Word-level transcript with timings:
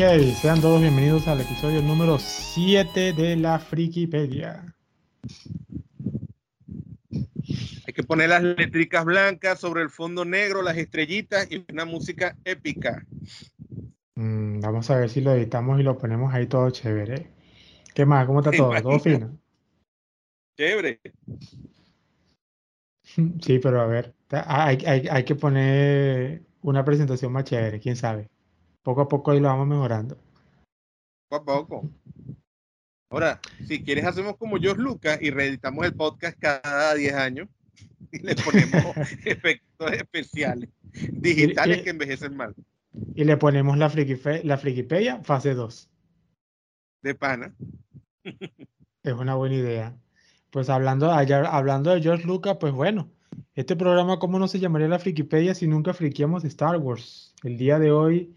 Ok, 0.00 0.32
sean 0.40 0.62
todos 0.62 0.80
bienvenidos 0.80 1.28
al 1.28 1.42
episodio 1.42 1.82
número 1.82 2.18
7 2.18 3.12
de 3.12 3.36
la 3.36 3.58
Frikipedia. 3.58 4.74
Hay 7.86 7.92
que 7.92 8.02
poner 8.02 8.30
las 8.30 8.42
letricas 8.42 9.04
blancas 9.04 9.60
sobre 9.60 9.82
el 9.82 9.90
fondo 9.90 10.24
negro, 10.24 10.62
las 10.62 10.78
estrellitas 10.78 11.52
y 11.52 11.66
una 11.70 11.84
música 11.84 12.34
épica. 12.46 13.04
Mm, 14.14 14.60
vamos 14.60 14.90
a 14.90 14.96
ver 14.96 15.10
si 15.10 15.20
lo 15.20 15.34
editamos 15.34 15.78
y 15.78 15.82
lo 15.82 15.98
ponemos 15.98 16.32
ahí 16.32 16.46
todo 16.46 16.70
chévere. 16.70 17.26
¿Qué 17.92 18.06
más? 18.06 18.26
¿Cómo 18.26 18.40
está 18.40 18.52
todo? 18.52 18.72
¿Todo 18.80 18.98
fino? 19.00 19.38
Chévere. 20.56 21.00
Sí, 23.42 23.58
pero 23.58 23.82
a 23.82 23.86
ver, 23.86 24.14
hay, 24.30 24.78
hay 24.86 25.24
que 25.24 25.34
poner 25.34 26.42
una 26.62 26.84
presentación 26.86 27.32
más 27.32 27.44
chévere, 27.44 27.80
quién 27.80 27.96
sabe. 27.96 28.30
Poco 28.82 29.02
a 29.02 29.08
poco 29.08 29.30
ahí 29.30 29.40
lo 29.40 29.48
vamos 29.48 29.68
mejorando. 29.68 30.16
Poco 31.28 31.52
a 31.52 31.58
poco. 31.58 31.90
Ahora, 33.10 33.40
si 33.66 33.82
quieres, 33.82 34.04
hacemos 34.04 34.36
como 34.36 34.56
George 34.56 34.82
Lucas 34.82 35.18
y 35.20 35.30
reeditamos 35.30 35.84
el 35.84 35.94
podcast 35.94 36.38
cada 36.38 36.94
10 36.94 37.14
años 37.14 37.48
y 38.12 38.20
le 38.20 38.34
ponemos 38.36 38.96
efectos 39.24 39.92
especiales 39.92 40.70
digitales 41.12 41.82
que 41.82 41.90
envejecen 41.90 42.36
mal. 42.36 42.54
Y 43.14 43.24
le 43.24 43.36
ponemos 43.36 43.76
la, 43.78 43.90
friki, 43.90 44.16
la 44.44 44.58
Frikipedia 44.58 45.22
fase 45.22 45.54
2. 45.54 45.90
De 47.02 47.14
pana. 47.14 47.54
Es 49.02 49.12
una 49.12 49.34
buena 49.34 49.56
idea. 49.56 49.96
Pues 50.50 50.68
hablando, 50.68 51.10
hablando 51.10 51.90
de 51.90 52.02
George 52.02 52.26
Lucas, 52.26 52.56
pues 52.60 52.72
bueno, 52.72 53.10
este 53.54 53.76
programa, 53.76 54.18
¿cómo 54.18 54.38
no 54.38 54.48
se 54.48 54.58
llamaría 54.58 54.88
la 54.88 54.98
Frikipedia 54.98 55.54
si 55.54 55.66
nunca 55.66 55.94
friqueamos 55.94 56.44
Star 56.44 56.76
Wars? 56.76 57.34
El 57.42 57.56
día 57.56 57.78
de 57.78 57.92
hoy 57.92 58.34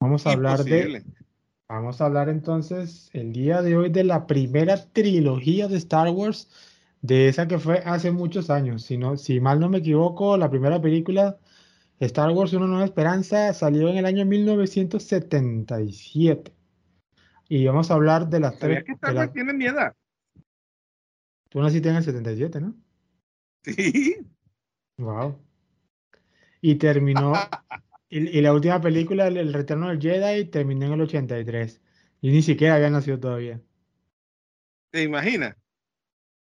vamos 0.00 0.26
a 0.26 0.32
hablar 0.32 0.64
de. 0.64 1.04
Vamos 1.68 2.00
a 2.00 2.06
hablar 2.06 2.28
entonces 2.28 3.10
el 3.12 3.32
día 3.32 3.60
de 3.60 3.76
hoy 3.76 3.90
de 3.90 4.04
la 4.04 4.28
primera 4.28 4.76
trilogía 4.92 5.66
de 5.66 5.76
Star 5.78 6.10
Wars, 6.10 6.48
de 7.02 7.26
esa 7.28 7.48
que 7.48 7.58
fue 7.58 7.82
hace 7.84 8.12
muchos 8.12 8.50
años. 8.50 8.84
Si, 8.84 8.96
no, 8.96 9.16
si 9.16 9.40
mal 9.40 9.58
no 9.58 9.68
me 9.68 9.78
equivoco, 9.78 10.36
la 10.36 10.48
primera 10.48 10.80
película, 10.80 11.40
Star 11.98 12.30
Wars 12.30 12.52
Una 12.52 12.66
Nueva 12.66 12.84
Esperanza, 12.84 13.52
salió 13.52 13.88
en 13.88 13.96
el 13.96 14.06
año 14.06 14.24
1977. 14.24 16.54
Y 17.48 17.66
vamos 17.66 17.90
a 17.90 17.94
hablar 17.94 18.28
de 18.28 18.38
las 18.38 18.56
tres. 18.60 18.84
que 18.84 18.92
Star 18.92 19.16
Wars 19.16 19.32
tiene 19.32 19.52
mi 19.52 19.66
edad? 19.66 19.92
Tú 21.48 21.60
naciste 21.60 21.88
en 21.88 21.96
el 21.96 22.04
77, 22.04 22.60
¿no? 22.60 22.76
Sí. 23.64 24.18
Wow. 24.98 25.36
Y 26.60 26.76
terminó. 26.76 27.32
y, 28.08 28.40
la 28.40 28.52
última 28.52 28.80
película, 28.80 29.26
El 29.26 29.52
Retorno 29.52 29.88
del 29.88 30.00
Jedi, 30.00 30.44
terminó 30.46 30.86
en 30.86 30.92
el 30.92 31.00
83. 31.02 31.80
Y 32.20 32.30
ni 32.30 32.42
siquiera 32.42 32.76
había 32.76 32.90
nacido 32.90 33.18
todavía. 33.18 33.60
¿Te 34.90 35.02
imaginas? 35.02 35.56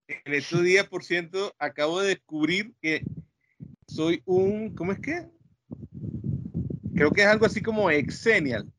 En 0.08 0.34
estos 0.34 0.62
días, 0.62 0.88
por 0.88 1.04
ciento, 1.04 1.54
acabo 1.58 2.00
de 2.00 2.08
descubrir 2.08 2.74
que 2.80 3.02
soy 3.86 4.22
un. 4.24 4.74
¿Cómo 4.74 4.92
es 4.92 5.00
que? 5.00 5.26
Creo 6.94 7.10
que 7.10 7.22
es 7.22 7.26
algo 7.26 7.46
así 7.46 7.62
como 7.62 7.90
exenial. 7.90 8.70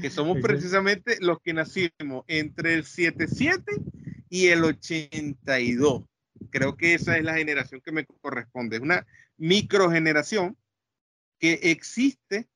Que 0.00 0.10
somos 0.10 0.38
precisamente 0.40 1.16
los 1.20 1.38
que 1.40 1.52
nacimos 1.52 2.24
entre 2.26 2.74
el 2.74 2.84
77 2.84 3.72
y 4.28 4.48
el 4.48 4.64
82 4.64 6.04
creo 6.50 6.76
que 6.76 6.94
esa 6.94 7.16
es 7.16 7.24
la 7.24 7.34
generación 7.34 7.80
que 7.80 7.92
me 7.92 8.04
corresponde. 8.04 8.76
Es 8.76 8.82
una 8.82 9.06
microgeneración 9.36 10.56
que 11.40 11.54
existe 11.62 12.48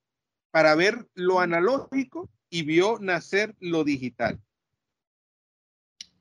para 0.53 0.77
ver 0.77 1.09
lo 1.15 1.41
analógico 1.41 2.31
y 2.49 2.63
vio 2.63 3.01
nacer 3.01 3.57
lo 3.59 3.83
digital. 3.83 4.41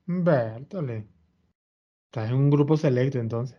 Bertole. 0.08 1.08
Estás 2.06 2.32
en 2.32 2.36
un 2.36 2.50
grupo 2.50 2.76
selecto 2.76 3.20
entonces. 3.20 3.58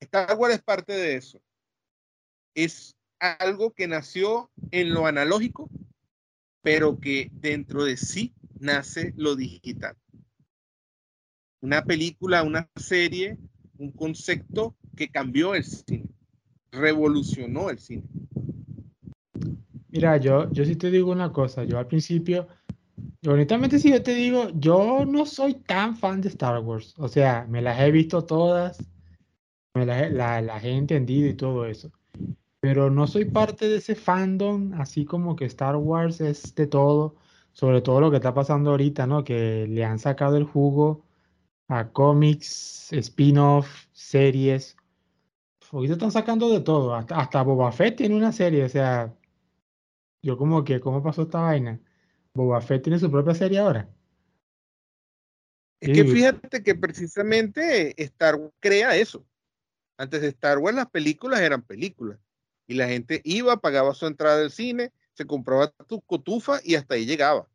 Star 0.00 0.36
Wars 0.36 0.56
es 0.56 0.62
parte 0.62 0.92
de 0.92 1.14
eso. 1.14 1.40
Es 2.56 2.96
algo 3.20 3.72
que 3.72 3.86
nació 3.86 4.50
en 4.72 4.92
lo 4.92 5.06
analógico, 5.06 5.70
pero 6.62 6.98
que 6.98 7.30
dentro 7.32 7.84
de 7.84 7.96
sí 7.96 8.34
nace 8.58 9.12
lo 9.16 9.36
digital 9.36 9.96
una 11.64 11.82
película, 11.82 12.42
una 12.42 12.68
serie, 12.76 13.38
un 13.78 13.90
concepto 13.90 14.76
que 14.94 15.08
cambió 15.08 15.54
el 15.54 15.64
cine, 15.64 16.13
revolucionó 16.74 17.70
el 17.70 17.78
cine. 17.78 18.04
Mira, 19.90 20.16
yo, 20.16 20.50
yo 20.52 20.64
sí 20.64 20.76
te 20.76 20.90
digo 20.90 21.12
una 21.12 21.32
cosa, 21.32 21.64
yo 21.64 21.78
al 21.78 21.86
principio, 21.86 22.48
honestamente 23.26 23.78
si 23.78 23.90
yo 23.90 24.02
te 24.02 24.14
digo, 24.14 24.48
yo 24.54 25.04
no 25.06 25.24
soy 25.24 25.54
tan 25.54 25.96
fan 25.96 26.20
de 26.20 26.28
Star 26.30 26.60
Wars, 26.60 26.94
o 26.98 27.06
sea, 27.06 27.46
me 27.48 27.62
las 27.62 27.80
he 27.80 27.92
visto 27.92 28.24
todas, 28.24 28.78
me 29.74 29.86
las, 29.86 30.12
las 30.12 30.64
he 30.64 30.72
entendido 30.72 31.28
y 31.28 31.34
todo 31.34 31.64
eso, 31.66 31.92
pero 32.60 32.90
no 32.90 33.06
soy 33.06 33.26
parte 33.26 33.68
de 33.68 33.76
ese 33.76 33.94
fandom, 33.94 34.72
así 34.74 35.04
como 35.04 35.36
que 35.36 35.44
Star 35.44 35.76
Wars 35.76 36.20
es 36.20 36.54
de 36.54 36.66
todo, 36.66 37.14
sobre 37.52 37.80
todo 37.80 38.00
lo 38.00 38.10
que 38.10 38.16
está 38.16 38.34
pasando 38.34 38.70
ahorita, 38.70 39.06
¿no? 39.06 39.22
Que 39.22 39.66
le 39.68 39.84
han 39.84 40.00
sacado 40.00 40.36
el 40.36 40.44
jugo 40.44 41.04
a 41.68 41.88
cómics, 41.90 42.92
spin-off, 42.92 43.86
series. 43.92 44.76
Ahorita 45.74 45.94
están 45.94 46.12
sacando 46.12 46.50
de 46.50 46.60
todo. 46.60 46.94
Hasta, 46.94 47.18
hasta 47.18 47.42
Boba 47.42 47.72
Fett 47.72 47.96
tiene 47.96 48.14
una 48.14 48.30
serie. 48.30 48.62
O 48.62 48.68
sea, 48.68 49.12
yo 50.22 50.38
como 50.38 50.62
que, 50.62 50.78
¿cómo 50.78 51.02
pasó 51.02 51.22
esta 51.22 51.40
vaina? 51.40 51.80
Boba 52.32 52.60
Fett 52.60 52.84
tiene 52.84 53.00
su 53.00 53.10
propia 53.10 53.34
serie 53.34 53.58
ahora. 53.58 53.88
Es 55.80 55.92
que 55.92 56.04
fíjate 56.04 56.62
que 56.62 56.76
precisamente 56.76 58.00
Star 58.00 58.36
Wars 58.36 58.54
crea 58.60 58.96
eso. 58.96 59.26
Antes 59.98 60.22
de 60.22 60.28
Star 60.28 60.58
Wars 60.58 60.76
las 60.76 60.88
películas 60.88 61.40
eran 61.40 61.62
películas. 61.62 62.20
Y 62.68 62.74
la 62.74 62.86
gente 62.86 63.20
iba, 63.24 63.56
pagaba 63.56 63.94
su 63.94 64.06
entrada 64.06 64.42
al 64.42 64.52
cine, 64.52 64.92
se 65.14 65.26
compraba 65.26 65.72
tu 65.88 66.00
cotufa 66.02 66.60
y 66.62 66.76
hasta 66.76 66.94
ahí 66.94 67.04
llegaba. 67.04 67.48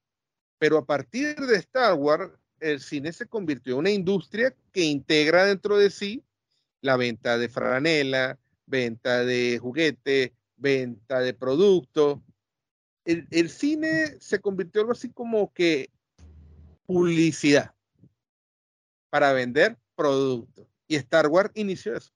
Pero 0.57 0.78
a 0.78 0.86
partir 0.86 1.38
de 1.38 1.56
Star 1.56 1.94
Wars, 1.94 2.34
el 2.59 2.81
cine 2.81 3.13
se 3.13 3.28
convirtió 3.28 3.75
en 3.75 3.80
una 3.80 3.91
industria 3.91 4.53
que 4.74 4.84
integra 4.84 5.46
dentro 5.46 5.78
de 5.78 5.90
sí 5.90 6.22
la 6.81 6.97
venta 6.97 7.38
de 7.38 7.50
franela, 7.50 8.38
venta 8.66 9.23
de 9.23 9.59
juguetes, 9.59 10.31
venta 10.57 11.19
de 11.19 11.34
productos. 11.34 12.19
El, 13.06 13.50
cine 13.50 14.19
se 14.19 14.40
convirtió 14.40 14.81
en 14.81 14.84
algo 14.84 14.91
así 14.91 15.09
como 15.09 15.51
que 15.51 15.89
publicidad 16.85 17.73
para 19.09 19.34
vender 19.34 19.78
productos. 19.95 20.68
Y 20.88 20.95
Star 20.95 21.28
Wars 21.28 21.51
inició 21.56 21.95
eso. 21.95 22.12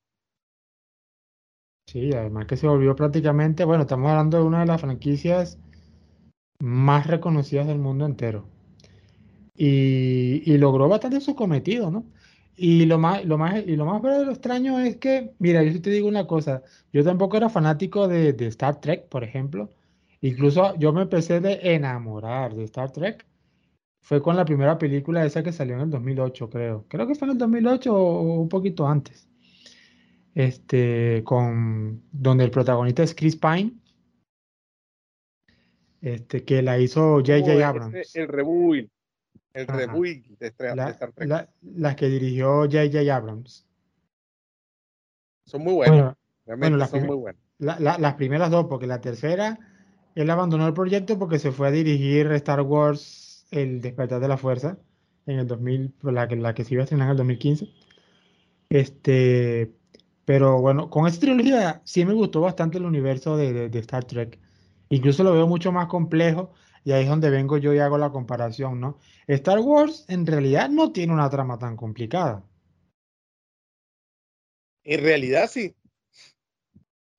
Sí, 1.88 2.14
además 2.14 2.46
que 2.46 2.58
se 2.58 2.68
volvió 2.68 2.96
prácticamente, 2.96 3.66
bueno, 3.66 3.84
estamos 3.84 4.10
hablando 4.10 4.38
de 4.38 4.44
una 4.44 4.62
de 4.62 4.68
las 4.68 4.82
franquicias 4.82 5.58
más 6.60 7.08
reconocidas 7.08 7.68
del 7.68 7.80
mundo 7.80 8.06
entero 8.06 8.48
y, 9.56 10.58
logró 10.58 10.88
bastante 10.88 11.22
su 11.22 11.36
cometido, 11.36 11.92
¿no? 11.92 12.06
Y 12.56 12.86
lo 12.86 13.00
más, 13.00 13.26
lo 13.26 13.38
más, 13.38 13.64
y 13.66 13.76
lo 13.76 13.86
más 13.86 14.02
lo 14.04 14.32
extraño 14.32 14.80
es 14.80 14.98
que, 14.98 15.34
mira, 15.40 15.64
yo 15.64 15.72
sí 15.72 15.80
te 15.80 15.90
digo 15.90 16.08
una 16.08 16.28
cosa, 16.28 16.62
yo 16.92 17.04
tampoco 17.04 17.38
era 17.38 17.50
fanático 17.50 18.08
de, 18.08 18.30
Star 18.48 18.80
Trek, 18.80 19.08
por 19.10 19.24
ejemplo. 19.24 19.70
Incluso 20.22 20.76
yo 20.78 20.94
me 20.94 21.02
empecé 21.02 21.40
de 21.40 21.60
enamorar 21.76 22.54
de 22.54 22.64
Star 22.66 22.92
Trek. 22.92 23.26
Fue 24.02 24.22
con 24.22 24.36
la 24.36 24.46
primera 24.46 24.78
película 24.78 25.26
esa 25.26 25.44
que 25.44 25.52
salió 25.52 25.76
en 25.76 25.82
el 25.82 25.90
2008, 25.90 26.50
creo. 26.50 26.86
Creo 26.88 27.08
que 27.08 27.16
fue 27.16 27.28
en 27.28 27.32
el 27.34 27.38
2008 27.38 27.96
o 27.96 28.42
un 28.42 28.50
poquito 28.50 28.88
antes. 28.88 29.28
Este, 30.36 31.24
con, 31.24 32.04
donde 32.12 32.44
el 32.44 32.52
protagonista 32.52 33.04
es 33.04 33.16
Chris 33.16 33.36
Pine. 33.36 33.74
Este, 36.02 36.44
que 36.44 36.62
la 36.62 36.78
hizo 36.80 37.16
J.J. 37.20 37.68
Abrams. 37.68 38.16
el 38.16 38.28
rebuild. 38.28 38.90
El 39.54 39.68
reboot 39.68 40.26
de, 40.40 40.48
Star 40.48 41.12
Trek. 41.12 41.50
las 41.62 41.96
que 41.96 42.08
dirigió 42.08 42.62
J.J. 42.62 43.16
Abrams. 43.16 43.68
Son 45.46 45.64
muy 45.64 45.74
buenas. 45.74 46.16
Realmente 46.46 46.88
son 46.88 47.06
muy 47.06 47.16
buenas. 47.16 47.42
las 47.60 48.14
primeras 48.16 48.50
dos, 48.50 48.66
porque 48.66 48.88
la 48.88 49.00
tercera, 49.00 49.60
él 50.16 50.30
abandonó 50.30 50.68
el 50.68 50.74
proyecto 50.74 51.20
porque 51.20 51.40
se 51.40 51.52
fue 51.52 51.68
a 51.68 51.72
dirigir 51.72 52.32
Star 52.34 52.62
Wars 52.62 53.46
El 53.52 53.82
Despertar 53.82 54.20
de 54.20 54.28
la 54.28 54.38
Fuerza 54.38 54.78
en 55.28 55.40
el 55.40 55.48
2000, 55.48 55.94
la 56.02 56.28
que, 56.28 56.36
la 56.36 56.54
que 56.54 56.64
se 56.64 56.74
iba 56.74 56.82
a 56.82 56.86
estrenar 56.86 57.08
en 57.08 57.12
el 57.12 57.18
2015. 57.18 57.70
Este, 58.70 59.72
pero 60.26 60.60
bueno, 60.60 60.90
con 60.90 61.06
esta 61.06 61.22
trilogía 61.22 61.82
sí 61.86 62.06
me 62.06 62.14
gustó 62.14 62.42
bastante 62.42 62.80
el 62.80 62.86
universo 62.86 63.38
de, 63.38 63.70
de 63.70 63.80
Star 63.80 64.04
Trek. 64.06 64.40
Incluso 64.90 65.24
lo 65.24 65.34
veo 65.34 65.48
mucho 65.48 65.72
más 65.72 65.88
complejo 65.88 66.52
y 66.84 66.92
ahí 66.92 67.04
es 67.04 67.10
donde 67.10 67.30
vengo 67.30 67.58
yo 67.58 67.74
y 67.74 67.80
hago 67.80 67.98
la 67.98 68.12
comparación, 68.12 68.80
¿no? 68.80 69.00
Star 69.28 69.60
Wars 69.60 70.06
en 70.10 70.26
realidad 70.26 70.70
no 70.70 70.92
tiene 70.92 71.14
una 71.14 71.30
trama 71.30 71.58
tan 71.58 71.78
complicada. 71.78 72.44
En 74.84 75.02
realidad 75.02 75.50
sí. 75.50 75.76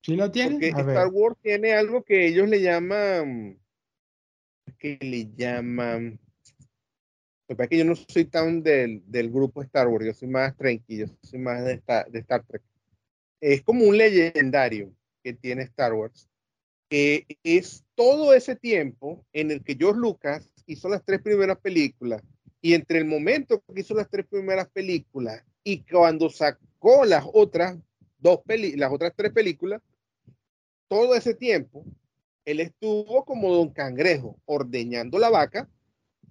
¿Sí 0.03 0.15
lo 0.15 0.31
tiene? 0.31 0.51
Porque 0.51 0.67
Star 0.67 1.07
Wars 1.07 1.35
tiene 1.41 1.73
algo 1.73 2.03
que 2.03 2.27
ellos 2.27 2.47
le 2.47 2.61
llaman, 2.61 3.59
que 4.77 4.99
le 5.01 5.33
llaman, 5.35 6.19
porque 7.47 7.69
que 7.69 7.77
yo 7.79 7.85
no 7.85 7.95
soy 7.95 8.25
tan 8.25 8.61
del, 8.61 9.03
del, 9.07 9.31
grupo 9.31 9.63
Star 9.63 9.87
Wars, 9.87 10.05
yo 10.05 10.13
soy 10.13 10.27
más 10.27 10.55
tranquilo, 10.55 11.07
yo 11.07 11.17
soy 11.21 11.39
más 11.39 11.63
de, 11.63 11.81
de 12.09 12.19
Star 12.19 12.43
Trek. 12.43 12.61
Es 13.41 13.63
como 13.63 13.85
un 13.85 13.97
legendario 13.97 14.93
que 15.23 15.33
tiene 15.33 15.63
Star 15.63 15.93
Wars, 15.93 16.29
que 16.89 17.25
es 17.43 17.84
todo 17.95 18.33
ese 18.33 18.55
tiempo 18.55 19.25
en 19.33 19.51
el 19.51 19.63
que 19.63 19.75
George 19.75 19.99
Lucas 19.99 20.49
hizo 20.67 20.89
las 20.89 21.03
tres 21.03 21.21
primeras 21.21 21.57
películas 21.59 22.21
y 22.61 22.73
entre 22.73 22.99
el 22.99 23.05
momento 23.05 23.63
que 23.73 23.81
hizo 23.81 23.93
las 23.93 24.09
tres 24.09 24.25
primeras 24.27 24.69
películas 24.69 25.43
y 25.63 25.83
cuando 25.83 26.29
sacó 26.29 27.05
las 27.05 27.25
otras 27.33 27.77
dos 28.19 28.41
las 28.47 28.91
otras 28.91 29.13
tres 29.15 29.31
películas, 29.31 29.81
todo 30.87 31.15
ese 31.15 31.33
tiempo 31.33 31.85
él 32.43 32.59
estuvo 32.59 33.25
como 33.25 33.53
don 33.53 33.69
cangrejo 33.69 34.39
ordeñando 34.45 35.17
la 35.17 35.29
vaca, 35.29 35.69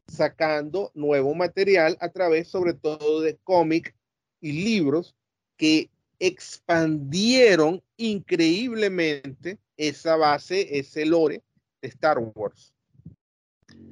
sacando 0.07 0.93
nuevo 0.95 1.35
material 1.35 1.97
a 2.01 2.09
través 2.11 2.49
sobre 2.49 2.75
todo 2.75 3.21
de 3.21 3.37
cómics 3.43 3.93
y 4.41 4.53
libros 4.53 5.17
que 5.57 5.91
expandieron 6.19 7.83
increíblemente 7.97 9.59
esa 9.77 10.17
base, 10.17 10.79
ese 10.79 11.05
lore 11.07 11.43
Star 11.85 12.19
Wars. 12.19 12.75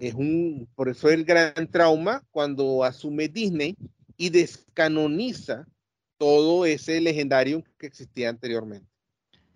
Es 0.00 0.14
un, 0.14 0.68
por 0.74 0.88
eso 0.88 1.08
es 1.08 1.14
el 1.14 1.24
gran 1.24 1.70
trauma 1.70 2.22
cuando 2.30 2.84
asume 2.84 3.28
Disney 3.28 3.76
y 4.16 4.30
descanoniza 4.30 5.66
todo 6.18 6.66
ese 6.66 7.00
legendario 7.00 7.62
que 7.78 7.86
existía 7.86 8.28
anteriormente. 8.28 8.86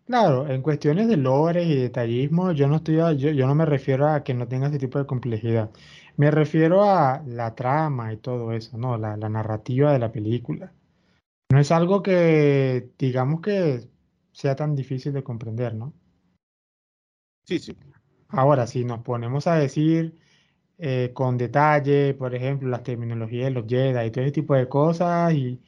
Claro, 0.06 0.48
en 0.48 0.62
cuestiones 0.62 1.08
de 1.08 1.16
lore 1.16 1.64
y 1.64 1.74
detallismo, 1.74 2.52
yo 2.52 2.68
no 2.68 2.76
estoy, 2.76 2.96
yo, 2.96 3.30
yo 3.30 3.46
no 3.46 3.56
me 3.56 3.66
refiero 3.66 4.08
a 4.08 4.22
que 4.22 4.34
no 4.34 4.46
tenga 4.46 4.68
ese 4.68 4.78
tipo 4.78 5.00
de 5.00 5.06
complejidad. 5.06 5.70
Me 6.16 6.30
refiero 6.30 6.84
a 6.84 7.22
la 7.26 7.54
trama 7.56 8.12
y 8.12 8.18
todo 8.18 8.52
eso, 8.52 8.78
¿no? 8.78 8.96
La, 8.96 9.16
la 9.16 9.28
narrativa 9.28 9.92
de 9.92 9.98
la 9.98 10.12
película. 10.12 10.72
No 11.50 11.58
es 11.58 11.72
algo 11.72 12.02
que, 12.02 12.90
digamos 12.98 13.40
que 13.40 13.88
sea 14.32 14.54
tan 14.54 14.76
difícil 14.76 15.12
de 15.12 15.24
comprender, 15.24 15.74
¿no? 15.74 15.92
Sí, 17.44 17.58
sí. 17.58 17.76
Ahora, 18.36 18.66
si 18.66 18.84
nos 18.84 19.00
ponemos 19.00 19.46
a 19.46 19.56
decir 19.56 20.14
eh, 20.78 21.10
con 21.14 21.38
detalle, 21.38 22.14
por 22.14 22.34
ejemplo, 22.34 22.68
las 22.68 22.82
terminologías 22.82 23.46
de 23.46 23.50
los 23.52 23.66
Jedi 23.66 24.06
y 24.06 24.10
todo 24.10 24.24
ese 24.24 24.32
tipo 24.32 24.54
de 24.54 24.68
cosas, 24.68 25.32
y 25.34 25.58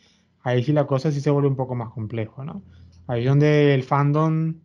ahí 0.43 0.63
sí 0.63 0.73
la 0.73 0.87
cosa 0.87 1.11
sí 1.11 1.21
se 1.23 1.31
vuelve 1.31 1.49
un 1.49 1.57
poco 1.57 1.75
más 1.75 1.91
complejo, 1.91 2.45
¿no? 2.45 2.63
Ahí 3.07 3.23
es 3.23 3.29
donde 3.29 3.75
el 3.75 3.85
fandom 3.85 4.61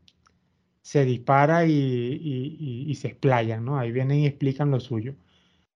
se 0.82 1.06
dispara 1.06 1.66
y, 1.66 1.72
y, 1.72 2.96
se 2.96 3.08
explaya, 3.10 3.60
¿no? 3.62 3.80
Ahí 3.80 3.92
vienen 3.94 4.20
y 4.20 4.28
explican 4.28 4.72
lo 4.72 4.80
suyo. 4.82 5.16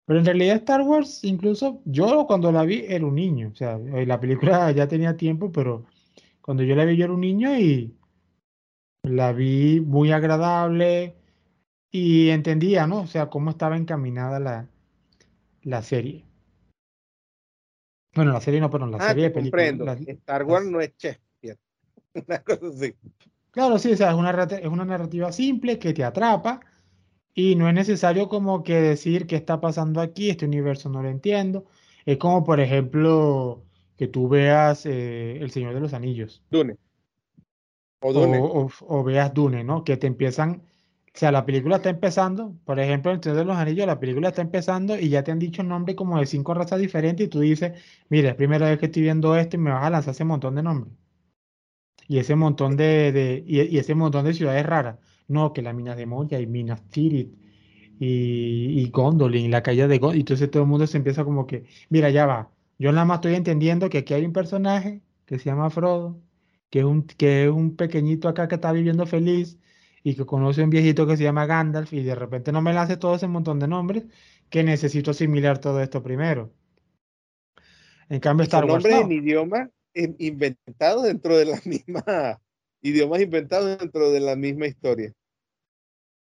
Pero 0.05 0.19
en 0.19 0.25
realidad 0.25 0.57
Star 0.57 0.81
Wars, 0.81 1.23
incluso 1.23 1.81
yo 1.85 2.25
cuando 2.27 2.51
la 2.51 2.63
vi 2.63 2.85
era 2.87 3.05
un 3.05 3.15
niño, 3.15 3.49
o 3.53 3.55
sea, 3.55 3.77
eh, 3.77 4.05
la 4.07 4.19
película 4.19 4.71
ya 4.73 4.87
tenía 4.87 5.17
tiempo, 5.17 5.51
pero 5.51 5.85
cuando 6.41 6.63
yo 6.63 6.75
la 6.75 6.85
vi 6.85 6.97
yo 6.97 7.05
era 7.05 7.13
un 7.13 7.21
niño 7.21 7.57
y 7.57 7.95
la 9.03 9.33
vi 9.33 9.81
muy 9.81 10.11
agradable, 10.11 11.15
y 11.95 12.29
entendía, 12.29 12.87
¿no? 12.87 13.03
O 13.03 13.07
sea, 13.07 13.29
cómo 13.29 13.51
estaba 13.51 13.77
encaminada 13.77 14.37
la, 14.37 14.67
la 15.63 15.81
serie. 15.81 16.25
Bueno, 18.13 18.33
la 18.33 18.41
serie 18.41 18.59
no, 18.59 18.69
pero 18.69 18.85
la 18.85 18.97
ah, 18.97 19.07
serie 19.07 19.23
de 19.25 19.31
películas. 19.31 20.01
Star 20.05 20.43
Wars 20.43 20.65
no 20.65 20.81
es 20.81 20.91
Shakespeare. 20.97 21.57
Una 22.27 22.39
cosa 22.39 22.67
así. 22.67 22.95
Claro, 23.51 23.79
sí, 23.79 23.93
o 23.93 23.95
sea, 23.95 24.09
es 24.09 24.15
una, 24.15 24.31
es 24.43 24.67
una 24.67 24.83
narrativa 24.83 25.31
simple 25.31 25.79
que 25.79 25.93
te 25.93 26.03
atrapa 26.03 26.59
y 27.33 27.55
no 27.55 27.69
es 27.69 27.73
necesario 27.73 28.27
como 28.27 28.61
que 28.63 28.75
decir 28.75 29.25
qué 29.25 29.37
está 29.37 29.61
pasando 29.61 30.01
aquí, 30.01 30.29
este 30.29 30.45
universo 30.45 30.89
no 30.89 31.01
lo 31.01 31.07
entiendo. 31.07 31.63
Es 32.05 32.17
como, 32.17 32.43
por 32.43 32.59
ejemplo, 32.59 33.63
que 33.95 34.09
tú 34.09 34.27
veas 34.27 34.85
eh, 34.85 35.37
El 35.39 35.49
Señor 35.49 35.73
de 35.73 35.79
los 35.79 35.93
Anillos. 35.93 36.43
Dune. 36.51 36.75
O, 38.01 38.11
Dune. 38.11 38.37
O, 38.37 38.69
o, 38.81 39.03
veas 39.05 39.33
Dune, 39.33 39.63
¿no? 39.63 39.85
Que 39.85 39.95
te 39.95 40.07
empiezan 40.07 40.61
o 41.15 41.17
sea, 41.17 41.31
la 41.31 41.45
película 41.45 41.77
está 41.77 41.89
empezando, 41.89 42.57
por 42.65 42.77
ejemplo, 42.77 43.13
en 43.13 43.21
de 43.21 43.45
los 43.45 43.55
Anillos, 43.55 43.87
la 43.87 43.99
película 44.01 44.29
está 44.29 44.41
empezando 44.41 44.99
y 44.99 45.07
ya 45.09 45.23
te 45.23 45.31
han 45.31 45.39
dicho 45.39 45.63
nombre 45.63 45.95
como 45.95 46.19
de 46.19 46.25
cinco 46.25 46.53
razas 46.53 46.79
diferentes 46.79 47.27
y 47.27 47.29
tú 47.29 47.39
dices, 47.39 47.71
mira, 48.09 48.31
es 48.31 48.35
primera 48.35 48.69
vez 48.69 48.79
que 48.79 48.87
estoy 48.87 49.03
viendo 49.03 49.33
esto 49.37 49.55
y 49.55 49.59
me 49.59 49.71
vas 49.71 49.85
a 49.85 49.89
lanzar 49.89 50.11
ese 50.13 50.25
montón 50.25 50.55
de 50.55 50.63
nombres. 50.63 50.93
Y 52.07 52.17
ese 52.19 52.35
montón 52.35 52.75
de, 52.75 53.43
y, 53.47 53.77
ese 53.77 53.95
montón 53.95 54.25
de 54.25 54.33
ciudades 54.33 54.65
raras. 54.65 54.99
No, 55.27 55.53
que 55.53 55.61
la 55.61 55.73
mina 55.73 55.95
de 55.95 56.05
Moya 56.05 56.39
y 56.39 56.47
Minas 56.47 56.83
Tirith 56.89 57.33
y, 57.99 58.89
Gondolin, 58.91 59.51
la 59.51 59.63
calle 59.63 59.87
de 59.87 59.97
Gondolin. 59.99 60.19
Y 60.19 60.21
entonces 60.21 60.51
todo 60.51 60.63
el 60.63 60.69
mundo 60.69 60.85
se 60.87 60.97
empieza 60.97 61.23
como 61.23 61.47
que, 61.47 61.65
mira, 61.89 62.09
ya 62.09 62.25
va. 62.25 62.51
Yo 62.77 62.91
nada 62.91 63.05
más 63.05 63.17
estoy 63.19 63.35
entendiendo 63.35 63.89
que 63.89 63.99
aquí 63.99 64.13
hay 64.13 64.25
un 64.25 64.33
personaje 64.33 65.01
que 65.25 65.39
se 65.39 65.45
llama 65.45 65.69
Frodo, 65.69 66.21
que 66.69 66.79
es 66.79 66.85
un, 66.85 67.03
que 67.03 67.45
es 67.45 67.49
un 67.51 67.75
pequeñito 67.75 68.27
acá 68.27 68.47
que 68.47 68.55
está 68.55 68.71
viviendo 68.73 69.05
feliz 69.05 69.57
y 70.07 70.15
que 70.15 70.23
conoce 70.23 70.61
a 70.61 70.65
un 70.65 70.69
viejito 70.69 71.07
que 71.07 71.17
se 71.17 71.23
llama 71.23 71.47
Gandalf 71.47 71.91
y 71.91 72.03
de 72.03 72.13
repente 72.13 72.51
no 72.51 72.61
me 72.61 72.73
la 72.73 72.83
hace 72.83 72.95
todo 72.95 73.15
ese 73.15 73.27
montón 73.27 73.59
de 73.59 73.67
nombres 73.67 74.03
que 74.51 74.63
necesito 74.63 75.09
asimilar 75.09 75.57
todo 75.57 75.81
esto 75.81 76.03
primero. 76.03 76.53
En 78.07 78.19
cambio, 78.19 78.43
Star 78.43 78.65
Wars. 78.65 78.85
Nombres 78.85 79.01
en 79.01 79.11
idiomas 79.11 79.69
inventados 79.95 81.05
dentro 81.05 81.35
de 81.35 81.45
la 81.45 81.59
misma. 81.65 82.39
idiomas 82.83 83.19
inventados 83.19 83.79
dentro 83.79 84.11
de 84.11 84.19
la 84.19 84.35
misma 84.35 84.67
historia. 84.67 85.11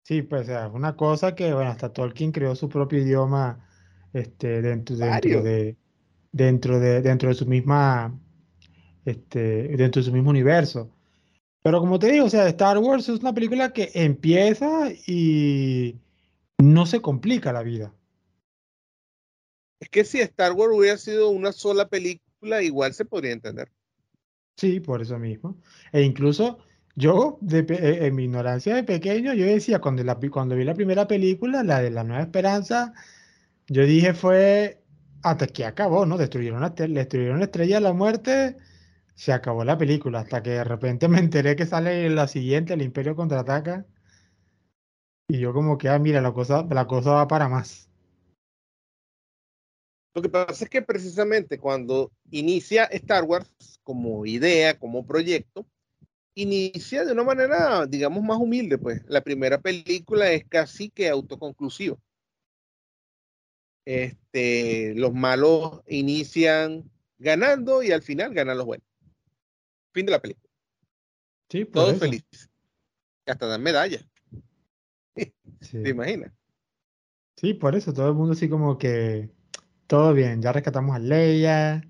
Sí, 0.02 0.22
pues 0.22 0.49
es 0.49 0.58
una 0.72 0.96
cosa 0.96 1.37
que, 1.37 1.55
bueno, 1.55 1.70
hasta 1.70 1.93
Tolkien 1.93 2.32
creó 2.32 2.56
su 2.56 2.69
propio 2.69 2.99
idioma 2.99 3.64
este, 4.12 4.62
dentro, 4.62 4.96
dentro 4.96 5.43
de 5.44 5.76
dentro 6.32 6.81
de 6.81 7.02
dentro 7.02 7.28
de 7.28 7.34
su 7.37 7.46
misma 7.46 8.19
este, 9.05 9.69
dentro 9.76 10.00
de 10.02 10.06
su 10.06 10.12
mismo 10.12 10.31
universo. 10.31 10.90
Pero 11.62 11.81
como 11.81 11.99
te 11.99 12.11
digo, 12.11 12.27
o 12.27 12.31
sea, 12.31 12.49
Star 12.49 12.79
Wars 12.79 13.09
es 13.09 13.21
una 13.21 13.35
película 13.35 13.73
que 13.73 13.91
empieza 13.94 14.91
y 15.06 15.96
no 16.58 16.87
se 16.87 17.03
complica 17.03 17.53
la 17.53 17.63
vida. 17.63 17.93
Es 19.81 19.89
que 19.89 20.05
si 20.05 20.20
Star 20.20 20.53
Wars 20.53 20.75
hubiera 20.75 20.96
sido 20.96 21.31
una 21.31 21.53
sola 21.53 21.89
película, 21.89 22.63
igual 22.63 22.94
se 22.94 23.05
podría 23.05 23.32
entender. 23.32 23.70
Sí, 24.56 24.81
por 24.81 25.03
eso 25.03 25.19
mismo. 25.19 25.56
E 25.93 26.03
incluso 26.03 26.58
yo, 26.96 27.39
eh, 27.51 27.99
en 28.03 28.15
mi 28.15 28.25
ignorancia 28.25 28.75
de 28.75 28.82
pequeño, 28.82 29.32
yo 29.34 29.46
decía, 29.46 29.81
cuando, 29.81 30.05
la, 30.05 30.19
cuando 30.31 30.55
vi 30.55 30.65
la 30.65 30.75
primera 30.75 31.06
película, 31.06 31.63
la 31.63 31.81
de 31.81 31.91
La 31.91 32.05
Nueva 32.05 32.23
Esperanza, 32.23 32.93
yo 33.69 33.84
dije 33.84 34.13
fue, 34.13 34.82
hasta 35.23 35.46
que 35.46 35.65
acabó, 35.65 36.06
¿no? 36.06 36.19
Destruyeron 36.19 36.61
la, 36.61 36.70
destruyeron 36.70 37.39
la 37.39 37.44
estrella 37.46 37.77
de 37.77 37.81
la 37.81 37.93
muerte 37.93 38.56
se 39.20 39.34
acabó 39.34 39.65
la 39.65 39.77
película, 39.77 40.20
hasta 40.20 40.43
que 40.43 40.48
de 40.48 40.65
repente 40.65 41.06
me 41.06 41.19
enteré 41.19 41.55
que 41.55 41.67
sale 41.67 42.08
la 42.08 42.27
siguiente, 42.27 42.72
el 42.72 42.81
Imperio 42.81 43.15
contraataca. 43.15 43.84
Y 45.29 45.39
yo 45.39 45.53
como 45.53 45.77
que, 45.77 45.91
ah, 45.91 45.98
mira, 45.98 46.22
la 46.22 46.32
cosa, 46.32 46.67
la 46.70 46.86
cosa 46.86 47.10
va 47.10 47.29
para 47.29 47.46
más. 47.46 47.91
Lo 50.15 50.22
que 50.22 50.31
pasa 50.31 50.65
es 50.65 50.70
que 50.70 50.81
precisamente 50.81 51.58
cuando 51.58 52.10
inicia 52.31 52.84
Star 52.84 53.24
Wars 53.24 53.79
como 53.82 54.24
idea, 54.24 54.79
como 54.79 55.05
proyecto, 55.05 55.67
inicia 56.34 57.05
de 57.05 57.12
una 57.12 57.22
manera, 57.22 57.84
digamos, 57.84 58.22
más 58.22 58.39
humilde, 58.39 58.79
pues. 58.79 59.03
La 59.06 59.20
primera 59.20 59.60
película 59.60 60.32
es 60.32 60.46
casi 60.46 60.89
que 60.89 61.10
autoconclusiva. 61.10 61.98
Este, 63.84 64.94
los 64.94 65.12
malos 65.12 65.82
inician 65.89 66.91
ganando 67.19 67.82
y 67.82 67.93
al 67.93 68.00
final 68.00 68.32
ganan 68.32 68.56
los 68.56 68.65
buenos. 68.65 68.90
Fin 69.93 70.06
de 70.06 70.13
la 70.13 70.20
película. 70.20 70.51
Sí, 71.49 71.65
Todos 71.65 71.99
felices. 71.99 72.51
Hasta 73.27 73.47
dan 73.47 73.63
medalla. 73.63 74.01
¿Te 75.15 75.89
imaginas? 75.89 76.32
Sí, 77.37 77.55
por 77.55 77.75
eso 77.75 77.93
todo 77.93 78.09
el 78.09 78.15
mundo 78.15 78.32
así 78.32 78.49
como 78.49 78.79
que 78.79 79.31
todo 79.87 80.13
bien, 80.13 80.41
ya 80.43 80.53
rescatamos 80.53 80.94
a 80.94 80.99
Leia, 80.99 81.82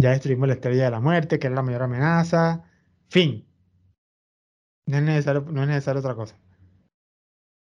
ya 0.00 0.10
destruimos 0.10 0.48
la 0.48 0.54
estrella 0.54 0.84
de 0.84 0.90
la 0.90 1.00
muerte, 1.00 1.38
que 1.38 1.48
era 1.48 1.56
la 1.56 1.62
mayor 1.62 1.82
amenaza. 1.82 2.64
Fin. 3.08 3.46
No 4.86 4.96
es 4.96 5.02
necesario, 5.02 5.42
no 5.42 5.62
es 5.62 5.68
necesario 5.68 6.00
otra 6.00 6.14
cosa. 6.14 6.38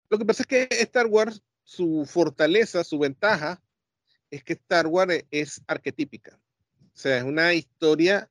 Lo 0.09 0.17
que 0.17 0.25
pasa 0.25 0.43
es 0.43 0.47
que 0.47 0.67
Star 0.81 1.07
Wars, 1.07 1.41
su 1.63 2.05
fortaleza, 2.05 2.83
su 2.83 2.99
ventaja, 2.99 3.61
es 4.29 4.43
que 4.43 4.53
Star 4.53 4.87
Wars 4.87 5.25
es 5.31 5.63
arquetípica. 5.67 6.39
O 6.79 6.99
sea, 6.99 7.17
es 7.17 7.23
una 7.23 7.53
historia 7.53 8.29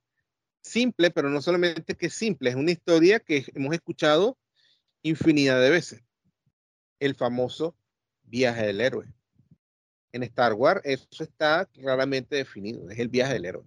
simple, 0.66 1.10
pero 1.10 1.30
no 1.30 1.40
solamente 1.40 1.94
que 1.94 2.06
es 2.06 2.14
simple, 2.14 2.50
es 2.50 2.56
una 2.56 2.70
historia 2.70 3.20
que 3.20 3.44
hemos 3.54 3.74
escuchado 3.74 4.38
infinidad 5.02 5.60
de 5.60 5.70
veces. 5.70 6.02
El 7.00 7.14
famoso 7.14 7.76
viaje 8.24 8.66
del 8.66 8.80
héroe. 8.80 9.06
En 10.12 10.22
Star 10.22 10.54
Wars 10.54 10.80
eso 10.84 11.22
está 11.22 11.66
claramente 11.66 12.36
definido, 12.36 12.88
es 12.90 12.98
el 12.98 13.08
viaje 13.08 13.34
del 13.34 13.44
héroe. 13.44 13.64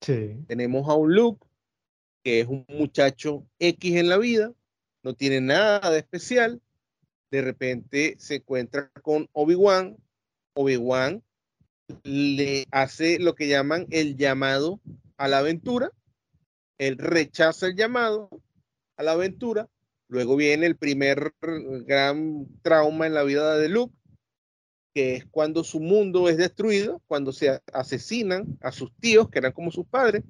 Sí. 0.00 0.36
Tenemos 0.46 0.88
a 0.88 0.94
un 0.94 1.14
Luke 1.14 1.46
que 2.22 2.40
es 2.40 2.46
un 2.46 2.64
muchacho 2.68 3.46
X 3.58 3.96
en 3.96 4.08
la 4.08 4.18
vida, 4.18 4.52
no 5.02 5.14
tiene 5.14 5.40
nada 5.40 5.90
de 5.90 5.98
especial, 5.98 6.60
de 7.30 7.42
repente 7.42 8.16
se 8.18 8.36
encuentra 8.36 8.90
con 9.02 9.28
Obi-Wan, 9.32 9.96
Obi-Wan 10.54 11.22
le 12.04 12.66
hace 12.70 13.18
lo 13.18 13.34
que 13.34 13.48
llaman 13.48 13.86
el 13.90 14.16
llamado 14.16 14.80
a 15.20 15.28
la 15.28 15.38
aventura, 15.38 15.92
él 16.78 16.96
rechaza 16.96 17.66
el 17.66 17.76
llamado 17.76 18.30
a 18.96 19.02
la 19.02 19.12
aventura, 19.12 19.68
luego 20.08 20.34
viene 20.34 20.64
el 20.64 20.78
primer 20.78 21.34
gran 21.42 22.46
trauma 22.62 23.06
en 23.06 23.12
la 23.12 23.22
vida 23.22 23.58
de 23.58 23.68
Luke, 23.68 23.94
que 24.94 25.16
es 25.16 25.26
cuando 25.26 25.62
su 25.62 25.78
mundo 25.78 26.30
es 26.30 26.38
destruido, 26.38 27.02
cuando 27.06 27.32
se 27.32 27.60
asesinan 27.74 28.58
a 28.62 28.72
sus 28.72 28.96
tíos, 28.96 29.28
que 29.28 29.40
eran 29.40 29.52
como 29.52 29.70
sus 29.70 29.86
padres, 29.86 30.24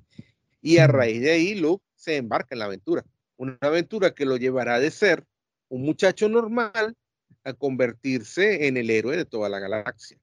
y 0.60 0.78
a 0.78 0.88
raíz 0.88 1.20
de 1.20 1.30
ahí 1.30 1.54
Luke 1.54 1.84
se 1.94 2.16
embarca 2.16 2.56
en 2.56 2.58
la 2.58 2.64
aventura. 2.64 3.04
Una 3.36 3.56
aventura 3.60 4.12
que 4.12 4.24
lo 4.24 4.38
llevará 4.38 4.80
de 4.80 4.90
ser 4.90 5.24
un 5.68 5.82
muchacho 5.82 6.28
normal 6.28 6.96
a 7.44 7.52
convertirse 7.52 8.66
en 8.66 8.76
el 8.76 8.90
héroe 8.90 9.16
de 9.16 9.24
toda 9.24 9.48
la 9.48 9.60
galaxia. 9.60 10.18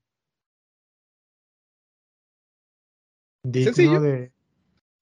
De... 3.43 4.36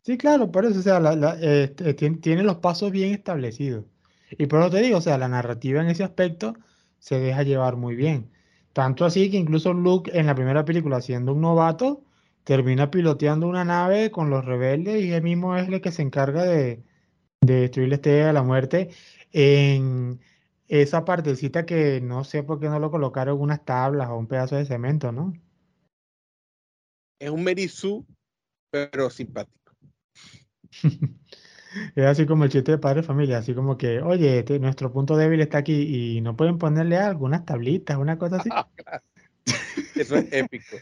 Sí, 0.06 0.18
claro, 0.20 0.52
por 0.52 0.66
eso, 0.66 0.80
o 0.80 0.84
sea, 0.84 1.00
este, 1.42 1.96
tiene, 1.96 2.44
los 2.44 2.58
pasos 2.58 2.92
bien 2.92 3.12
establecidos. 3.12 3.86
Y 4.32 4.46
por 4.46 4.60
eso 4.62 4.70
te 4.70 4.82
digo, 4.82 5.00
o 5.00 5.02
sea, 5.02 5.18
la 5.18 5.28
narrativa 5.28 5.82
en 5.82 5.88
ese 5.90 6.04
aspecto 6.04 6.54
se 7.00 7.20
deja 7.20 7.42
llevar 7.42 7.76
muy 7.76 7.96
bien. 7.96 8.30
Tanto 8.74 9.06
así 9.06 9.32
que 9.32 9.38
incluso 9.38 9.74
Luke 9.74 10.12
en 10.14 10.28
la 10.28 10.36
primera 10.36 10.64
película, 10.64 11.02
siendo 11.02 11.34
un 11.34 11.42
novato, 11.42 12.04
termina 12.44 12.92
piloteando 12.92 13.48
una 13.48 13.66
nave 13.66 14.12
con 14.12 14.30
los 14.30 14.46
rebeldes 14.46 15.04
y 15.04 15.12
él 15.12 15.24
mismo 15.24 15.58
es 15.58 15.68
el 15.70 15.82
que 15.82 15.92
se 15.92 16.04
encarga 16.04 16.44
de, 16.44 16.84
de 17.42 17.62
destruir 17.62 17.90
la 17.90 17.96
estrella 17.96 18.28
de 18.28 18.34
la 18.34 18.44
muerte 18.44 18.90
en 19.32 20.20
esa 20.68 21.04
partecita 21.06 21.66
que 21.66 22.00
no 22.02 22.24
sé 22.24 22.44
por 22.44 22.60
qué 22.60 22.70
no 22.70 22.80
lo 22.80 22.92
colocaron 22.92 23.42
unas 23.42 23.66
tablas 23.66 24.10
o 24.10 24.18
un 24.18 24.28
pedazo 24.28 24.56
de 24.56 24.66
cemento, 24.66 25.12
¿no? 25.12 25.34
Es 27.20 27.32
un 27.32 27.44
Merizú, 27.44 28.06
pero 28.70 29.10
simpático. 29.10 29.65
es 31.96 32.06
así 32.06 32.26
como 32.26 32.44
el 32.44 32.50
chiste 32.50 32.74
de 32.74 32.78
padre 32.78 33.04
familia, 33.04 33.40
así 33.40 33.54
como 33.54 33.78
que, 33.78 34.02
oye, 34.02 34.40
este, 34.40 34.60
nuestro 34.60 34.92
punto 34.92 35.18
débil 35.18 35.42
está 35.42 35.60
aquí 35.60 36.16
y 36.18 36.22
no 36.22 36.36
pueden 36.36 36.58
ponerle 36.58 36.98
algunas 36.98 37.46
tablitas, 37.46 37.98
una 37.98 38.18
cosa 38.18 38.38
así. 38.38 38.50
eso 39.96 40.16
es 40.16 40.32
épico. 40.32 40.78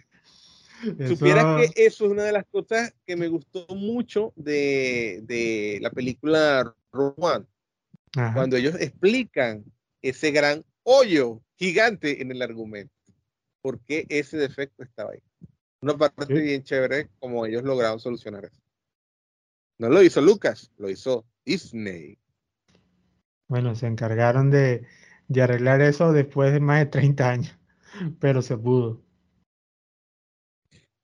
Supieras 1.08 1.62
que 1.74 1.86
eso 1.86 2.06
es 2.06 2.12
una 2.12 2.24
de 2.24 2.34
las 2.34 2.46
cosas 2.46 2.94
que 3.06 3.16
me 3.16 3.28
gustó 3.28 3.66
mucho 3.70 4.34
de, 4.36 5.80
la 5.82 5.90
película 5.92 6.76
Rogue 6.92 7.46
Cuando 8.34 8.58
ellos 8.58 8.76
explican 8.80 9.64
ese 10.02 10.32
gran 10.32 10.64
hoyo 10.84 11.42
gigante 11.58 12.22
en 12.22 12.32
el 12.32 12.42
argumento. 12.42 12.94
¿Por 13.62 13.80
qué 13.80 14.06
ese 14.10 14.38
defecto 14.38 14.84
estaba 14.84 15.12
ahí? 15.14 15.24
Una 15.80 15.98
parte 15.98 16.34
bien 16.34 16.64
chévere 16.64 17.10
como 17.20 17.46
ellos 17.46 17.64
lograron 17.64 18.00
solucionar 18.00 18.46
eso. 18.46 18.63
No 19.80 19.90
lo 19.90 20.02
hizo 20.02 20.22
Lucas, 20.22 20.72
lo 20.78 20.90
hizo 20.90 21.26
Disney. 21.46 22.18
Bueno, 23.48 23.76
se 23.76 23.88
encargaron 23.88 24.52
de, 24.52 24.86
de 25.28 25.42
arreglar 25.42 25.82
eso 25.82 26.14
después 26.14 26.54
de 26.54 26.60
más 26.60 26.80
de 26.80 26.86
30 26.88 27.30
años, 27.30 27.58
pero 28.20 28.42
se 28.42 28.58
pudo. 28.58 29.02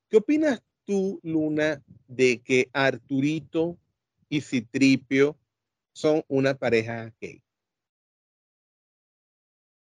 ¿Qué 0.09 0.17
opinas 0.17 0.63
tú, 0.85 1.19
Luna, 1.23 1.81
de 2.07 2.41
que 2.41 2.69
Arturito 2.73 3.77
y 4.27 4.41
Citripio 4.41 5.37
son 5.93 6.23
una 6.27 6.55
pareja 6.55 7.13
gay? 7.19 7.43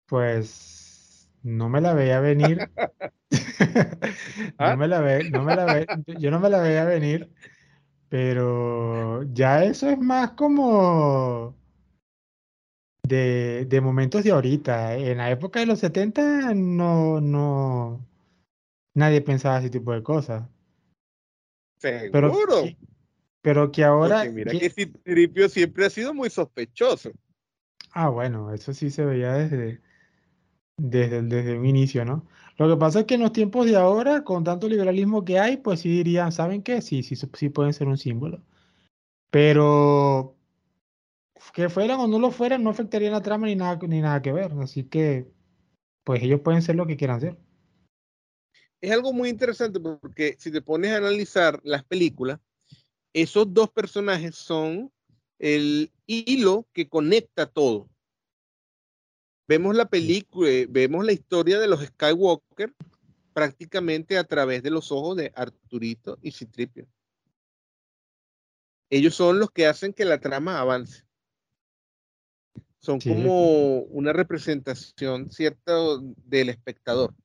Pues 0.08 1.30
no 1.44 1.70
me 1.70 1.82
la 1.82 1.94
veía 1.94 2.20
venir. 2.20 2.70
no 4.60 4.78
me 4.78 4.88
la 4.88 5.02
ve, 5.02 5.30
no 5.30 5.44
me 5.44 5.56
la 5.56 5.66
ve, 5.66 5.88
yo 6.20 6.32
no 6.32 6.40
me 6.40 6.50
la 6.50 6.60
veía 6.62 6.86
venir, 6.86 7.32
pero 8.10 9.24
ya 9.34 9.64
eso 9.64 9.90
es 9.90 10.00
más 10.00 10.32
como 10.32 11.56
de, 13.04 13.66
de 13.66 13.82
momentos 13.82 14.24
de 14.24 14.32
ahorita. 14.32 14.96
En 14.96 15.18
la 15.20 15.30
época 15.30 15.60
de 15.60 15.68
los 15.68 15.80
70 15.80 16.54
no, 16.56 17.22
no, 17.22 18.06
nadie 18.96 19.22
pensaba 19.22 19.60
ese 19.60 19.70
tipo 19.70 19.94
de 19.94 20.04
cosas. 20.04 20.48
Seguro. 21.78 22.34
Pero, 22.64 22.78
pero 23.42 23.72
que 23.72 23.84
ahora. 23.84 24.26
mira 24.26 24.52
que 24.52 24.70
Citripio 24.70 25.48
siempre 25.48 25.86
ha 25.86 25.90
sido 25.90 26.14
muy 26.14 26.30
sospechoso. 26.30 27.12
Ah, 27.92 28.10
bueno, 28.10 28.54
eso 28.54 28.74
sí 28.74 28.90
se 28.90 29.06
veía 29.06 29.34
desde, 29.34 29.82
desde, 30.78 31.22
desde 31.24 31.58
un 31.58 31.66
inicio, 31.66 32.06
¿no? 32.06 32.26
Lo 32.60 32.68
que 32.68 32.76
pasa 32.76 33.00
es 33.00 33.06
que 33.06 33.16
en 33.16 33.22
los 33.22 33.32
tiempos 33.32 33.68
de 33.68 33.78
ahora, 33.78 34.26
con 34.26 34.44
tanto 34.44 34.68
liberalismo 34.68 35.24
que 35.24 35.40
hay, 35.40 35.56
pues 35.56 35.80
sí 35.80 35.88
dirían, 35.88 36.34
¿saben 36.34 36.62
qué? 36.62 36.82
Sí, 36.82 37.04
sí, 37.04 37.16
sí 37.16 37.50
pueden 37.50 37.74
ser 37.74 37.88
un 37.88 37.98
símbolo. 37.98 38.44
Pero 39.32 40.36
que 41.54 41.70
fueran 41.70 42.02
o 42.02 42.08
no 42.08 42.20
lo 42.20 42.32
fueran, 42.32 42.62
no 42.62 42.70
afectaría 42.70 43.10
la 43.12 43.22
trama 43.22 43.48
ni 43.48 43.56
nada, 43.56 43.80
ni 43.88 44.02
nada 44.02 44.22
que 44.22 44.34
ver. 44.34 44.52
Así 44.62 44.84
que, 44.84 45.32
pues 46.04 46.22
ellos 46.22 46.42
pueden 46.42 46.62
ser 46.62 46.76
lo 46.76 46.86
que 46.86 46.98
quieran 46.98 47.22
ser. 47.22 47.38
Es 48.82 48.92
algo 48.92 49.14
muy 49.14 49.30
interesante 49.30 49.80
porque 49.80 50.36
si 50.38 50.52
te 50.52 50.62
pones 50.62 50.92
a 50.92 50.98
analizar 50.98 51.62
las 51.64 51.86
películas, 51.86 52.42
esos 53.14 53.54
dos 53.54 53.70
personajes 53.70 54.36
son 54.36 54.92
el 55.38 55.94
hilo 56.06 56.68
que 56.74 56.90
conecta 56.90 57.46
todo 57.46 57.88
vemos 59.50 59.76
la 59.76 59.90
película, 59.90 60.48
eh, 60.48 60.68
vemos 60.70 61.04
la 61.04 61.12
historia 61.12 61.58
de 61.58 61.68
los 61.68 61.84
Skywalker 61.84 62.72
prácticamente 63.34 64.20
a 64.20 64.24
través 64.24 64.62
de 64.62 64.70
los 64.70 64.92
ojos 64.92 65.18
de 65.18 65.32
Arturito 65.36 66.20
y 66.22 66.32
Citripio. 66.32 66.86
Ellos 68.92 69.16
son 69.16 69.40
los 69.40 69.50
que 69.50 69.66
hacen 69.66 69.92
que 69.92 70.06
la 70.06 70.20
trama 70.20 70.60
avance. 70.60 71.04
Son 72.78 73.00
como 73.00 73.80
una 73.80 74.14
representación 74.14 75.32
cierta 75.32 75.74
del 76.26 76.50
espectador. 76.50 77.16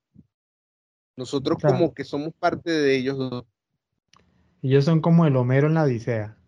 Nosotros 1.16 1.58
como 1.60 1.92
que 1.92 2.04
somos 2.04 2.32
parte 2.34 2.70
de 2.70 2.96
ellos 2.96 3.18
dos. 3.18 3.44
Ellos 4.62 4.86
son 4.86 5.02
como 5.02 5.26
el 5.26 5.36
Homero 5.36 5.66
en 5.66 5.74
la 5.74 5.82
Odisea. 5.82 6.38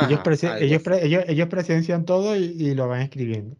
ellos, 0.00 0.20
ellos, 1.28 1.48
presencian 1.48 2.04
todo 2.04 2.36
y 2.36 2.74
lo 2.74 2.86
van 2.88 3.02
escribiendo. 3.02 3.56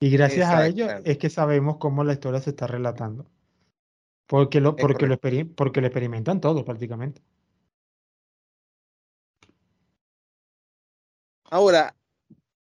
Y 0.00 0.10
gracias 0.10 0.48
a 0.50 0.66
ello 0.66 0.88
es 1.04 1.18
que 1.18 1.30
sabemos 1.30 1.78
cómo 1.78 2.04
la 2.04 2.12
historia 2.12 2.40
se 2.40 2.50
está 2.50 2.66
relatando. 2.66 3.26
Porque 4.26 4.60
lo, 4.60 4.76
porque 4.76 5.06
lo, 5.06 5.18
porque 5.54 5.80
lo 5.80 5.86
experimentan 5.86 6.40
todo 6.40 6.64
prácticamente. 6.64 7.22
Ahora, 11.44 11.94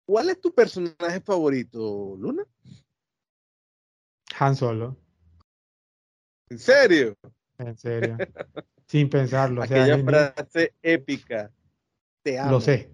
¿cuál 0.06 0.30
es 0.30 0.42
tu 0.42 0.54
personaje 0.54 1.22
favorito, 1.22 2.16
Luna? 2.20 2.46
Han 4.38 4.56
Solo. 4.56 4.98
¿En 6.50 6.60
serio? 6.60 7.18
En 7.58 7.78
serio. 7.78 8.18
Sin 8.86 9.10
pensarlo. 9.10 9.64
Aquella 9.64 9.98
frase 10.04 10.74
épica. 10.82 11.52
Te 12.22 12.38
amo. 12.38 12.52
Lo 12.52 12.62
sé. 12.62 12.92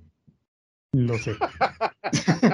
Lo 0.94 1.18
sé. 1.18 1.36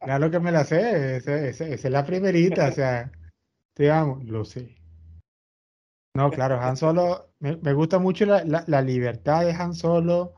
claro 0.00 0.30
que 0.30 0.40
me 0.40 0.52
la 0.52 0.64
sé. 0.64 1.16
Esa, 1.16 1.66
es 1.66 1.84
la 1.84 2.04
primerita. 2.04 2.68
O 2.68 2.72
sea, 2.72 3.10
te. 3.74 3.88
Lo 4.24 4.44
sé. 4.44 4.76
No, 6.14 6.30
claro, 6.30 6.60
Han 6.60 6.76
Solo. 6.76 7.30
Me, 7.38 7.72
gusta 7.72 7.98
mucho 7.98 8.26
la, 8.26 8.82
libertad 8.82 9.44
de 9.44 9.52
Han 9.52 9.74
Solo, 9.74 10.34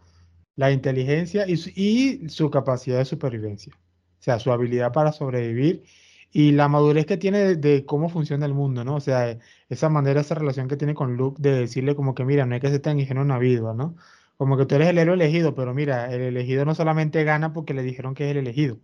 la 0.57 0.71
inteligencia 0.71 1.47
y 1.49 2.29
su, 2.29 2.51
capacidad 2.51 2.99
de 2.99 3.05
supervivencia. 3.05 3.75
O 3.75 4.23
sea, 4.23 4.39
su 4.39 4.53
habilidad 4.53 4.93
para 4.93 5.13
sobrevivir 5.13 5.83
y 6.31 6.53
la 6.53 6.69
madurez 6.69 7.07
que 7.07 7.17
tiene 7.17 7.57
de, 7.57 7.85
cómo 7.85 8.09
funciona 8.09 8.47
el 8.47 8.55
mundo, 8.55 8.85
¿no? 8.85 8.97
O 8.97 9.01
sea, 9.01 9.39
esa 9.69 9.89
manera, 9.89 10.21
esa 10.21 10.35
relación 10.35 10.69
que 10.69 10.77
tiene 10.77 10.95
con 10.95 11.17
Luke 11.17 11.43
de 11.43 11.53
decirle 11.53 11.95
como 11.95 12.15
que, 12.15 12.25
mira, 12.25 12.47
no 12.47 12.55
hay 12.55 12.61
que 12.61 12.71
ser 12.71 12.81
tan 12.81 13.01
ingenuo 13.01 13.23
en 13.23 13.29
la 13.29 13.39
vida, 13.39 13.75
¿no? 13.75 13.97
Como 14.37 14.57
que 14.57 14.67
tú 14.67 14.75
eres 14.75 14.89
el 14.89 14.99
héroe 14.99 15.15
elegido, 15.15 15.55
pero 15.55 15.75
mira, 15.75 16.13
el 16.13 16.21
elegido 16.23 16.65
no 16.65 16.75
solamente 16.75 17.25
gana 17.25 17.53
porque 17.53 17.75
le 17.75 17.83
dijeron 17.83 18.15
que 18.15 18.25
es 18.25 18.31
el 18.33 18.39
elegido. 18.39 18.81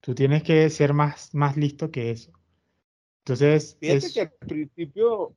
Tú 0.00 0.14
tienes 0.14 0.42
que 0.42 0.68
ser 0.70 0.94
más, 0.94 1.34
más 1.34 1.56
listo 1.56 1.90
que 1.90 2.10
eso. 2.10 2.32
Entonces. 3.24 3.76
Fíjate 3.80 4.12
que 4.12 4.20
al 4.20 4.30
principio, 4.46 5.34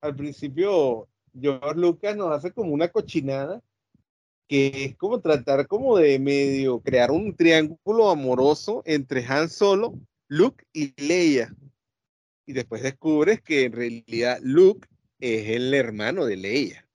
al 0.00 0.16
principio, 0.16 1.08
George 1.38 1.80
Lucas 1.80 2.16
nos 2.16 2.32
hace 2.32 2.52
como 2.52 2.72
una 2.72 2.88
cochinada 2.88 3.62
que 4.50 4.84
es 4.84 4.96
como 4.96 5.20
tratar 5.20 5.68
como 5.68 5.96
de 5.96 6.18
medio 6.18 6.80
crear 6.80 7.12
un 7.12 7.36
triángulo 7.36 8.10
amoroso 8.10 8.82
entre 8.84 9.24
Han 9.24 9.48
Solo, 9.48 9.94
Luke 10.26 10.64
y 10.72 10.92
Leia. 11.00 11.54
Y 12.46 12.52
después 12.52 12.82
descubres 12.82 13.40
que 13.40 13.66
en 13.66 13.72
realidad 13.72 14.40
Luke 14.42 14.88
es 15.20 15.50
el 15.50 15.72
hermano 15.72 16.24
de 16.24 16.36
Leia. 16.36 16.89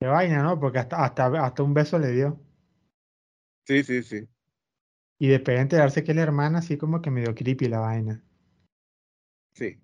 Qué 0.00 0.06
vaina, 0.06 0.42
¿no? 0.42 0.58
Porque 0.58 0.78
hasta, 0.78 1.04
hasta, 1.04 1.26
hasta 1.44 1.62
un 1.62 1.74
beso 1.74 1.98
le 1.98 2.12
dio. 2.12 2.40
Sí, 3.66 3.84
sí, 3.84 4.02
sí. 4.02 4.26
Y 5.18 5.28
después 5.28 5.56
de 5.56 5.62
enterarse 5.62 6.02
que 6.02 6.14
la 6.14 6.22
hermana, 6.22 6.60
así 6.60 6.78
como 6.78 7.02
que 7.02 7.10
medio 7.10 7.34
creepy 7.34 7.68
la 7.68 7.80
vaina. 7.80 8.24
Sí. 9.52 9.78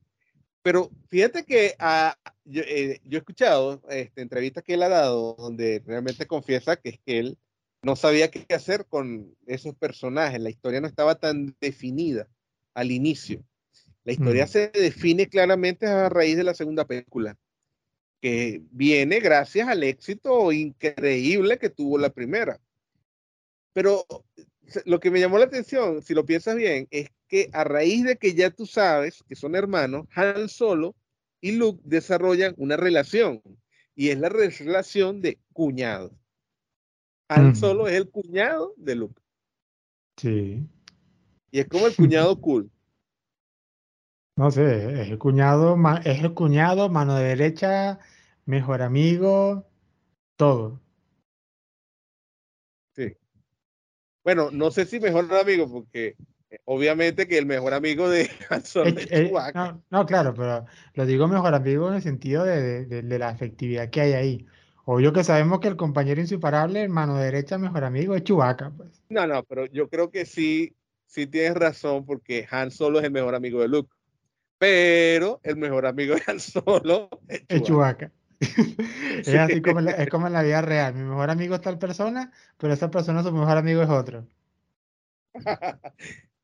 Pero 0.63 0.91
fíjate 1.09 1.45
que 1.45 1.75
ah, 1.79 2.17
eh, 2.47 2.99
yo, 3.05 3.19
he 3.19 3.19
escuchado 3.19 3.83
este, 3.91 4.23
entrevistas 4.23 4.65
que 4.65 4.75
él 4.75 4.83
ha 4.83 4.89
dado 4.89 5.37
donde 5.39 5.83
realmente 5.87 6.27
confiesa 6.27 6.77
que 6.77 6.89
es 6.89 6.99
que 7.05 7.19
él 7.19 7.39
no 7.83 7.95
sabía 7.95 8.31
qué 8.31 8.47
hacer 8.55 8.87
con 8.87 9.37
esos 9.47 9.75
personajes. 9.77 10.41
La 10.41 10.51
historia 10.51 10.81
no 10.81 10.89
estaba 10.89 11.17
tan 11.17 11.55
definida 11.61 12.27
al 12.75 12.91
inicio. 12.91 13.45
La 14.05 14.13
historia 14.13 14.47
mm. 14.47 14.49
se 14.49 14.69
define 14.69 15.29
claramente 15.29 15.87
a 15.87 16.09
raíz 16.09 16.37
de 16.37 16.45
la 16.45 16.55
segunda 16.55 16.87
película, 16.87 17.37
que 18.21 18.63
viene 18.71 19.21
gracias 19.21 19.69
al 19.69 19.83
éxito 19.83 20.53
increíble 20.53 21.59
que 21.59 21.71
tuvo 21.71 21.99
la 21.99 22.11
primera. 22.11 22.61
Pero 23.73 24.07
lo 24.85 25.01
que 25.01 25.11
me 25.11 25.21
llamó 25.21 25.39
la 25.39 25.45
atención, 25.45 26.03
si 26.03 26.15
lo 26.15 26.25
piensas 26.25 26.57
bien, 26.57 26.89
es 26.91 27.11
que 27.29 27.51
a 27.53 27.65
raíz 27.65 28.05
de 28.05 28.17
que 28.17 28.35
ya 28.35 28.51
tú 28.51 28.67
sabes 28.67 29.23
que 29.29 29.37
son 29.37 29.55
hermanos, 29.55 30.07
Han 30.15 30.49
Solo 30.49 30.95
y 31.41 31.53
Luke 31.53 31.83
desarrollan 31.85 32.55
una 32.57 32.77
relación 32.77 33.43
y 33.95 34.11
es 34.11 34.19
la 34.19 34.29
relación 34.29 35.21
de 35.21 35.39
cuñado. 35.53 36.17
Han 37.29 37.57
Solo 37.57 37.89
es 37.89 37.95
el 37.95 38.09
cuñado 38.09 38.75
de 38.77 38.95
Luke. 38.95 39.21
Sí. 40.17 40.63
Y 41.51 41.61
es 41.61 41.69
como 41.69 41.87
el 41.87 41.97
cuñado 41.97 42.41
cool. 42.41 42.71
No 44.37 44.51
sé, 44.51 45.01
es 45.01 45.09
el 45.09 45.19
cuñado, 45.19 45.79
es 46.05 46.23
el 46.23 46.35
cuñado, 46.35 46.91
mano 46.91 47.15
de 47.15 47.25
derecha, 47.25 47.99
mejor 48.45 48.83
amigo, 48.83 49.67
todo. 50.37 50.79
Sí. 52.95 53.17
Bueno, 54.23 54.51
no 54.51 54.71
sé 54.71 54.85
si 54.85 55.01
mejor 55.01 55.33
amigo, 55.33 55.73
porque 55.73 56.17
obviamente 56.67 57.27
que 57.27 57.39
el 57.39 57.47
mejor 57.47 57.73
amigo 57.73 58.11
de 58.11 58.29
Hanson 58.51 58.89
es, 58.89 59.11
eh, 59.11 59.33
no, 59.89 60.05
claro, 60.05 60.35
pero 60.35 60.67
lo 60.93 61.07
digo 61.07 61.29
mejor 61.29 61.55
amigo 61.55 61.89
en 61.89 61.95
el 61.95 62.03
sentido 62.03 62.45
de, 62.45 63.03
la 63.05 63.31
efectividad 63.31 63.89
que 63.89 64.03
hay 64.03 64.13
ahí. 64.13 64.47
Obvio 64.85 65.15
que 65.15 65.25
sabemos 65.25 65.61
que 65.61 65.69
el 65.69 65.77
compañero 65.77 66.21
insuperable, 66.21 66.83
el 66.83 66.91
mano 66.91 67.17
derecha, 67.17 67.57
mejor 67.57 67.85
amigo, 67.85 68.15
es 68.15 68.23
Chewbacca. 68.23 68.71
Pues. 68.77 69.03
No, 69.09 69.27
no, 69.27 69.43
pero 69.45 69.65
yo 69.65 69.89
creo 69.89 70.11
que 70.11 70.27
sí, 70.27 70.77
sí 71.07 71.27
tienes 71.27 71.55
razón, 71.55 72.05
porque 72.05 72.47
Han 72.51 72.71
Solo 72.71 72.99
es 72.99 73.07
el 73.07 73.13
mejor 73.13 73.35
amigo 73.35 73.63
de 73.63 73.69
Luke. 73.69 73.96
Pero 74.59 75.41
el 75.43 75.57
mejor 75.57 75.87
amigo 75.87 76.15
de 76.15 76.23
Han 76.27 76.41
Solo 76.41 77.09
es 77.29 77.63
Chewbacca. 77.63 78.11
es 78.41 79.35
así 79.35 79.63
como, 79.63 79.81
es 79.81 80.09
como 80.09 80.27
en 80.27 80.33
la 80.33 80.43
vida 80.43 80.63
real. 80.63 80.95
Mi 80.95 81.03
mejor 81.03 81.31
amigo 81.31 81.55
es 81.55 81.61
tal 81.61 81.79
persona, 81.79 82.33
pero 82.59 82.73
esa 82.73 82.91
persona 82.91 83.23
su 83.23 83.33
mejor 83.33 83.59
amigo 83.59 83.83
es 83.83 83.89
otro. 83.89 84.27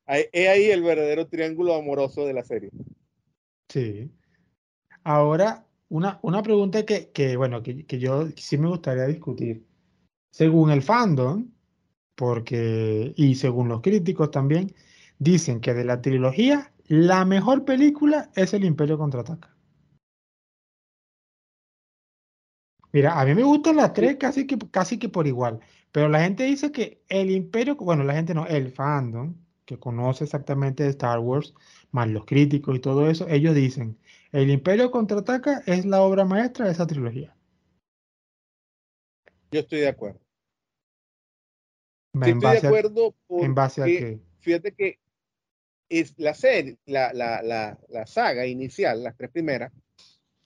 Es 0.05 0.49
ahí 0.49 0.65
el 0.65 0.83
verdadero 0.83 1.27
triángulo 1.27 1.73
amoroso 1.75 2.27
de 2.27 2.33
la 2.33 2.43
serie. 2.43 2.69
Sí. 3.69 4.11
Ahora, 5.05 5.65
una, 5.87 6.19
una 6.21 6.43
pregunta 6.43 6.85
que, 6.85 7.09
que 7.11 7.37
bueno, 7.37 7.63
que, 7.63 7.85
que, 7.85 7.99
yo 7.99 8.27
sí 8.35 8.57
me 8.57 8.67
gustaría 8.67 9.05
discutir. 9.05 9.65
Según 10.29 10.71
el 10.71 10.81
fandom, 10.81 11.49
porque, 12.15 13.13
y 13.15 13.35
según 13.35 13.69
los 13.69 13.81
críticos 13.81 14.29
también, 14.29 14.75
dicen 15.19 15.61
que 15.61 15.73
de 15.73 15.85
la 15.85 16.01
trilogía, 16.01 16.72
la 16.87 17.25
mejor 17.25 17.65
película 17.65 18.29
es 18.35 18.53
El 18.53 18.65
Imperio 18.65 18.97
Contraataca. 18.97 19.55
Mira, 22.91 23.19
a 23.19 23.25
mí 23.25 23.33
me 23.33 23.43
gustan 23.43 23.77
las 23.77 23.93
tres 23.93 24.17
casi 24.17 24.45
que, 24.45 24.57
casi 24.69 24.99
que 24.99 25.09
por 25.09 25.25
igual, 25.25 25.59
pero 25.91 26.09
la 26.09 26.21
gente 26.21 26.43
dice 26.43 26.71
que 26.71 27.03
El 27.09 27.31
Imperio, 27.31 27.75
bueno, 27.75 28.03
la 28.03 28.13
gente 28.13 28.35
no, 28.35 28.45
el 28.45 28.71
fandom, 28.71 29.35
que 29.65 29.79
conoce 29.79 30.25
exactamente 30.25 30.83
de 30.83 30.89
Star 30.89 31.19
Wars, 31.19 31.55
más 31.91 32.07
los 32.09 32.25
críticos 32.25 32.75
y 32.75 32.79
todo 32.79 33.09
eso, 33.09 33.27
ellos 33.29 33.55
dicen, 33.55 33.97
El 34.31 34.51
Imperio 34.51 34.91
contraataca 34.91 35.63
es 35.65 35.85
la 35.85 36.01
obra 36.01 36.25
maestra 36.25 36.65
de 36.65 36.73
esa 36.73 36.85
trilogía. 36.85 37.35
Yo 39.51 39.61
estoy 39.61 39.79
de 39.79 39.87
acuerdo. 39.87 40.19
estoy 42.21 42.39
de 42.39 42.67
acuerdo 42.67 43.15
¿En 43.29 43.55
base 43.55 43.81
a 43.81 43.85
qué? 43.85 44.19
Fíjate 44.39 44.73
que 44.73 44.99
es 45.99 46.13
la 46.17 46.33
serie, 46.33 46.77
la, 46.85 47.13
la, 47.13 47.41
la, 47.41 47.79
la, 47.89 48.05
saga 48.07 48.45
inicial, 48.45 49.03
las 49.03 49.15
tres 49.15 49.29
primeras, 49.31 49.71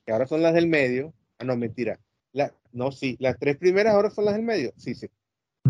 que 0.06 0.12
ahora 0.12 0.28
son 0.28 0.42
las 0.42 0.54
del 0.54 0.68
medio, 0.68 1.14
ah, 1.40 1.44
no, 1.44 1.56
mentira. 1.56 2.00
La, 2.34 2.54
no, 2.72 2.92
sí, 2.92 3.18
las 3.20 3.38
tres 3.40 3.58
primeras 3.58 3.94
ahora 3.94 4.10
son 4.10 4.26
las 4.26 4.36
del 4.36 4.44
medio, 4.44 4.74
sí, 4.78 4.96
sí. 4.96 5.10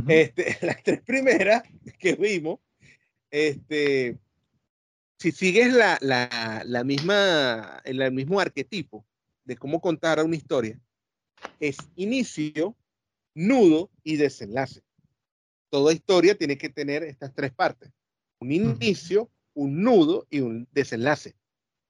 este, 0.08 0.58
las 0.66 0.84
tres 0.84 1.02
primeras 1.02 1.64
que 2.00 2.16
vimos 2.16 2.60
este, 3.32 4.18
si 5.20 5.32
sigues 5.32 5.74
la, 5.74 5.98
la, 6.02 6.64
la 6.66 6.84
misma, 6.84 7.82
el 7.84 8.12
mismo 8.12 8.40
arquetipo 8.40 9.06
de 9.44 9.58
cómo 9.58 9.82
contar 9.82 10.24
una 10.24 10.36
historia, 10.36 10.80
es 11.60 11.78
inicio, 11.96 12.76
nudo 13.34 13.90
y 14.04 14.18
desenlace. 14.18 14.82
Toda 15.70 15.94
historia 15.94 16.38
tiene 16.38 16.58
que 16.58 16.70
tener 16.70 17.04
estas 17.04 17.34
tres 17.34 17.52
partes. 17.52 17.92
Un 18.40 18.52
inicio, 18.52 19.30
un 19.58 19.82
nudo 19.82 20.28
y 20.30 20.42
un 20.42 20.68
desenlace. 20.72 21.36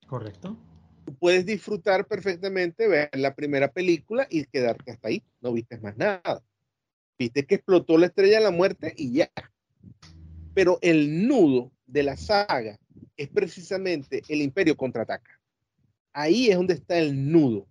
Correcto. 0.08 0.58
Tú 1.06 1.14
puedes 1.16 1.46
disfrutar 1.46 2.08
perfectamente, 2.08 2.88
ver 2.88 3.10
la 3.14 3.36
primera 3.36 3.70
película 3.70 4.26
y 4.30 4.46
quedarte 4.46 4.92
hasta 4.92 5.10
ahí. 5.10 5.22
No 5.42 5.52
viste 5.52 5.78
más 5.80 5.98
nada. 5.98 6.42
Viste 7.20 7.46
que 7.46 7.56
explotó 7.56 7.98
la 7.98 8.06
estrella 8.06 8.38
de 8.38 8.44
la 8.46 8.52
muerte 8.52 8.94
y 8.96 9.12
ya. 9.12 9.30
Pero 10.54 10.80
el 10.82 11.28
nudo 11.28 11.72
de 11.86 12.04
la 12.04 12.16
saga 12.16 12.80
es 13.18 13.28
precisamente 13.28 14.22
el 14.30 14.42
imperio 14.42 14.78
contraataca. 14.78 15.38
Ahí 16.14 16.50
es 16.50 16.56
donde 16.56 16.76
está 16.76 16.98
el 16.98 17.32
nudo. 17.32 17.68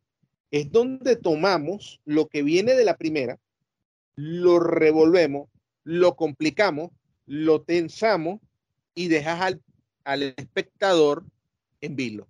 Es 0.50 0.70
donde 0.70 1.16
tomamos 1.16 2.02
lo 2.04 2.28
que 2.28 2.42
viene 2.42 2.74
de 2.74 2.84
la 2.84 2.98
primera, 2.98 3.38
lo 4.14 4.60
revolvemos, 4.60 5.48
lo 5.84 6.16
complicamos, 6.16 6.90
lo 7.24 7.62
tensamos 7.62 8.40
y 8.94 9.08
dejas 9.08 9.40
al, 9.40 9.62
espectador 10.14 11.24
en 11.80 11.96
vilo, 11.96 12.28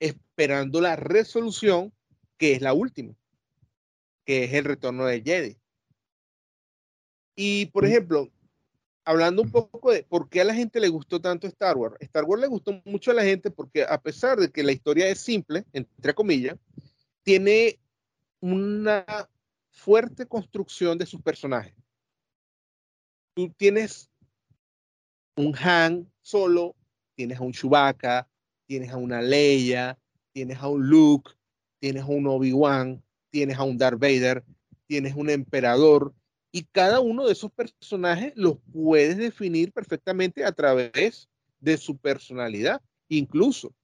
esperando 0.00 0.80
la 0.80 0.96
resolución 0.96 1.92
que 2.38 2.52
es 2.52 2.62
la 2.62 2.72
última, 2.72 3.14
que 4.24 4.44
es 4.44 4.52
el 4.54 4.64
retorno 4.64 5.04
de 5.06 5.22
Jedi. 5.22 5.56
Y 7.36 7.66
por 7.66 7.84
ejemplo, 7.84 8.30
hablando 9.04 9.42
un 9.42 9.50
poco 9.50 9.92
de 9.92 10.02
por 10.04 10.28
qué 10.28 10.40
a 10.40 10.44
la 10.44 10.54
gente 10.54 10.80
le 10.80 10.88
gustó 10.88 11.20
tanto 11.20 11.46
Star 11.46 11.76
Wars. 11.76 11.96
Star 12.00 12.24
Wars 12.24 12.40
le 12.40 12.48
gustó 12.48 12.80
mucho 12.84 13.10
a 13.10 13.14
la 13.14 13.22
gente 13.22 13.50
porque 13.50 13.82
a 13.82 14.00
pesar 14.00 14.38
de 14.38 14.50
que 14.50 14.62
la 14.62 14.72
historia 14.72 15.08
es 15.08 15.20
simple, 15.20 15.64
entre 15.72 16.14
comillas, 16.14 16.56
tiene 17.22 17.78
una 18.40 19.04
fuerte 19.70 20.26
construcción 20.26 20.96
de 20.98 21.06
sus 21.06 21.20
personajes. 21.20 21.74
Tú 23.34 23.52
tienes 23.56 24.10
un 25.36 25.54
Han 25.56 26.10
solo, 26.22 26.76
tienes 27.14 27.38
a 27.38 27.42
un 27.42 27.52
Chewbacca, 27.52 28.28
tienes 28.66 28.90
a 28.90 28.96
una 28.96 29.22
Leia, 29.22 29.98
tienes 30.32 30.58
a 30.58 30.68
un 30.68 30.88
Luke, 30.88 31.32
tienes 31.80 32.02
a 32.02 32.06
un 32.06 32.26
Obi-Wan, 32.26 33.02
tienes 33.30 33.58
a 33.58 33.62
un 33.62 33.78
Darth 33.78 33.98
Vader, 33.98 34.44
tienes 34.86 35.14
un 35.14 35.30
emperador, 35.30 36.14
y 36.56 36.62
cada 36.70 37.00
uno 37.00 37.26
de 37.26 37.32
esos 37.32 37.50
personajes 37.50 38.32
los 38.36 38.58
puedes 38.72 39.16
definir 39.16 39.72
perfectamente 39.72 40.44
a 40.44 40.52
través 40.52 41.28
de 41.58 41.76
su 41.76 41.96
personalidad. 41.96 42.80
Incluso 43.08 43.74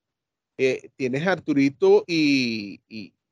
eh, 0.56 0.88
tienes 0.94 1.26
Arturito 1.26 2.04
y, 2.06 2.80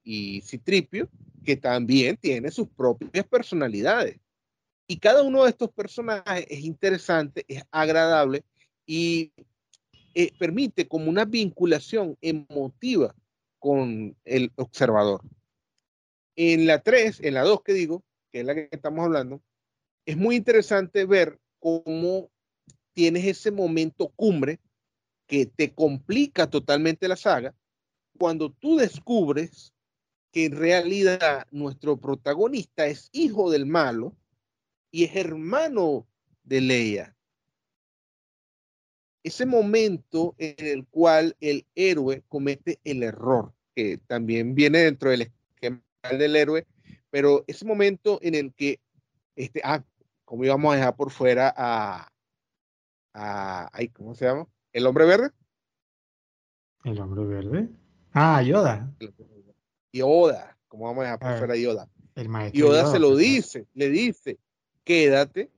y, 0.04 0.40
Citripio, 0.40 1.08
que 1.44 1.56
también 1.56 2.16
tiene 2.16 2.50
sus 2.50 2.66
propias 2.66 3.24
personalidades. 3.28 4.18
Y 4.88 4.98
cada 4.98 5.22
uno 5.22 5.44
de 5.44 5.50
estos 5.50 5.70
personajes 5.70 6.44
es 6.48 6.64
interesante, 6.64 7.44
es 7.46 7.62
agradable 7.70 8.42
y 8.87 9.30
eh, 10.14 10.33
permite 10.38 10.88
como 10.88 11.09
una 11.09 11.25
vinculación 11.25 12.16
emotiva 12.21 13.14
con 13.59 14.16
el 14.25 14.53
observador. 14.57 15.23
En 16.37 16.66
la 16.66 16.83
3, 16.83 17.21
en 17.23 17.35
la 17.35 17.42
2 17.42 17.62
que 17.62 17.73
digo, 17.73 18.05
que 18.33 18.40
es 18.40 18.47
la 18.47 18.55
que 18.55 18.68
estamos 18.71 19.05
hablando, 19.05 19.42
es 20.07 20.16
muy 20.16 20.37
interesante 20.37 21.05
ver 21.05 21.38
cómo 21.59 22.31
tienes 22.94 23.25
ese 23.25 23.51
momento 23.51 24.09
cumbre 24.09 24.61
que 25.27 25.47
te 25.47 25.73
complica 25.73 26.49
totalmente 26.49 27.07
la 27.09 27.16
saga 27.16 27.55
cuando 28.18 28.51
tú 28.51 28.77
descubres 28.77 29.73
que 30.33 30.47
en 30.47 30.57
realidad 30.57 31.47
nuestro 31.51 31.97
protagonista 31.97 32.87
es 32.87 33.09
hijo 33.12 33.51
del 33.51 33.66
malo 33.66 34.16
y 34.90 35.05
es 35.05 35.16
hermano 35.16 36.07
de 36.42 36.61
Leia. 36.61 37.17
Ese 39.28 39.44
momento 39.44 40.34
en 40.38 40.54
el 40.66 40.86
cual 40.86 41.36
el 41.38 41.66
héroe 41.74 42.22
comete 42.28 42.80
el 42.82 43.02
error, 43.02 43.52
que 43.74 43.98
también 44.06 44.54
viene 44.54 44.78
dentro 44.78 45.10
del 45.10 45.20
esquema 45.20 45.82
del 46.10 46.34
héroe, 46.34 46.66
pero 47.10 47.44
ese 47.46 47.66
momento 47.66 48.18
en 48.22 48.34
el 48.34 48.54
que, 48.54 48.80
este, 49.36 49.60
ah, 49.64 49.84
¿cómo 50.24 50.46
íbamos 50.46 50.72
a 50.72 50.76
dejar 50.76 50.96
por 50.96 51.10
fuera 51.10 51.52
a, 51.54 52.10
a 53.12 53.70
¿cómo 53.92 54.14
se 54.14 54.24
llama? 54.24 54.46
¿El 54.72 54.86
hombre 54.86 55.04
verde? 55.04 55.30
¿El 56.84 56.98
hombre 56.98 57.24
verde? 57.26 57.68
Ah, 58.14 58.42
Yoda. 58.42 58.90
Yoda, 59.92 60.56
¿cómo 60.68 60.86
vamos 60.86 61.00
a 61.00 61.04
dejar 61.04 61.18
por 61.18 61.28
ah, 61.28 61.36
fuera 61.36 61.52
a 61.52 61.58
Yoda? 61.58 61.88
El 62.14 62.30
maestro 62.30 62.58
Yoda, 62.58 62.90
se 62.90 62.98
lo 62.98 63.14
dice, 63.14 63.66
le 63.74 63.90
dice, 63.90 64.38
quédate, 64.84 65.50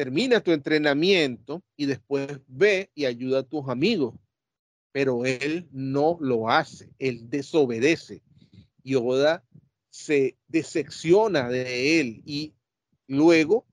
termina 0.00 0.40
tu 0.40 0.52
entrenamiento 0.52 1.62
y 1.76 1.84
después 1.84 2.40
ve 2.46 2.90
y 2.94 3.04
ayuda 3.04 3.40
a 3.40 3.42
tus 3.42 3.68
amigos. 3.68 4.14
Pero 4.92 5.26
él 5.26 5.68
no 5.72 6.16
lo 6.22 6.48
hace, 6.48 6.88
él 6.98 7.28
desobedece. 7.28 8.22
Yoda 8.82 9.44
se 9.90 10.38
decepciona 10.48 11.50
de 11.50 12.00
él 12.00 12.22
y 12.24 12.54
luego 13.08 13.66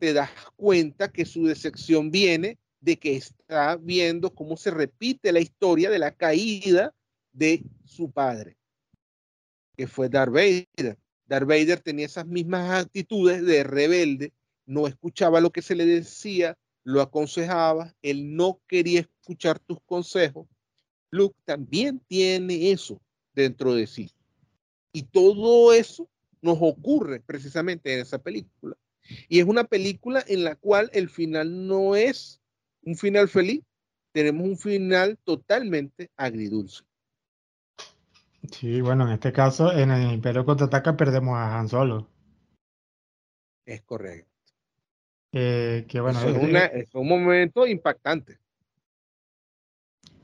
te 0.00 0.12
das 0.12 0.32
cuenta 0.56 1.12
que 1.12 1.24
su 1.24 1.46
decepción 1.46 2.10
viene 2.10 2.58
de 2.80 2.98
que 2.98 3.14
está 3.14 3.76
viendo 3.76 4.34
cómo 4.34 4.56
se 4.56 4.72
repite 4.72 5.30
la 5.30 5.38
historia 5.38 5.90
de 5.90 6.00
la 6.00 6.10
caída 6.10 6.92
de 7.30 7.62
su 7.84 8.10
padre, 8.10 8.56
que 9.76 9.86
fue 9.86 10.08
Darth 10.08 10.32
Vader. 10.32 10.98
Darth 11.26 11.46
Vader 11.46 11.78
tenía 11.78 12.06
esas 12.06 12.26
mismas 12.26 12.84
actitudes 12.84 13.46
de 13.46 13.62
rebelde, 13.62 14.32
no 14.72 14.86
escuchaba 14.86 15.40
lo 15.40 15.50
que 15.50 15.62
se 15.62 15.74
le 15.74 15.86
decía, 15.86 16.56
lo 16.84 17.00
aconsejaba, 17.00 17.94
él 18.02 18.34
no 18.34 18.60
quería 18.66 19.00
escuchar 19.00 19.58
tus 19.58 19.78
consejos. 19.82 20.46
Luke 21.10 21.36
también 21.44 22.00
tiene 22.08 22.70
eso 22.70 23.00
dentro 23.34 23.74
de 23.74 23.86
sí. 23.86 24.10
Y 24.92 25.02
todo 25.02 25.72
eso 25.72 26.08
nos 26.40 26.58
ocurre 26.60 27.20
precisamente 27.20 27.94
en 27.94 28.00
esa 28.00 28.18
película. 28.18 28.76
Y 29.28 29.40
es 29.40 29.46
una 29.46 29.64
película 29.64 30.24
en 30.26 30.44
la 30.44 30.56
cual 30.56 30.90
el 30.92 31.08
final 31.08 31.66
no 31.66 31.94
es 31.96 32.40
un 32.84 32.96
final 32.96 33.28
feliz, 33.28 33.62
tenemos 34.12 34.46
un 34.46 34.58
final 34.58 35.18
totalmente 35.24 36.10
agridulce. 36.16 36.82
Sí, 38.50 38.80
bueno, 38.80 39.06
en 39.06 39.12
este 39.12 39.32
caso, 39.32 39.72
en 39.72 39.90
el 39.90 40.12
Imperio 40.12 40.44
Contraataca 40.44 40.96
perdemos 40.96 41.36
a 41.36 41.58
Han 41.58 41.68
Solo. 41.68 42.08
Es 43.64 43.82
correcto. 43.82 44.31
Eh, 45.32 45.86
que 45.88 46.00
bueno, 46.00 46.20
es, 46.20 46.94
un 46.94 47.08
momento 47.08 47.66
impactante. 47.66 48.38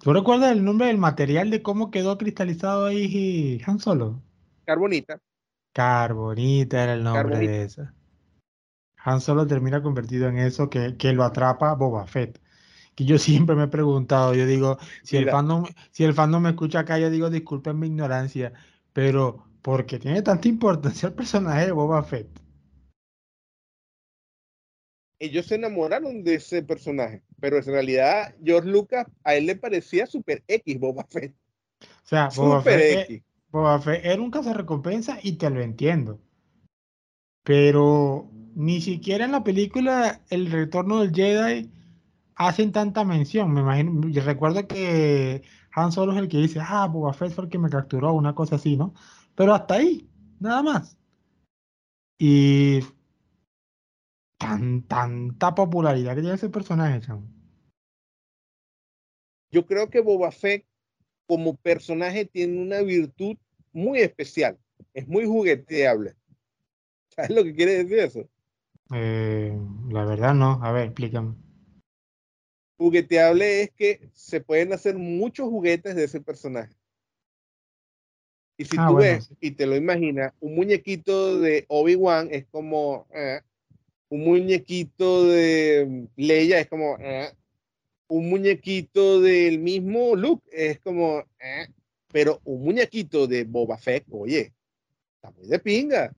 ¿Tú 0.01 0.12
recuerdas 0.12 0.53
el 0.53 0.64
nombre 0.64 0.88
del 0.88 0.99
material 0.99 1.51
de 1.51 1.62
cómo 1.62 1.90
quedó 1.90 2.18
cristalizado 2.18 2.87
ahí 2.87 3.61
Han 3.66 3.79
Solo? 3.79 4.23
Carbonita. 4.64 5.21
Carbonita 5.73 6.85
era 6.85 6.94
el 6.94 7.03
nombre 7.03 7.38
de 7.38 7.62
esa. 7.64 7.94
Han 8.99 9.21
Solo 9.21 9.47
termina 9.47 9.83
convertido 9.83 10.29
en 10.29 10.38
eso 10.38 10.68
que, 10.68 10.97
que 10.97 11.12
lo 11.12 11.25
atrapa 11.25 11.75
Boba 11.75 12.07
Fett 12.07 12.38
que 12.99 13.05
yo 13.05 13.16
siempre 13.16 13.55
me 13.55 13.64
he 13.64 13.68
preguntado, 13.68 14.35
yo 14.35 14.44
digo, 14.44 14.77
si 15.05 15.18
el 15.18 15.31
fandom, 15.31 15.66
si 15.92 16.03
el 16.03 16.14
fandom 16.14 16.42
me 16.42 16.49
escucha 16.49 16.81
acá, 16.81 16.99
yo 16.99 17.11
digo, 17.11 17.31
disculpen 17.31 17.79
mi 17.79 17.87
ignorancia, 17.87 18.53
pero 18.92 19.47
¿por 19.62 19.87
qué 19.87 20.01
tiene 20.01 20.21
tanta 20.21 20.49
importancia 20.49 21.07
el 21.07 21.14
personaje 21.14 21.66
de 21.66 21.71
Boba 21.71 22.03
Fett? 22.03 22.29
Ellos 25.20 25.46
se 25.46 25.57
enamoraron 25.57 26.22
de 26.22 26.35
ese 26.35 26.62
personaje, 26.62 27.22
pero 27.40 27.59
en 27.59 27.64
realidad 27.64 28.35
George 28.42 28.68
Lucas 28.68 29.07
a 29.24 29.35
él 29.35 29.46
le 29.46 29.57
parecía 29.57 30.07
super 30.07 30.44
X 30.46 30.78
Boba 30.78 31.04
Fett. 31.11 31.35
O 31.81 32.07
sea, 32.09 32.28
Boba 32.35 32.62
Fett, 32.62 33.22
Boba 33.50 33.81
Fett 33.81 34.04
era 34.04 34.22
un 34.22 34.33
recompensa 34.33 35.18
y 35.22 35.33
te 35.33 35.50
lo 35.50 35.61
entiendo. 35.61 36.20
Pero 37.42 38.31
ni 38.54 38.81
siquiera 38.81 39.24
en 39.24 39.33
la 39.33 39.44
película 39.44 40.20
El 40.31 40.50
Retorno 40.50 41.00
del 41.00 41.14
Jedi 41.14 41.70
hacen 42.35 42.72
tanta 42.72 43.04
mención. 43.04 43.52
Me 43.52 43.61
imagino, 43.61 44.09
yo 44.09 44.22
recuerdo 44.22 44.66
que 44.68 45.42
Han 45.72 45.92
Solo 45.92 46.12
es 46.12 46.18
el 46.18 46.28
que 46.28 46.38
dice, 46.38 46.61
ah, 46.62 46.87
Boba 46.87 47.12
Fett 47.12 47.33
fue 47.33 47.44
el 47.44 47.50
que 47.50 47.59
me 47.59 47.70
capturó, 47.70 48.12
una 48.12 48.35
cosa 48.35 48.57
así, 48.57 48.76
¿no? 48.76 48.94
Pero 49.35 49.54
hasta 49.54 49.74
ahí, 49.74 50.09
nada 50.40 50.62
más. 50.62 50.96
Y 52.18 52.81
tan, 54.38 54.83
tanta 54.83 55.55
popularidad 55.55 56.14
que 56.14 56.22
tiene 56.22 56.37
ese 56.37 56.48
personaje, 56.48 57.01
chamo. 57.01 57.29
Yo 59.51 59.66
creo 59.66 59.88
que 59.88 60.01
Boba 60.01 60.31
Fett 60.31 60.64
como 61.27 61.57
personaje 61.57 62.24
tiene 62.24 62.62
una 62.62 62.81
virtud 62.81 63.37
muy 63.72 64.01
especial. 64.01 64.59
Es 64.94 65.07
muy 65.07 65.27
jugueteable. 65.27 66.14
¿Sabes 67.09 67.31
lo 67.31 67.44
que 67.44 67.55
quiere 67.55 67.85
decir 67.85 67.98
eso? 67.98 68.29
Eh, 68.94 69.59
la 69.90 70.05
verdad 70.05 70.35
no. 70.35 70.62
A 70.62 70.72
ver, 70.72 70.87
explícame 70.87 71.35
jugueteable 72.79 73.62
es 73.62 73.70
que 73.72 74.09
se 74.14 74.40
pueden 74.40 74.72
hacer 74.72 74.96
muchos 74.96 75.48
juguetes 75.48 75.96
de 75.96 76.05
ese 76.05 76.20
personaje. 76.20 76.72
Y 78.57 78.64
si 78.64 78.77
ah, 78.79 78.87
tú 78.88 78.96
ves 78.96 79.31
y 79.40 79.53
te 79.53 79.66
lo 79.66 79.77
imaginas, 79.77 80.33
un 80.40 80.55
muñequito 80.55 81.38
de 81.38 81.64
Obi-Wan 81.68 82.29
es 82.31 82.46
como 82.46 83.07
eh, 83.12 83.40
un 84.11 84.25
muñequito 84.25 85.27
de 85.27 86.09
Leia 86.16 86.61
es 86.61 86.68
como 86.68 86.97
eh, 86.99 87.31
un 88.09 88.31
muñequito 88.31 89.21
del 89.21 89.59
mismo 89.59 90.16
Luke 90.16 90.49
es 90.51 90.81
como 90.81 91.25
eh, 91.38 91.68
pero 92.11 92.40
un 92.44 92.64
muñequito 92.64 93.27
de 93.27 93.44
Boba 93.44 93.77
Fett, 93.77 94.05
oye, 94.11 94.53
está 95.16 95.31
muy 95.31 95.47
de 95.47 95.59
pinga. 95.59 96.14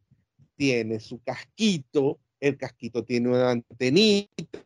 Tiene 0.56 1.00
su 1.00 1.20
casquito, 1.22 2.20
el 2.38 2.56
casquito 2.56 3.04
tiene 3.04 3.28
una 3.28 3.50
antenita, 3.50 4.60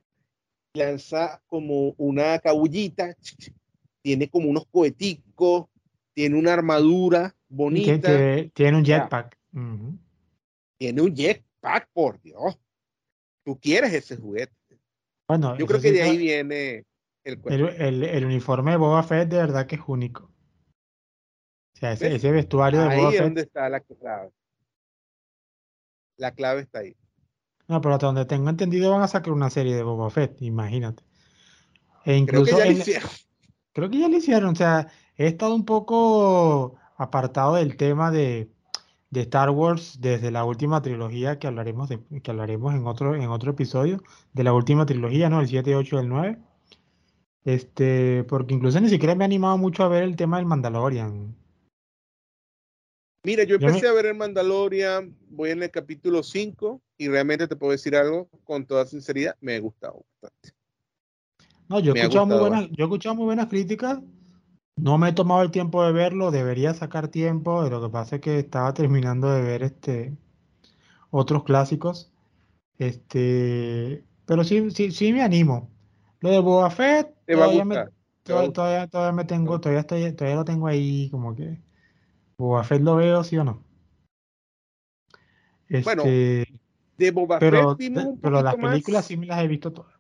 lanza 0.75 1.41
como 1.47 1.95
una 1.97 2.39
cabullita, 2.41 3.17
tiene 4.03 4.29
como 4.29 4.51
unos 4.51 4.67
coheticos, 4.67 5.67
tiene 6.13 6.37
una 6.37 6.53
armadura 6.53 7.35
bonita. 7.49 8.51
Tiene, 8.53 8.77
un 8.77 8.85
jetpack. 8.85 9.39
Tiene 10.79 11.01
un 11.01 11.15
jetpack, 11.15 11.89
por 11.93 12.21
Dios. 12.21 12.59
Tú 13.45 13.59
quieres 13.61 13.93
ese 13.93 14.17
juguete. 14.17 14.53
Bueno, 15.29 15.57
yo 15.57 15.67
creo 15.67 15.81
que 15.81 15.93
de 15.93 16.03
ahí 16.03 16.19
viene 16.19 16.85
el, 17.25 17.41
el, 17.79 18.05
el, 18.05 18.25
uniforme 18.25 18.73
de 18.73 18.77
Boba 18.77 19.03
Fett 19.03 19.29
de 19.29 19.39
verdad 19.39 19.67
que 19.67 19.77
es 19.77 19.83
único. 19.87 20.25
O 20.25 21.79
sea, 21.79 21.93
ese, 21.93 22.31
vestuario 22.31 22.81
de 22.81 22.97
Boba 22.97 22.97
Fett. 22.97 23.07
Ahí 23.09 23.15
es 23.17 23.23
donde 23.23 23.41
está 23.43 23.69
la 23.69 23.81
clave. 23.81 24.31
La 26.17 26.33
clave 26.33 26.61
está 26.63 26.81
ahí. 26.81 26.97
No, 27.67 27.81
pero 27.81 27.95
hasta 27.95 28.07
donde 28.07 28.27
tengo 28.27 28.51
entendido 28.51 28.91
van 28.91 29.03
a 29.03 29.09
sacar 29.09 29.33
una 29.33 29.51
serie 29.51 29.75
de 29.75 29.83
Boba 29.83 30.11
Fett, 30.11 30.41
imagínate. 30.43 31.03
E 32.05 32.17
incluso 32.17 32.57
creo 32.57 32.59
que 32.59 32.65
ya 32.65 32.73
lo 32.73 32.79
hicieron. 32.79 33.11
Creo 33.73 33.91
que 33.91 33.99
ya 33.99 34.09
lo 34.09 34.17
hicieron. 34.17 34.53
O 34.53 34.57
sea, 34.57 34.89
he 35.17 35.27
estado 35.27 35.55
un 35.55 35.65
poco 35.65 36.77
apartado 36.97 37.55
del 37.55 37.77
tema 37.77 38.11
de, 38.11 38.54
Star 39.23 39.51
Wars 39.51 39.99
desde 40.01 40.31
la 40.31 40.45
última 40.45 40.83
trilogía 40.83 41.39
que 41.39 41.47
hablaremos 41.47 41.89
de, 41.89 42.01
que 42.23 42.31
hablaremos 42.31 42.75
en 42.75 42.87
otro, 42.87 43.15
en 43.15 43.29
otro 43.29 43.53
episodio 43.53 44.03
de 44.33 44.45
la 44.45 44.53
última 44.53 44.87
trilogía, 44.87 45.29
¿no? 45.29 45.41
El 45.41 45.49
7, 45.49 45.75
8, 45.77 46.01
el 46.01 46.09
9. 46.09 46.39
Este, 47.45 48.25
porque 48.25 48.55
incluso 48.55 48.81
ni 48.81 48.89
siquiera 48.89 49.15
me 49.15 49.25
ha 49.25 49.27
animado 49.27 49.59
mucho 49.59 49.85
a 49.85 49.89
ver 49.89 50.03
el 50.03 50.17
tema 50.17 50.39
del 50.39 50.47
Mandalorian. 50.47 51.35
Mira, 53.25 53.45
yo 53.45 53.57
empecé 53.57 53.89
a 53.89 53.93
ver 53.93 54.07
el 54.07 54.15
Mandalorian, 54.15 55.17
voy 55.31 55.51
en 55.51 55.63
el 55.63 55.71
capítulo 55.71 56.23
5 56.23 56.83
y 56.99 57.09
realmente 57.09 57.49
te 57.49 57.57
puedo 57.57 57.73
decir 57.73 57.97
algo 57.97 58.29
con 58.45 58.67
toda 58.67 58.85
sinceridad, 58.87 59.35
me 59.41 59.57
ha 59.57 59.61
gustado 59.61 60.05
bastante. 60.21 60.51
No, 61.69 61.81
yo 61.81 61.95
he, 61.95 61.99
escuchado 61.99 62.27
muy 62.27 62.39
buenas, 62.39 62.69
yo 62.73 62.85
he 62.85 62.87
escuchado 62.87 63.15
muy 63.15 63.25
buenas 63.25 63.47
críticas. 63.49 63.99
No 64.77 64.99
me 64.99 65.11
he 65.11 65.13
tomado 65.13 65.43
el 65.43 65.51
tiempo 65.51 65.85
de 65.85 65.93
verlo, 65.93 66.31
debería 66.31 66.75
sacar 66.75 67.09
tiempo. 67.09 67.63
Lo 67.69 67.81
que 67.81 67.89
pasa 67.89 68.17
es 68.17 68.23
que 68.23 68.39
estaba 68.39 68.75
terminando 68.75 69.31
de 69.31 69.43
ver 69.43 69.63
este 69.63 70.17
otros 71.11 71.45
clásicos. 71.45 72.13
Este, 72.79 74.05
pero 74.27 74.43
sí, 74.43 74.71
sí, 74.73 74.91
sí 74.91 75.13
me 75.13 75.23
animo. 75.23 75.71
Lo 76.21 76.31
de 76.31 76.41
Boba 76.41 76.71
Fett, 76.71 77.15
todavía, 77.27 77.65
me, 77.65 77.85
todavía, 78.25 79.13
me 79.13 79.25
tengo, 79.25 79.61
todavía 79.61 79.81
estoy, 79.81 80.13
todavía 80.13 80.37
lo 80.37 80.45
tengo 80.45 80.67
ahí 80.67 81.09
como 81.11 81.37
que 81.37 81.61
Boba 82.37 82.65
Fett 82.65 82.83
lo 82.83 82.97
veo, 82.97 83.23
sí 83.23 83.37
o 83.37 83.45
no. 83.45 83.63
bueno, 85.85 86.03
este, 86.03 86.47
de 86.99 87.11
Boba 87.13 87.39
pero, 87.39 87.77
Fett 87.77 87.97
un 87.97 88.19
Pero 88.21 88.43
las 88.43 88.57
películas 88.57 89.05
sí 89.05 89.17
me 89.17 89.27
las 89.27 89.43
he 89.43 89.47
visto 89.47 89.73
todas. 89.73 89.94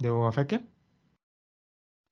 ¿De 0.00 0.10
Boba 0.10 0.32
Fett 0.32 0.48
qué? 0.48 0.60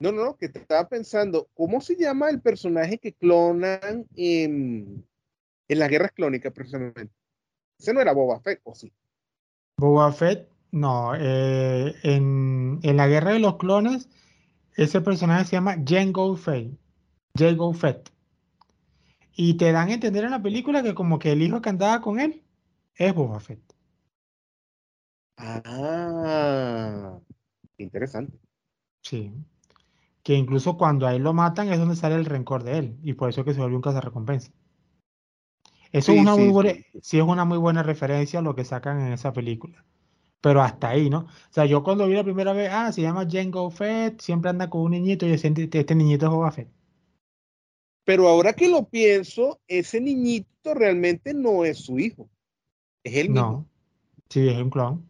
No, 0.00 0.12
no, 0.12 0.24
no, 0.24 0.36
que 0.36 0.48
te 0.48 0.60
estaba 0.60 0.88
pensando, 0.88 1.48
¿cómo 1.54 1.80
se 1.80 1.96
llama 1.96 2.30
el 2.30 2.40
personaje 2.40 2.98
que 2.98 3.14
clonan 3.14 4.06
en, 4.14 5.04
en 5.66 5.78
las 5.78 5.88
guerras 5.88 6.12
clónicas 6.12 6.52
precisamente? 6.52 7.10
Ese 7.78 7.92
no 7.92 8.00
era 8.00 8.12
Boba 8.12 8.40
Fett, 8.40 8.60
¿o 8.62 8.74
sí? 8.74 8.92
Boba 9.76 10.12
Fett 10.12 10.48
no, 10.70 11.14
eh, 11.14 11.94
en, 12.02 12.80
la 12.82 13.06
Guerra 13.06 13.32
de 13.32 13.38
los 13.38 13.56
Clones, 13.56 14.08
ese 14.76 15.00
personaje 15.00 15.44
se 15.46 15.52
llama 15.52 15.76
Jango 15.84 16.36
Fett. 16.36 16.78
Jango 17.36 17.72
Fett. 17.72 18.10
Y 19.34 19.54
te 19.54 19.72
dan 19.72 19.88
a 19.88 19.94
entender 19.94 20.24
en 20.24 20.32
la 20.32 20.42
película 20.42 20.82
que 20.82 20.94
como 20.94 21.18
que 21.18 21.32
el 21.32 21.42
hijo 21.42 21.62
que 21.62 21.70
andaba 21.70 22.00
con 22.00 22.20
él 22.20 22.42
es 22.96 23.14
Boba 23.14 23.40
Fett. 23.40 23.60
Ah, 25.36 27.20
interesante. 27.82 28.38
Sí. 29.02 29.32
Que 30.22 30.34
incluso 30.34 30.76
cuando 30.76 31.06
a 31.06 31.14
él 31.14 31.22
lo 31.22 31.32
matan 31.32 31.68
es 31.72 31.78
donde 31.78 31.96
sale 31.96 32.16
el 32.16 32.24
rencor 32.24 32.64
de 32.64 32.78
él. 32.78 32.98
Y 33.02 33.14
por 33.14 33.30
eso 33.30 33.44
que 33.44 33.54
se 33.54 33.60
volvió 33.60 33.76
un 33.76 33.82
cazarrecompensa. 33.82 34.52
Eso 35.90 36.12
es 36.12 36.20
una 36.20 36.36
muy 36.36 36.48
buena, 36.48 36.72
sí. 37.00 37.18
es 37.18 37.24
una 37.24 37.44
muy 37.44 37.56
buena 37.56 37.82
referencia 37.82 38.40
a 38.40 38.42
lo 38.42 38.54
que 38.54 38.64
sacan 38.64 39.00
en 39.00 39.12
esa 39.12 39.32
película. 39.32 39.84
Pero 40.40 40.62
hasta 40.62 40.90
ahí, 40.90 41.10
¿no? 41.10 41.20
O 41.20 41.52
sea, 41.52 41.64
yo 41.64 41.82
cuando 41.82 42.06
vi 42.06 42.14
la 42.14 42.24
primera 42.24 42.52
vez, 42.52 42.70
ah, 42.72 42.92
se 42.92 43.02
llama 43.02 43.26
Jango 43.28 43.70
Fett, 43.70 44.20
siempre 44.20 44.50
anda 44.50 44.68
con 44.70 44.82
un 44.82 44.92
niñito 44.92 45.26
y 45.26 45.32
este, 45.32 45.68
este 45.72 45.94
niñito 45.94 46.26
es 46.26 46.32
Boba 46.32 46.52
Fett. 46.52 46.68
Pero 48.04 48.28
ahora 48.28 48.52
que 48.52 48.68
lo 48.68 48.84
pienso, 48.84 49.60
ese 49.66 50.00
niñito 50.00 50.74
realmente 50.74 51.34
no 51.34 51.64
es 51.64 51.78
su 51.78 51.98
hijo. 51.98 52.28
Es 53.02 53.16
el 53.16 53.30
mismo. 53.30 53.42
No, 53.42 53.66
sí, 54.28 54.48
es 54.48 54.56
un 54.56 54.70
clon. 54.70 55.07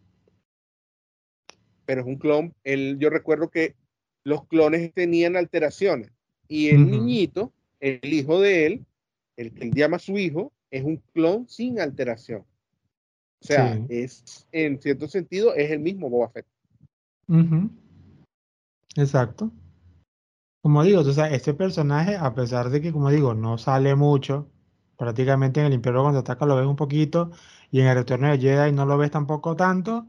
Pero 1.89 2.01
es 2.01 2.07
un 2.07 2.17
clon. 2.17 2.53
Él, 2.63 2.97
yo 2.99 3.09
recuerdo 3.09 3.49
que 3.49 3.75
los 4.23 4.45
clones 4.45 4.93
tenían 4.93 5.35
alteraciones. 5.35 6.11
Y 6.47 6.69
el 6.69 6.87
niñito, 6.87 7.51
el 7.79 8.13
hijo 8.13 8.39
de 8.39 8.67
él, 8.67 8.85
el 9.37 9.51
que 9.51 9.63
él 9.63 9.73
llama 9.73 9.97
su 9.97 10.15
hijo, 10.19 10.53
es 10.69 10.83
un 10.83 10.97
clon 11.15 11.49
sin 11.49 11.79
alteración. 11.79 12.41
O 13.41 13.43
sea, 13.43 13.83
es 13.89 14.45
en 14.51 14.79
cierto 14.79 15.07
sentido 15.07 15.55
es 15.55 15.71
el 15.71 15.79
mismo 15.79 16.11
Boba 16.11 16.29
Fett. 16.29 16.45
Exacto. 18.95 19.51
Como 20.61 20.83
digo, 20.83 20.99
o 20.99 21.11
sea, 21.11 21.31
este 21.31 21.55
personaje, 21.55 22.15
a 22.15 22.35
pesar 22.35 22.69
de 22.69 22.81
que, 22.81 22.91
como 22.91 23.09
digo, 23.09 23.33
no 23.33 23.57
sale 23.57 23.95
mucho, 23.95 24.47
prácticamente 24.95 25.59
en 25.59 25.65
el 25.65 25.73
Imperio 25.73 26.03
cuando 26.03 26.19
ataca 26.19 26.45
lo 26.45 26.55
ves 26.55 26.67
un 26.67 26.75
poquito, 26.75 27.31
y 27.71 27.79
en 27.79 27.87
el 27.87 27.95
Retorno 27.95 28.29
de 28.29 28.37
Jedi 28.37 28.73
no 28.73 28.85
lo 28.85 28.95
ves 28.95 29.09
tampoco 29.09 29.55
tanto, 29.55 30.05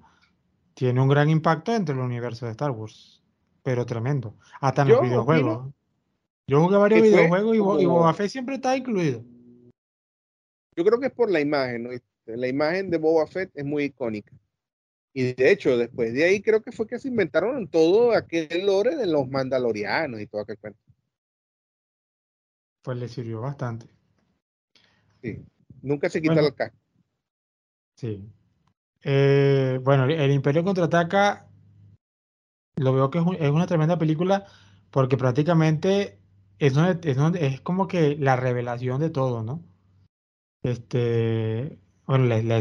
tiene 0.81 0.99
un 0.99 1.09
gran 1.09 1.29
impacto 1.29 1.73
dentro 1.73 1.95
del 1.95 2.03
universo 2.03 2.47
de 2.47 2.53
Star 2.53 2.71
Wars. 2.71 3.23
Pero 3.63 3.85
tremendo. 3.85 4.39
Hasta 4.63 4.81
en 4.81 4.89
los 4.89 5.03
videojuegos. 5.03 5.75
Yo 6.47 6.63
jugué 6.63 6.79
varios 6.79 7.03
videojuegos 7.03 7.55
y, 7.55 7.83
y 7.83 7.87
Boba 7.87 8.15
Fett 8.15 8.31
siempre 8.31 8.55
está 8.55 8.75
incluido. 8.75 9.23
Yo 10.75 10.83
creo 10.83 10.99
que 10.99 11.09
es 11.09 11.13
por 11.13 11.31
la 11.31 11.39
imagen, 11.39 11.83
¿no? 11.83 11.91
La 12.25 12.49
imagen 12.49 12.89
de 12.89 12.97
Boba 12.97 13.27
Fett 13.27 13.51
es 13.55 13.65
muy 13.67 13.85
icónica. 13.85 14.33
Y 15.13 15.35
de 15.35 15.51
hecho, 15.51 15.77
después 15.77 16.15
de 16.15 16.25
ahí 16.25 16.41
creo 16.41 16.63
que 16.63 16.73
fue 16.73 16.87
que 16.87 16.99
se 16.99 17.09
inventaron 17.09 17.69
todo 17.69 18.17
aquel 18.17 18.65
lore 18.65 18.97
de 18.97 19.07
los 19.07 19.29
mandalorianos 19.29 20.19
y 20.19 20.27
todo 20.29 20.41
aquel 20.41 20.57
cuento. 20.57 20.81
Pues 22.81 22.97
le 22.97 23.07
sirvió 23.07 23.43
bastante. 23.43 23.87
Sí. 25.21 25.45
Nunca 25.83 26.09
se 26.09 26.23
quita 26.23 26.41
el 26.41 26.55
casco. 26.55 26.79
Sí. 27.97 28.27
Eh, 29.03 29.81
bueno, 29.83 30.05
el 30.05 30.31
Imperio 30.31 30.65
contraataca. 30.65 31.49
Lo 32.77 32.93
veo 32.93 33.11
que 33.11 33.19
es, 33.19 33.51
una 33.51 33.67
tremenda 33.67 33.99
película 33.99 34.47
porque 34.91 35.17
prácticamente 35.17 36.19
es, 36.59 36.77
es, 36.77 37.19
es 37.35 37.61
como 37.61 37.87
que 37.89 38.17
la 38.17 38.37
revelación 38.37 39.01
de 39.01 39.11
todo, 39.11 39.43
¿no? 39.43 39.63
Este, 40.63 41.79
bueno, 42.07 42.27
la, 42.27 42.43
la, 42.43 42.61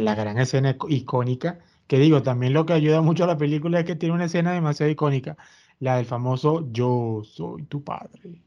la, 0.00 0.14
gran 0.14 0.38
escena 0.38 0.76
icónica, 0.88 1.60
que 1.86 1.98
digo, 1.98 2.22
también 2.22 2.52
lo 2.52 2.66
que 2.66 2.74
ayuda 2.74 3.00
mucho 3.02 3.24
a 3.24 3.26
la 3.28 3.38
película 3.38 3.80
es 3.80 3.86
que 3.86 3.96
tiene 3.96 4.14
una 4.14 4.26
escena 4.26 4.52
demasiado 4.52 4.90
icónica, 4.90 5.36
la 5.78 5.96
del 5.96 6.06
famoso 6.06 6.70
Yo 6.72 7.22
soy 7.24 7.64
tu 7.64 7.82
padre. 7.84 8.42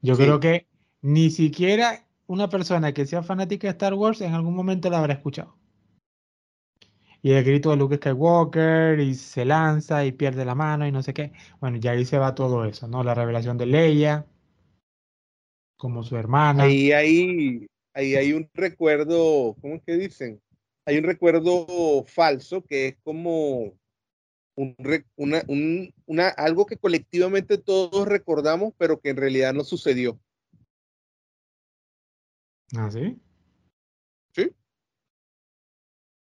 Yo 0.00 0.16
creo 0.16 0.40
que 0.40 0.66
ni 1.00 1.30
siquiera 1.30 2.06
una 2.26 2.48
persona 2.48 2.92
que 2.92 3.06
sea 3.06 3.22
fanática 3.22 3.68
de 3.68 3.72
Star 3.72 3.94
Wars 3.94 4.20
en 4.20 4.34
algún 4.34 4.54
momento 4.54 4.90
la 4.90 4.98
habrá 4.98 5.14
escuchado. 5.14 5.61
Y 7.22 7.32
el 7.32 7.44
grito 7.44 7.70
de 7.70 7.76
Luke 7.76 7.96
Skywalker 7.96 8.98
y 8.98 9.14
se 9.14 9.44
lanza 9.44 10.04
y 10.04 10.12
pierde 10.12 10.44
la 10.44 10.56
mano 10.56 10.86
y 10.86 10.92
no 10.92 11.02
sé 11.02 11.14
qué. 11.14 11.32
Bueno, 11.60 11.78
ya 11.78 11.92
ahí 11.92 12.04
se 12.04 12.18
va 12.18 12.34
todo 12.34 12.64
eso, 12.64 12.88
¿no? 12.88 13.04
La 13.04 13.14
revelación 13.14 13.56
de 13.56 13.66
Leia 13.66 14.26
como 15.82 16.04
su 16.04 16.16
hermana. 16.16 16.62
Ahí, 16.62 16.92
ahí, 16.92 17.66
ahí 17.92 18.14
hay 18.14 18.32
un 18.32 18.48
recuerdo, 18.54 19.56
¿cómo 19.60 19.74
es 19.74 19.82
que 19.82 19.96
dicen? 19.96 20.40
Hay 20.84 20.98
un 20.98 21.04
recuerdo 21.04 22.04
falso 22.06 22.62
que 22.62 22.86
es 22.86 22.96
como 23.02 23.72
un, 24.54 24.76
una, 25.16 25.42
un, 25.48 25.92
una, 26.06 26.28
algo 26.28 26.66
que 26.66 26.76
colectivamente 26.76 27.58
todos 27.58 28.06
recordamos, 28.06 28.74
pero 28.78 29.00
que 29.00 29.10
en 29.10 29.16
realidad 29.16 29.52
no 29.52 29.64
sucedió. 29.64 30.20
¿Ah? 32.76 32.90
Sí. 32.90 33.20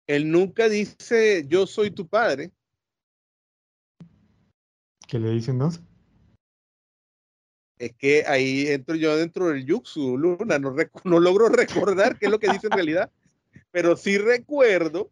Él 0.07 0.31
nunca 0.31 0.69
dice 0.69 1.45
yo 1.47 1.67
soy 1.67 1.91
tu 1.91 2.07
padre. 2.07 2.51
¿Qué 5.07 5.19
le 5.19 5.29
dicen 5.29 5.57
no? 5.57 5.69
es 7.77 7.93
que 7.95 8.23
ahí 8.27 8.67
entro 8.67 8.95
yo 8.95 9.17
dentro 9.17 9.47
del 9.49 9.65
Yuxu, 9.65 10.17
Luna, 10.17 10.59
no, 10.59 10.75
no 11.03 11.19
logro 11.19 11.49
recordar 11.49 12.17
qué 12.17 12.25
es 12.25 12.31
lo 12.31 12.39
que 12.39 12.51
dice 12.51 12.67
en 12.67 12.73
realidad, 12.73 13.11
pero 13.71 13.97
sí 13.97 14.17
recuerdo 14.17 15.11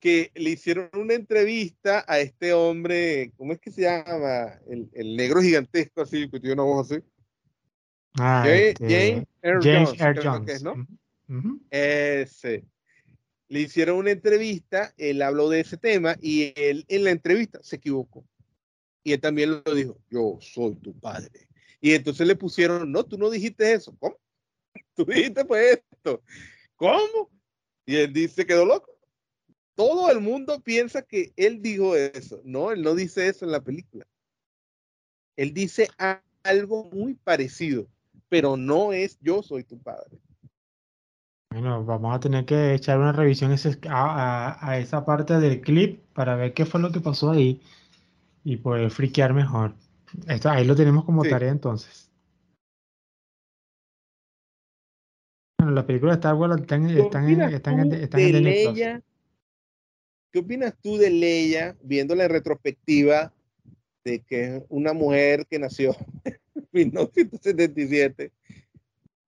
que 0.00 0.30
le 0.34 0.50
hicieron 0.50 0.88
una 0.94 1.14
entrevista 1.14 2.04
a 2.06 2.20
este 2.20 2.52
hombre, 2.52 3.32
¿cómo 3.36 3.52
es 3.52 3.58
que 3.58 3.70
se 3.70 3.82
llama? 3.82 4.60
El, 4.68 4.88
el 4.92 5.16
negro 5.16 5.42
gigantesco 5.42 6.02
así, 6.02 6.30
que 6.30 6.38
tiene 6.38 6.54
una 6.54 6.62
voz 6.62 6.90
así. 6.90 7.02
Ah, 8.18 8.44
este, 8.48 9.24
James 9.42 10.00
Earl 10.00 10.22
Jones, 10.22 10.62
¿no? 10.62 10.86
Ese. 11.70 12.64
Le 13.48 13.60
hicieron 13.60 13.96
una 13.96 14.10
entrevista, 14.10 14.94
él 14.98 15.22
habló 15.22 15.48
de 15.48 15.60
ese 15.60 15.76
tema 15.76 16.16
y 16.20 16.52
él 16.56 16.84
en 16.88 17.04
la 17.04 17.10
entrevista 17.10 17.60
se 17.62 17.76
equivocó. 17.76 18.24
Y 19.02 19.12
él 19.12 19.20
también 19.20 19.62
lo 19.64 19.74
dijo, 19.74 19.98
yo 20.10 20.38
soy 20.40 20.74
tu 20.76 20.98
padre. 20.98 21.48
Y 21.80 21.94
entonces 21.94 22.26
le 22.26 22.36
pusieron, 22.36 22.90
no, 22.92 23.04
tú 23.04 23.16
no 23.16 23.30
dijiste 23.30 23.72
eso. 23.72 23.96
¿Cómo? 23.98 24.18
Tú 24.94 25.04
dijiste 25.04 25.44
pues 25.44 25.80
esto. 25.92 26.22
¿Cómo? 26.76 27.30
Y 27.86 27.96
él 27.96 28.12
dice, 28.12 28.44
quedó 28.44 28.66
loco. 28.66 28.98
Todo 29.74 30.10
el 30.10 30.20
mundo 30.20 30.60
piensa 30.60 31.02
que 31.02 31.32
él 31.36 31.62
dijo 31.62 31.94
eso. 31.96 32.42
No, 32.44 32.72
él 32.72 32.82
no 32.82 32.94
dice 32.94 33.28
eso 33.28 33.44
en 33.44 33.52
la 33.52 33.62
película. 33.62 34.06
Él 35.36 35.54
dice 35.54 35.88
algo 36.42 36.84
muy 36.90 37.14
parecido, 37.14 37.88
pero 38.28 38.56
no 38.56 38.92
es 38.92 39.18
yo 39.20 39.42
soy 39.42 39.62
tu 39.62 39.80
padre. 39.80 40.18
Bueno, 41.50 41.84
vamos 41.84 42.14
a 42.14 42.20
tener 42.20 42.44
que 42.44 42.74
echar 42.74 42.98
una 42.98 43.12
revisión 43.12 43.54
a, 43.88 44.58
a, 44.60 44.78
esa 44.78 45.04
parte 45.04 45.40
del 45.40 45.60
clip 45.60 46.00
para 46.12 46.36
ver 46.36 46.52
qué 46.52 46.66
fue 46.66 46.80
lo 46.80 46.92
que 46.92 47.00
pasó 47.00 47.30
ahí 47.30 47.60
y 48.44 48.56
poder 48.56 48.90
friquear 48.90 49.32
mejor. 49.32 49.74
Ahí 50.44 50.64
lo 50.64 50.76
tenemos 50.76 51.04
como 51.04 51.22
tarea 51.24 51.50
entonces. 51.50 52.10
Bueno, 55.58 55.72
las 55.72 55.84
películas 55.84 56.16
de 56.16 56.20
Star 56.20 56.34
Wars 56.34 56.60
están, 56.60 56.88
están, 56.88 57.28
en, 57.28 57.40
están, 57.40 57.92
están 57.92 58.20
en 58.20 59.02
¿Qué 60.30 60.40
opinas 60.40 60.74
tú 60.82 60.98
de 60.98 61.10
Leia 61.10 61.76
viendo 61.82 62.14
la 62.14 62.28
retrospectiva 62.28 63.32
de 64.04 64.20
que 64.20 64.56
es 64.56 64.62
una 64.68 64.92
mujer 64.92 65.46
que 65.46 65.58
nació 65.58 65.96
en 66.24 66.38
1977, 66.72 68.32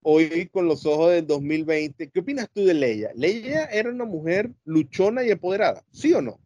hoy 0.02 0.48
con 0.48 0.66
los 0.66 0.86
ojos 0.86 1.12
del 1.12 1.26
2020? 1.26 2.10
¿Qué 2.10 2.20
opinas 2.20 2.48
tú 2.52 2.64
de 2.64 2.74
Leia? 2.74 3.10
¿Leia 3.14 3.64
era 3.66 3.90
una 3.90 4.04
mujer 4.04 4.50
luchona 4.64 5.24
y 5.24 5.30
empoderada? 5.30 5.84
¿Sí 5.90 6.12
o 6.12 6.22
no? 6.22 6.40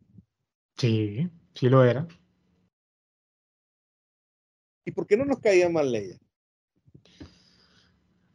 Sí, 0.77 1.29
sí 1.55 1.69
lo 1.69 1.85
era. 1.85 2.07
¿Y 4.85 4.91
por 4.91 5.07
qué 5.07 5.17
no 5.17 5.25
nos 5.25 5.39
caía 5.39 5.69
mal 5.69 5.91
Leia? 5.91 6.19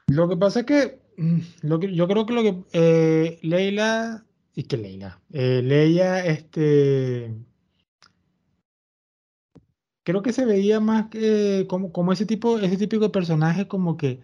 Lo 0.07 0.27
que 0.27 0.37
pasa 0.37 0.61
es 0.61 0.65
que, 0.65 0.99
mm, 1.17 1.39
lo 1.61 1.79
que 1.79 1.93
yo 1.93 2.07
creo 2.07 2.25
que 2.25 2.33
lo 2.33 2.41
que 2.41 2.63
eh, 2.73 3.39
Leila, 3.43 4.25
y 4.55 4.63
que 4.63 4.77
Leila, 4.77 5.21
eh, 5.31 5.61
Leia, 5.63 6.25
este, 6.25 7.35
creo 10.03 10.23
que 10.23 10.33
se 10.33 10.45
veía 10.45 10.79
más 10.79 11.09
que 11.09 11.67
como, 11.69 11.91
como 11.91 12.11
ese 12.11 12.25
tipo, 12.25 12.57
ese 12.57 12.77
típico 12.77 13.03
de 13.03 13.09
personaje 13.11 13.67
como 13.67 13.95
que 13.95 14.21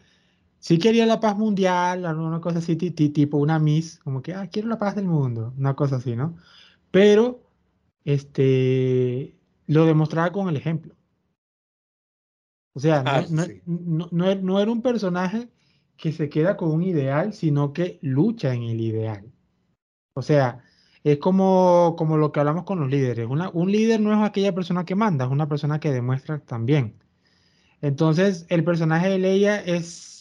sí 0.65 0.79
quería 0.79 1.05
la 1.05 1.19
paz 1.19 1.37
mundial, 1.37 2.05
alguna 2.07 2.41
cosa 2.41 2.57
así, 2.57 2.75
tipo 2.75 3.37
una 3.37 3.59
Miss, 3.59 3.99
como 3.99 4.23
que, 4.23 4.33
ah, 4.33 4.47
quiero 4.47 4.67
la 4.67 4.79
paz 4.79 4.95
del 4.95 5.05
mundo, 5.05 5.53
una 5.59 5.75
cosa 5.75 5.97
así, 5.97 6.15
¿no? 6.15 6.37
Pero, 6.89 7.43
este, 8.03 9.37
lo 9.67 9.85
demostraba 9.85 10.31
con 10.31 10.49
el 10.49 10.57
ejemplo. 10.57 10.95
O 12.73 12.79
sea, 12.79 13.03
ah, 13.05 13.25
no, 13.29 14.59
era 14.59 14.71
un 14.71 14.81
personaje 14.81 15.49
que 15.97 16.11
se 16.11 16.29
queda 16.29 16.57
con 16.57 16.71
un 16.71 16.81
ideal, 16.81 17.33
sino 17.33 17.71
que 17.71 17.99
lucha 18.01 18.51
en 18.55 18.63
el 18.63 18.81
ideal. 18.81 19.31
O 20.15 20.23
sea, 20.23 20.63
es 21.03 21.19
como, 21.19 21.93
como 21.95 22.17
lo 22.17 22.31
que 22.31 22.39
hablamos 22.39 22.63
con 22.63 22.79
los 22.79 22.89
líderes. 22.89 23.27
un 23.29 23.71
líder 23.71 23.99
no 24.01 24.11
es 24.11 24.27
aquella 24.27 24.55
persona 24.55 24.83
que 24.83 24.95
manda, 24.95 25.25
es 25.25 25.31
una 25.31 25.47
persona 25.47 25.79
que 25.79 25.91
demuestra 25.91 26.39
también. 26.39 26.97
Entonces, 27.81 28.47
el 28.49 28.63
personaje 28.63 29.09
de 29.09 29.19
Leia 29.19 29.61
es 29.61 30.14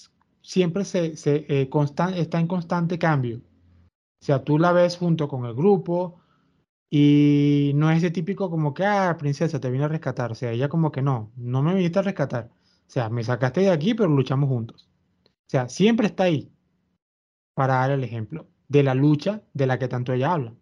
siempre 0.44 0.84
se, 0.84 1.16
se 1.16 1.46
eh, 1.48 1.68
está 2.16 2.38
en 2.38 2.46
constante 2.46 2.98
cambio. 2.98 3.38
O 3.38 4.24
sea, 4.24 4.44
tú 4.44 4.58
la 4.58 4.72
ves 4.72 4.96
junto 4.96 5.26
con 5.26 5.46
el 5.46 5.54
grupo 5.54 6.20
y 6.90 7.72
no 7.74 7.90
es 7.90 7.98
ese 7.98 8.10
típico 8.10 8.50
como 8.50 8.74
que, 8.74 8.84
ah, 8.84 9.16
princesa, 9.18 9.60
te 9.60 9.70
vine 9.70 9.84
a 9.84 9.88
rescatar. 9.88 10.32
O 10.32 10.34
sea, 10.34 10.52
ella 10.52 10.68
como 10.68 10.92
que 10.92 11.02
no, 11.02 11.32
no 11.36 11.62
me 11.62 11.74
viniste 11.74 11.98
a 11.98 12.02
rescatar. 12.02 12.50
O 12.86 12.90
sea, 12.90 13.08
me 13.10 13.24
sacaste 13.24 13.62
de 13.62 13.70
aquí, 13.70 13.94
pero 13.94 14.08
luchamos 14.08 14.48
juntos. 14.48 14.88
O 15.26 15.50
sea, 15.50 15.68
siempre 15.68 16.06
está 16.06 16.24
ahí 16.24 16.52
para 17.54 17.74
dar 17.76 17.92
el 17.92 18.04
ejemplo 18.04 18.46
de 18.68 18.82
la 18.82 18.94
lucha 18.94 19.42
de 19.54 19.66
la 19.66 19.78
que 19.78 19.88
tanto 19.88 20.12
ella 20.12 20.32
habla. 20.32 20.54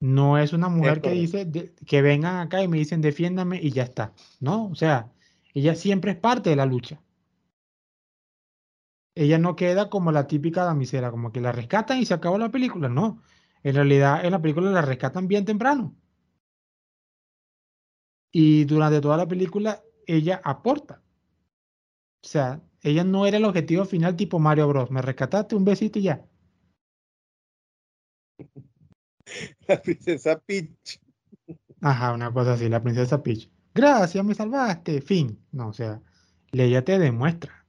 No 0.00 0.36
es 0.36 0.52
una 0.52 0.68
mujer 0.68 1.00
que 1.00 1.12
dice 1.12 1.48
que 1.86 2.02
vengan 2.02 2.36
acá 2.36 2.62
y 2.62 2.68
me 2.68 2.78
dicen 2.78 3.00
defiéndame 3.00 3.60
y 3.62 3.70
ya 3.70 3.84
está. 3.84 4.12
No, 4.40 4.66
o 4.66 4.74
sea, 4.74 5.12
ella 5.54 5.74
siempre 5.74 6.12
es 6.12 6.16
parte 6.18 6.50
de 6.50 6.56
la 6.56 6.66
lucha. 6.66 7.00
Ella 9.14 9.38
no 9.38 9.56
queda 9.56 9.90
como 9.90 10.12
la 10.12 10.26
típica 10.26 10.64
damisela, 10.64 11.10
como 11.10 11.32
que 11.32 11.40
la 11.40 11.52
rescatan 11.52 11.98
y 11.98 12.06
se 12.06 12.14
acabó 12.14 12.38
la 12.38 12.50
película. 12.50 12.88
No, 12.88 13.22
en 13.62 13.74
realidad 13.74 14.24
en 14.24 14.32
la 14.32 14.40
película 14.42 14.70
la 14.70 14.82
rescatan 14.82 15.28
bien 15.28 15.44
temprano. 15.44 15.94
Y 18.32 18.64
durante 18.64 19.00
toda 19.00 19.16
la 19.16 19.26
película 19.28 19.82
ella 20.06 20.40
aporta. 20.44 21.02
O 22.24 22.26
sea, 22.28 22.60
ella 22.80 23.04
no 23.04 23.26
era 23.26 23.36
el 23.36 23.44
objetivo 23.44 23.84
final 23.84 24.16
tipo 24.16 24.38
Mario 24.40 24.66
Bros. 24.68 24.90
Me 24.90 25.02
rescataste 25.02 25.54
un 25.54 25.64
besito 25.64 25.98
y 26.00 26.02
ya. 26.02 26.26
La 29.68 29.80
princesa 29.80 30.38
Peach. 30.38 31.00
Ajá, 31.80 32.12
una 32.14 32.32
cosa 32.32 32.54
así, 32.54 32.68
la 32.68 32.82
princesa 32.82 33.22
Peach. 33.22 33.50
Gracias, 33.74 34.24
me 34.24 34.34
salvaste. 34.34 35.00
Fin. 35.00 35.38
No, 35.52 35.68
o 35.68 35.72
sea, 35.72 36.02
Leia 36.52 36.84
te 36.84 36.98
demuestra. 36.98 37.61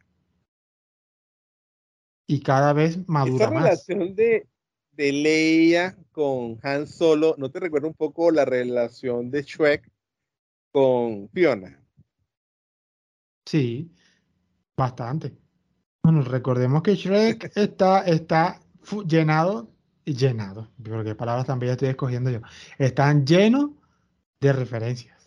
Y 2.28 2.42
cada 2.42 2.74
vez 2.74 3.08
madura 3.08 3.46
Esa 3.46 3.54
relación 3.54 4.16
de, 4.16 4.48
de 4.92 5.12
Leia 5.12 5.98
con 6.12 6.60
Han 6.64 6.88
Solo, 6.88 7.36
¿no 7.38 7.52
te 7.52 7.60
recuerda 7.60 7.88
un 7.88 7.94
poco 7.94 8.32
la 8.32 8.46
relación 8.46 9.30
de 9.30 9.44
Shrek 9.44 9.90
con 10.72 11.30
Fiona? 11.30 11.80
Sí, 13.46 13.92
bastante. 14.76 15.36
Bueno, 16.04 16.22
recordemos 16.22 16.82
que 16.82 16.96
Shrek 16.96 17.52
está, 17.56 18.02
está 18.02 18.60
llenado, 19.06 19.70
llenado, 20.06 20.72
porque 20.84 21.16
palabras 21.16 21.46
también 21.46 21.74
estoy 21.74 21.90
escogiendo 21.90 22.30
yo, 22.30 22.40
están 22.78 23.26
llenos 23.26 23.72
de 24.42 24.54
referencias. 24.54 25.23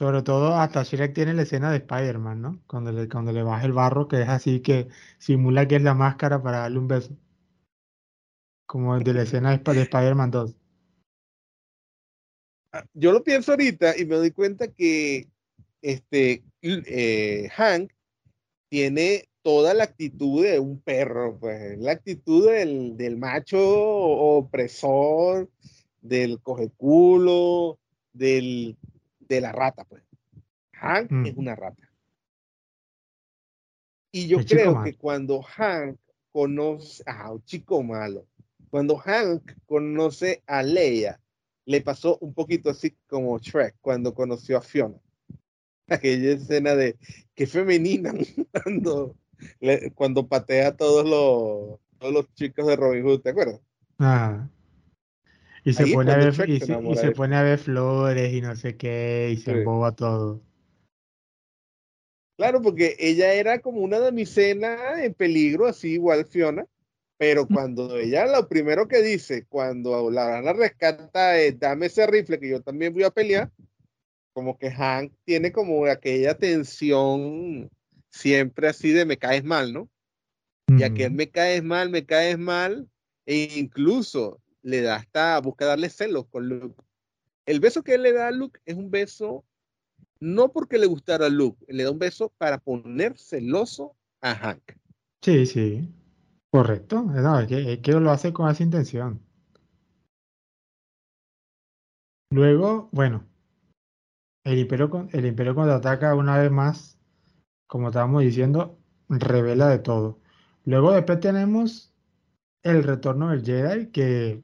Sobre 0.00 0.22
todo 0.22 0.54
hasta 0.54 0.82
Shrek 0.82 1.12
tiene 1.12 1.34
la 1.34 1.42
escena 1.42 1.70
de 1.70 1.76
Spider-Man, 1.76 2.40
¿no? 2.40 2.62
Cuando 2.66 2.90
le, 2.90 3.06
cuando 3.06 3.32
le 3.32 3.42
baja 3.42 3.66
el 3.66 3.72
barro, 3.72 4.08
que 4.08 4.22
es 4.22 4.28
así 4.30 4.60
que 4.60 4.88
simula 5.18 5.68
que 5.68 5.76
es 5.76 5.82
la 5.82 5.92
máscara 5.92 6.42
para 6.42 6.60
darle 6.60 6.78
un 6.78 6.88
beso. 6.88 7.14
Como 8.64 8.98
de 8.98 9.12
la 9.12 9.24
escena 9.24 9.54
de 9.54 9.82
Spider-Man 9.82 10.30
2. 10.30 10.56
Ah, 12.72 12.86
yo 12.94 13.12
lo 13.12 13.22
pienso 13.22 13.52
ahorita 13.52 13.94
y 13.98 14.06
me 14.06 14.16
doy 14.16 14.30
cuenta 14.30 14.68
que 14.68 15.28
este, 15.82 16.44
eh, 16.62 17.50
Hank 17.54 17.92
tiene 18.70 19.28
toda 19.42 19.74
la 19.74 19.84
actitud 19.84 20.42
de 20.42 20.60
un 20.60 20.80
perro, 20.80 21.38
pues, 21.38 21.76
la 21.78 21.92
actitud 21.92 22.50
del, 22.50 22.96
del 22.96 23.18
macho 23.18 23.60
opresor, 23.60 25.50
del 26.00 26.40
cogeculo, 26.40 27.78
del, 28.14 28.78
de 29.34 29.40
la 29.40 29.52
rata, 29.52 29.84
pues. 29.84 30.02
Hank 30.72 31.26
es 31.26 31.36
una 31.36 31.54
rata. 31.54 31.88
Y 34.12 34.26
yo 34.26 34.44
creo 34.44 34.82
que 34.82 34.94
cuando 34.94 35.40
Hank 35.42 35.98
conoce, 36.32 37.02
a 37.06 37.30
un 37.30 37.44
chico 37.44 37.82
malo, 37.82 38.26
cuando 38.70 38.96
Hank 38.96 39.52
conoce 39.66 40.42
a 40.46 40.62
Leia, 40.62 41.20
le 41.64 41.80
pasó 41.80 42.18
un 42.20 42.34
poquito 42.34 42.70
así 42.70 42.96
como 43.06 43.38
Shrek 43.38 43.76
cuando 43.80 44.14
conoció 44.14 44.58
a 44.58 44.62
Fiona. 44.62 44.98
Aquella 45.88 46.32
escena 46.32 46.74
de 46.74 46.96
qué 47.34 47.46
femenina 47.46 48.12
cuando, 48.64 49.16
cuando 49.94 50.26
patea 50.26 50.68
a 50.68 50.76
todos 50.76 51.04
los, 51.04 51.78
todos 51.98 52.12
los 52.12 52.34
chicos 52.34 52.66
de 52.66 52.76
Robin 52.76 53.04
Hood, 53.04 53.20
¿te 53.20 53.30
acuerdas? 53.30 53.60
Ah. 53.98 54.48
Y 55.64 55.72
se, 55.74 55.86
pone 55.88 56.12
a, 56.12 56.16
ver, 56.16 56.48
y, 56.48 56.60
se, 56.60 57.10
pone 57.12 57.36
a 57.36 57.42
ver 57.42 57.58
flores 57.58 58.32
y 58.32 58.40
no 58.40 58.56
sé 58.56 58.76
qué, 58.76 59.30
y 59.32 59.36
se 59.36 59.52
emboba 59.52 59.92
todo. 59.92 60.40
Claro, 62.38 62.62
porque 62.62 62.96
ella 62.98 63.34
era 63.34 63.58
como 63.60 63.80
una 63.80 63.98
damisela 63.98 65.04
en 65.04 65.12
peligro, 65.12 65.66
así 65.66 65.92
igual 65.92 66.24
Fiona, 66.24 66.66
pero 67.18 67.44
mm. 67.44 67.52
cuando 67.52 67.98
ella 67.98 68.24
lo 68.26 68.48
primero 68.48 68.88
que 68.88 69.02
dice, 69.02 69.44
cuando 69.46 70.10
la 70.10 70.24
van 70.24 70.48
a 70.48 70.54
rescata 70.54 71.38
es 71.38 71.60
dame 71.60 71.86
ese 71.86 72.06
rifle 72.06 72.40
que 72.40 72.48
yo 72.48 72.62
también 72.62 72.94
voy 72.94 73.02
a 73.02 73.10
pelear, 73.10 73.50
como 74.32 74.56
que 74.56 74.70
Hank 74.70 75.12
tiene 75.24 75.52
como 75.52 75.84
aquella 75.84 76.38
tensión 76.38 77.70
siempre 78.08 78.68
así 78.68 78.90
de 78.90 79.04
me 79.04 79.18
caes 79.18 79.44
mal, 79.44 79.72
¿no? 79.74 79.90
Y 80.68 80.82
a 80.82 80.94
que 80.94 81.10
me 81.10 81.28
caes 81.28 81.62
mal, 81.62 81.90
me 81.90 82.06
caes 82.06 82.38
mal, 82.38 82.88
e 83.26 83.50
incluso 83.56 84.40
le 84.62 84.82
da 84.82 84.96
hasta, 84.96 85.40
busca 85.40 85.66
darle 85.66 85.90
celos 85.90 86.26
con 86.26 86.48
Luke. 86.48 86.82
El 87.46 87.60
beso 87.60 87.82
que 87.82 87.94
él 87.94 88.02
le 88.02 88.12
da 88.12 88.28
a 88.28 88.32
Luke 88.32 88.60
es 88.64 88.76
un 88.76 88.90
beso, 88.90 89.44
no 90.20 90.52
porque 90.52 90.78
le 90.78 90.86
gustara 90.86 91.26
a 91.26 91.30
Luke, 91.30 91.64
le 91.68 91.84
da 91.84 91.90
un 91.90 91.98
beso 91.98 92.32
para 92.38 92.58
poner 92.58 93.18
celoso 93.18 93.96
a 94.20 94.34
Hank. 94.34 94.62
Sí, 95.22 95.46
sí, 95.46 95.88
correcto. 96.50 97.02
No, 97.02 97.40
es, 97.40 97.48
que, 97.48 97.92
lo 97.92 98.10
hace 98.10 98.32
con 98.32 98.50
esa 98.50 98.62
intención. 98.62 99.20
Luego, 102.30 102.88
bueno, 102.92 103.26
el 104.44 104.58
imperio, 104.58 105.08
el 105.12 105.26
imperio 105.26 105.54
contraataca 105.54 106.14
una 106.14 106.38
vez 106.38 106.50
más, 106.50 106.98
como 107.66 107.88
estábamos 107.88 108.22
diciendo, 108.22 108.78
revela 109.08 109.68
de 109.68 109.80
todo. 109.80 110.20
Luego 110.64 110.92
después 110.92 111.18
tenemos 111.20 111.92
el 112.62 112.84
retorno 112.84 113.30
del 113.30 113.44
Jedi, 113.44 113.86
que 113.88 114.42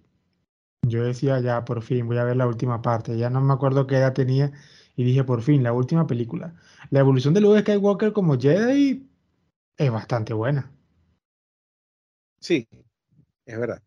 yo 0.88 1.04
decía, 1.04 1.40
ya 1.40 1.64
por 1.64 1.82
fin, 1.82 2.06
voy 2.06 2.18
a 2.18 2.24
ver 2.24 2.36
la 2.36 2.46
última 2.46 2.82
parte. 2.82 3.16
Ya 3.16 3.30
no 3.30 3.40
me 3.40 3.52
acuerdo 3.52 3.86
qué 3.86 3.96
edad 3.96 4.12
tenía 4.12 4.52
y 4.96 5.04
dije, 5.04 5.24
por 5.24 5.42
fin, 5.42 5.62
la 5.62 5.72
última 5.72 6.06
película. 6.06 6.54
La 6.90 7.00
evolución 7.00 7.34
de 7.34 7.40
Luke 7.40 7.60
Skywalker 7.60 8.12
como 8.12 8.38
Jedi 8.38 9.08
es 9.76 9.90
bastante 9.90 10.32
buena. 10.32 10.72
Sí, 12.40 12.68
es 13.44 13.58
verdad. 13.58 13.82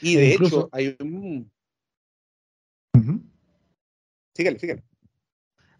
Y 0.00 0.16
e 0.16 0.20
de 0.20 0.34
hecho, 0.34 0.68
hay 0.72 0.96
un. 1.00 1.50
Síguele, 4.34 4.58
síguele. 4.58 4.82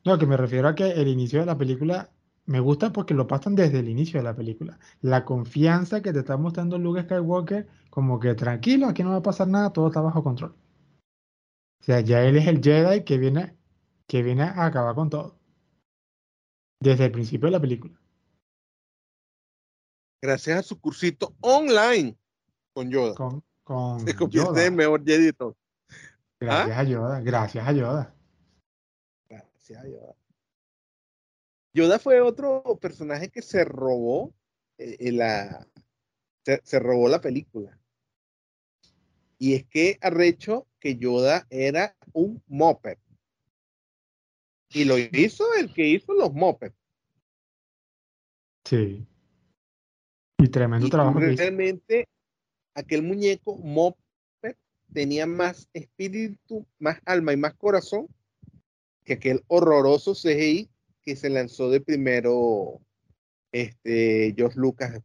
No, 0.05 0.19
que 0.19 0.27
me 0.27 0.37
refiero 0.37 0.69
a 0.69 0.75
que 0.75 0.91
el 0.93 1.09
inicio 1.09 1.41
de 1.41 1.47
la 1.47 1.59
película 1.59 2.14
me 2.47 2.61
gusta 2.61 2.93
porque 2.93 3.15
lo 3.15 3.27
pasan 3.27 3.55
desde 3.55 3.79
el 3.79 3.89
inicio 3.89 4.21
de 4.21 4.25
la 4.25 4.37
película. 4.37 4.79
La 5.01 5.25
confianza 5.25 6.03
que 6.03 6.13
te 6.13 6.21
está 6.21 6.37
mostrando 6.37 6.79
Luke 6.79 7.03
Skywalker, 7.03 7.67
como 7.91 8.21
que 8.21 8.35
tranquilo, 8.35 8.87
aquí 8.87 9.03
no 9.03 9.11
va 9.11 9.17
a 9.17 9.23
pasar 9.23 9.49
nada, 9.49 9.73
todo 9.73 9.89
está 9.89 10.01
bajo 10.01 10.23
control. 10.23 10.55
O 11.81 11.85
sea, 11.85 12.01
ya 12.01 12.23
él 12.23 12.37
es 12.37 12.47
el 12.47 12.63
Jedi 12.63 13.05
que 13.05 13.19
viene, 13.19 13.57
que 14.07 14.23
viene 14.23 14.43
a 14.43 14.67
acabar 14.67 14.95
con 14.95 15.11
todo. 15.11 15.39
Desde 16.81 17.07
el 17.07 17.13
principio 17.13 17.47
de 17.47 17.53
la 17.53 17.61
película. 17.61 17.99
Gracias 20.23 20.59
a 20.59 20.63
su 20.63 20.81
cursito 20.81 21.35
online 21.41 22.17
con 22.75 22.91
Yoda. 22.91 23.15
Con, 23.15 23.43
con 23.63 24.01
Se 24.01 24.15
convierte 24.15 24.67
en 24.67 24.77
mejor 24.77 25.05
Jedi 25.05 25.31
Gracias 26.41 26.77
¿Ah? 26.77 26.81
a 26.81 26.85
Yoda, 26.85 27.21
gracias 27.21 27.69
a 27.69 27.73
Yoda. 27.73 28.15
Gracias 29.29 29.83
a 29.83 29.89
Yoda. 29.89 30.15
Yoda 31.75 31.99
fue 31.99 32.21
otro 32.21 32.63
personaje 32.81 33.29
que 33.29 33.43
se 33.43 33.65
robó 33.65 34.33
eh, 34.79 35.11
la 35.13 35.67
se, 36.45 36.79
robó 36.79 37.09
la 37.09 37.21
película. 37.21 37.79
Y 39.39 39.55
es 39.55 39.65
que 39.67 39.99
arrecho 40.01 40.67
que 40.79 40.97
Yoda 40.97 41.47
era 41.51 41.97
un 42.13 42.43
moped. 42.47 42.99
Y 44.71 44.85
lo 44.85 44.99
hizo 44.99 45.45
el 45.55 45.73
que 45.73 45.87
hizo 45.89 46.15
los 46.15 46.33
mopeds. 46.33 46.77
Sí. 48.65 49.07
Y 50.39 50.49
tremendo 50.49 50.89
trabajo. 50.89 51.19
Realmente, 51.19 52.09
aquel 52.75 53.03
muñeco 53.03 53.57
moped 53.57 54.57
tenía 54.93 55.27
más 55.27 55.69
espíritu, 55.73 56.67
más 56.79 57.01
alma 57.05 57.33
y 57.33 57.37
más 57.37 57.55
corazón 57.55 58.09
que 59.05 59.15
aquel 59.15 59.45
horroroso 59.49 60.15
CGI 60.15 60.71
que 61.05 61.17
se 61.17 61.31
lanzó 61.31 61.71
de 61.71 61.81
primero 61.81 62.81
este, 63.53 64.35
George 64.37 64.59
Lucas. 64.59 65.03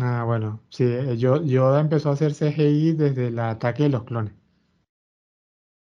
Ah, 0.00 0.24
bueno, 0.24 0.64
sí, 0.70 0.84
eh, 0.84 1.16
yo, 1.16 1.42
Yoda 1.42 1.80
empezó 1.80 2.10
a 2.10 2.14
hacer 2.14 2.32
CGI 2.34 2.92
desde 2.94 3.28
el 3.28 3.38
ataque 3.38 3.84
de 3.84 3.88
los 3.90 4.04
clones. 4.04 4.32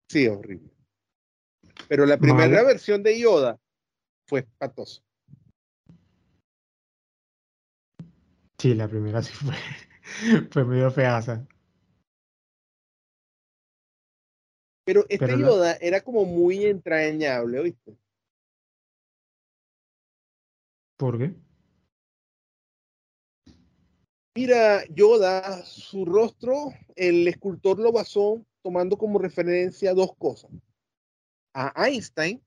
Sí, 0.09 0.26
horrible. 0.26 0.70
Pero 1.88 2.07
la 2.07 2.18
primera 2.18 2.62
versión 2.62 3.02
de 3.02 3.18
Yoda 3.18 3.59
fue 4.26 4.46
patosa. 4.59 5.02
Sí, 8.59 8.74
la 8.74 8.88
primera 8.88 9.22
sí 9.22 9.32
fue, 9.32 9.55
fue 10.50 10.64
medio 10.64 10.90
feaza. 10.90 11.46
Pero 14.85 15.07
este 15.09 15.39
Yoda 15.39 15.76
era 15.80 16.03
como 16.03 16.24
muy 16.24 16.64
entrañable, 16.66 17.59
¿oíste? 17.59 17.97
¿Por 20.97 21.18
qué? 21.18 21.35
Mira, 24.37 24.85
Yoda, 24.89 25.64
su 25.64 26.05
rostro, 26.05 26.72
el 26.97 27.26
escultor 27.28 27.78
lo 27.78 27.93
basó 27.93 28.45
tomando 28.62 28.97
como 28.99 29.18
referencia 29.18 29.95
dos 29.95 30.14
cosas. 30.16 30.51
A 31.55 31.87
Einstein, 31.87 32.43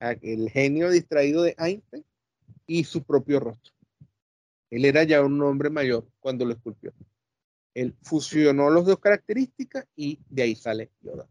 el 0.00 0.50
genio 0.50 0.90
distraído 0.90 1.42
de 1.42 1.54
Einstein, 1.58 2.04
y 2.66 2.84
su 2.84 3.02
propio 3.02 3.40
rostro. 3.40 3.72
Él 4.70 4.84
era 4.84 5.04
ya 5.04 5.22
un 5.22 5.40
hombre 5.42 5.70
mayor 5.70 6.06
cuando 6.20 6.44
lo 6.44 6.54
esculpió. 6.54 6.92
Él 7.74 7.94
fusionó 8.02 8.70
las 8.70 8.84
dos 8.84 8.98
características 8.98 9.86
y 9.96 10.20
de 10.30 10.42
ahí 10.42 10.54
sale 10.54 10.90
Yoda. 11.02 11.28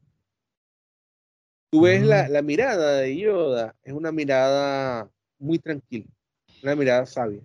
Tú 1.71 1.81
ves 1.81 2.05
la, 2.05 2.27
la, 2.27 2.41
mirada 2.41 2.99
de 2.99 3.17
Yoda, 3.17 3.75
es 3.81 3.93
una 3.93 4.11
mirada 4.11 5.09
muy 5.39 5.57
tranquila, 5.57 6.05
una 6.61 6.75
mirada 6.75 7.05
sabia. 7.05 7.41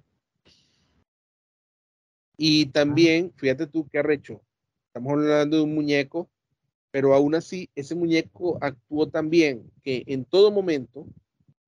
Y 2.36 2.66
también, 2.66 3.32
fíjate 3.36 3.66
tú 3.66 3.88
qué 3.88 4.00
arrecho, 4.00 4.42
estamos 4.88 5.12
hablando 5.12 5.56
de 5.56 5.62
un 5.62 5.74
muñeco, 5.74 6.28
pero 6.90 7.14
aún 7.14 7.34
así 7.34 7.70
ese 7.74 7.94
muñeco 7.94 8.58
actuó 8.60 9.08
tan 9.08 9.30
bien 9.30 9.70
que 9.82 10.04
en 10.06 10.24
todo 10.24 10.50
momento 10.50 11.06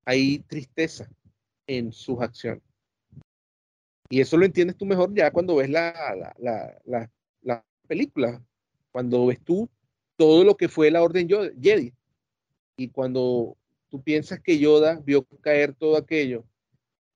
hay 0.05 0.39
tristeza 0.39 1.09
en 1.67 1.91
sus 1.91 2.21
acciones. 2.21 2.63
Y 4.09 4.19
eso 4.19 4.37
lo 4.37 4.45
entiendes 4.45 4.77
tú 4.77 4.85
mejor 4.85 5.13
ya 5.13 5.31
cuando 5.31 5.55
ves 5.55 5.69
la, 5.69 5.93
la, 6.37 6.81
la, 6.85 7.11
película, 7.91 8.41
cuando 8.93 9.25
ves 9.25 9.41
tú 9.43 9.69
todo 10.15 10.45
lo 10.45 10.55
que 10.55 10.69
fue 10.69 10.89
la 10.91 11.03
Orden 11.03 11.27
Jedi 11.27 11.93
y 12.77 12.87
cuando 12.87 13.57
tú 13.89 14.01
piensas 14.01 14.39
que 14.39 14.57
Yoda 14.57 15.01
vio 15.03 15.23
caer 15.41 15.73
todo 15.73 15.97
aquello 15.97 16.45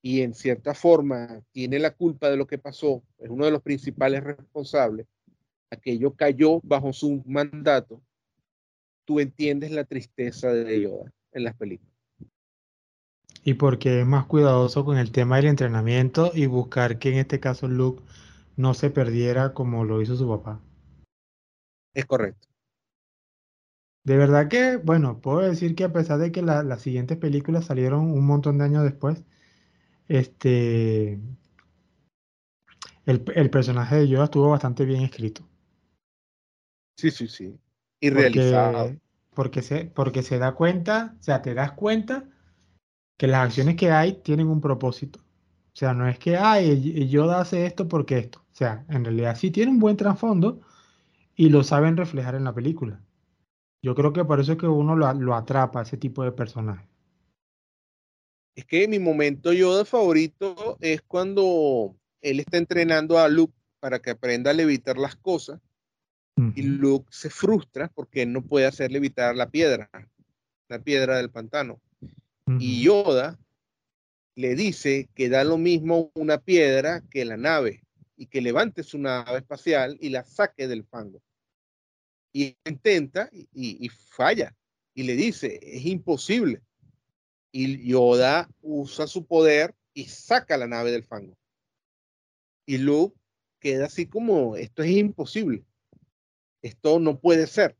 y 0.02 0.20
en 0.20 0.34
cierta 0.34 0.74
forma 0.74 1.40
tiene 1.50 1.78
la 1.78 1.94
culpa 1.94 2.28
de 2.28 2.36
lo 2.36 2.46
que 2.46 2.58
pasó, 2.58 3.02
es 3.16 3.30
uno 3.30 3.46
de 3.46 3.52
los 3.52 3.62
principales 3.62 4.22
responsables, 4.22 5.06
aquello 5.70 6.14
cayó 6.14 6.60
bajo 6.62 6.92
su 6.92 7.22
mandato, 7.24 8.02
tú 9.06 9.18
entiendes 9.18 9.70
la 9.70 9.84
tristeza 9.84 10.52
de 10.52 10.82
Yoda 10.82 11.10
en 11.32 11.44
las 11.44 11.56
películas. 11.56 11.94
Y 13.42 13.54
porque 13.54 14.00
es 14.00 14.06
más 14.06 14.26
cuidadoso 14.26 14.84
con 14.84 14.98
el 14.98 15.10
tema 15.10 15.36
del 15.36 15.46
entrenamiento 15.46 16.32
y 16.34 16.44
buscar 16.44 16.98
que 16.98 17.12
en 17.12 17.16
este 17.16 17.40
caso 17.40 17.66
Luke 17.66 18.02
no 18.56 18.74
se 18.74 18.90
perdiera 18.90 19.54
como 19.54 19.84
lo 19.84 20.02
hizo 20.02 20.16
su 20.16 20.28
papá. 20.28 20.60
Es 21.96 22.04
correcto. 22.04 22.46
De 24.04 24.18
verdad 24.18 24.48
que, 24.48 24.76
bueno, 24.76 25.20
puedo 25.22 25.38
decir 25.38 25.74
que 25.74 25.84
a 25.84 25.92
pesar 25.92 26.18
de 26.18 26.30
que 26.30 26.42
las 26.42 26.82
siguientes 26.82 27.16
películas 27.16 27.64
salieron 27.64 28.10
un 28.10 28.26
montón 28.26 28.58
de 28.58 28.64
años 28.64 28.84
después, 28.84 29.24
este, 30.06 31.18
el, 33.06 33.50
personaje 33.50 33.96
de 33.96 34.08
Yoda 34.08 34.24
estuvo 34.24 34.50
bastante 34.50 34.84
bien 34.84 35.02
escrito. 35.02 35.48
Sí, 36.98 37.10
sí, 37.10 37.28
sí. 37.28 37.58
Y 38.00 38.10
realizado. 38.10 38.94
Porque 39.32 39.62
se, 39.62 39.86
porque 39.86 40.22
se 40.22 40.38
da 40.38 40.54
cuenta, 40.54 41.16
o 41.18 41.22
sea, 41.22 41.40
te 41.40 41.54
das 41.54 41.72
cuenta 41.72 42.28
que 43.16 43.26
las 43.26 43.46
acciones 43.46 43.76
que 43.76 43.90
hay 43.90 44.20
tienen 44.20 44.48
un 44.48 44.60
propósito. 44.60 45.20
O 45.20 45.76
sea, 45.78 45.94
no 45.94 46.06
es 46.06 46.18
que, 46.18 46.36
ay, 46.36 47.08
Yoda 47.08 47.40
hace 47.40 47.64
esto 47.64 47.88
porque 47.88 48.18
esto. 48.18 48.44
O 48.52 48.54
sea, 48.54 48.84
en 48.90 49.02
realidad 49.02 49.36
sí 49.36 49.50
tiene 49.50 49.72
un 49.72 49.78
buen 49.78 49.96
trasfondo 49.96 50.60
y 51.36 51.50
lo 51.50 51.62
saben 51.62 51.96
reflejar 51.96 52.34
en 52.34 52.44
la 52.44 52.54
película. 52.54 53.00
Yo 53.82 53.94
creo 53.94 54.12
que 54.12 54.24
por 54.24 54.40
eso 54.40 54.52
es 54.52 54.58
que 54.58 54.66
uno 54.66 54.96
lo, 54.96 55.12
lo 55.12 55.34
atrapa, 55.34 55.82
ese 55.82 55.98
tipo 55.98 56.24
de 56.24 56.32
personaje. 56.32 56.88
Es 58.56 58.64
que 58.64 58.88
mi 58.88 58.98
momento 58.98 59.52
Yoda 59.52 59.84
favorito 59.84 60.78
es 60.80 61.02
cuando 61.02 61.94
él 62.22 62.40
está 62.40 62.56
entrenando 62.56 63.18
a 63.18 63.28
Luke 63.28 63.54
para 63.80 64.00
que 64.00 64.10
aprenda 64.10 64.50
a 64.50 64.54
levitar 64.54 64.96
las 64.96 65.14
cosas 65.14 65.60
y 66.54 66.62
Luke 66.62 67.06
se 67.10 67.30
frustra 67.30 67.88
porque 67.94 68.26
no 68.26 68.42
puede 68.42 68.66
hacer 68.66 68.92
levitar 68.92 69.36
la 69.36 69.50
piedra, 69.50 69.90
la 70.68 70.78
piedra 70.80 71.16
del 71.16 71.30
pantano. 71.30 71.80
Y 72.58 72.82
Yoda 72.82 73.38
le 74.34 74.54
dice 74.54 75.08
que 75.14 75.28
da 75.28 75.44
lo 75.44 75.58
mismo 75.58 76.10
una 76.14 76.38
piedra 76.38 77.02
que 77.10 77.24
la 77.24 77.36
nave 77.36 77.84
y 78.16 78.26
que 78.26 78.40
levante 78.40 78.82
su 78.82 78.98
nave 78.98 79.38
espacial 79.38 79.96
y 80.00 80.10
la 80.10 80.24
saque 80.24 80.68
del 80.68 80.84
fango 80.84 81.22
y 82.36 82.54
intenta 82.66 83.30
y, 83.32 83.88
falla 83.88 84.54
y 84.92 85.04
le 85.04 85.16
dice, 85.16 85.58
es 85.62 85.86
imposible. 85.86 86.60
Y 87.50 87.88
Yoda 87.88 88.46
usa 88.60 89.06
su 89.06 89.24
poder 89.24 89.74
y 89.94 90.04
saca 90.04 90.58
la 90.58 90.66
nave 90.66 90.90
del 90.90 91.02
fango. 91.02 91.34
Y 92.66 92.76
Luke 92.76 93.18
queda 93.58 93.86
así 93.86 94.04
como, 94.04 94.54
esto 94.54 94.82
es 94.82 94.90
imposible. 94.90 95.64
Esto 96.60 97.00
no 97.00 97.18
puede 97.18 97.46
ser. 97.46 97.74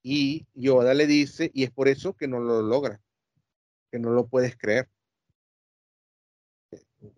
Y 0.00 0.46
Yoda 0.54 0.94
le 0.94 1.08
dice, 1.08 1.50
y 1.52 1.64
es 1.64 1.72
por 1.72 1.88
eso 1.88 2.12
que 2.12 2.28
no 2.28 2.38
lo 2.38 2.62
logra, 2.62 3.02
que 3.90 3.98
no 3.98 4.10
lo 4.10 4.28
puedes 4.28 4.56
creer. 4.56 4.88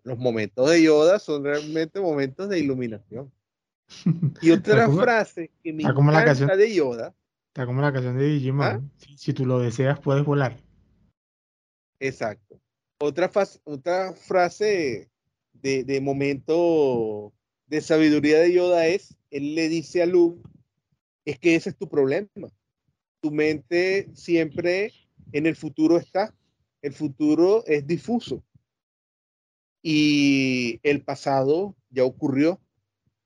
Los 0.01 0.17
momentos 0.17 0.67
de 0.67 0.81
Yoda 0.81 1.19
son 1.19 1.43
realmente 1.43 1.99
momentos 1.99 2.49
de 2.49 2.57
iluminación. 2.57 3.31
Y 4.41 4.51
otra 4.51 4.89
frase 4.89 5.51
que 5.63 5.73
me 5.73 5.83
encanta 5.83 6.55
de 6.55 6.73
Yoda. 6.73 7.15
Está 7.47 7.65
como 7.65 7.81
la 7.81 7.91
canción 7.91 8.17
de 8.17 8.25
Digimon. 8.25 8.65
¿Ah? 8.65 8.81
Si, 9.15 9.33
tú 9.33 9.45
lo 9.45 9.59
deseas, 9.59 9.99
puedes 9.99 10.23
volar. 10.23 10.57
Exacto. 11.99 12.59
Otra, 12.99 13.31
otra 13.63 14.13
frase 14.13 15.09
de, 15.53 15.83
de, 15.83 16.01
momento 16.01 17.33
de 17.67 17.81
sabiduría 17.81 18.39
de 18.39 18.53
Yoda 18.53 18.87
es, 18.87 19.17
él 19.31 19.55
le 19.55 19.69
dice 19.69 20.03
a 20.03 20.05
Luke, 20.05 20.47
es 21.25 21.39
que 21.39 21.55
ese 21.55 21.71
es 21.71 21.77
tu 21.77 21.89
problema. 21.89 22.49
Tu 23.21 23.31
mente 23.31 24.09
siempre 24.13 24.93
en 25.31 25.45
el 25.45 25.55
futuro 25.55 25.97
está. 25.97 26.33
El 26.81 26.93
futuro 26.93 27.63
es 27.65 27.85
difuso. 27.85 28.43
Y 29.81 30.79
el 30.83 31.03
pasado 31.03 31.75
ya 31.89 32.03
ocurrió 32.03 32.59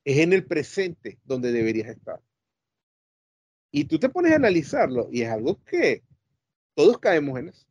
es 0.06 0.18
en 0.20 0.34
el 0.34 0.45
presente 0.45 1.20
donde 1.24 1.51
deberías 1.51 1.89
estar. 1.89 2.22
Y 3.72 3.86
tú 3.86 3.97
te 3.99 4.10
pones 4.10 4.34
a 4.34 4.36
analizarlo 4.36 5.08
y 5.12 5.22
es 5.24 5.30
algo 5.30 5.64
que 5.64 6.04
todos 6.76 6.99
caemos 6.99 7.39
en 7.39 7.49
eso. 7.49 7.66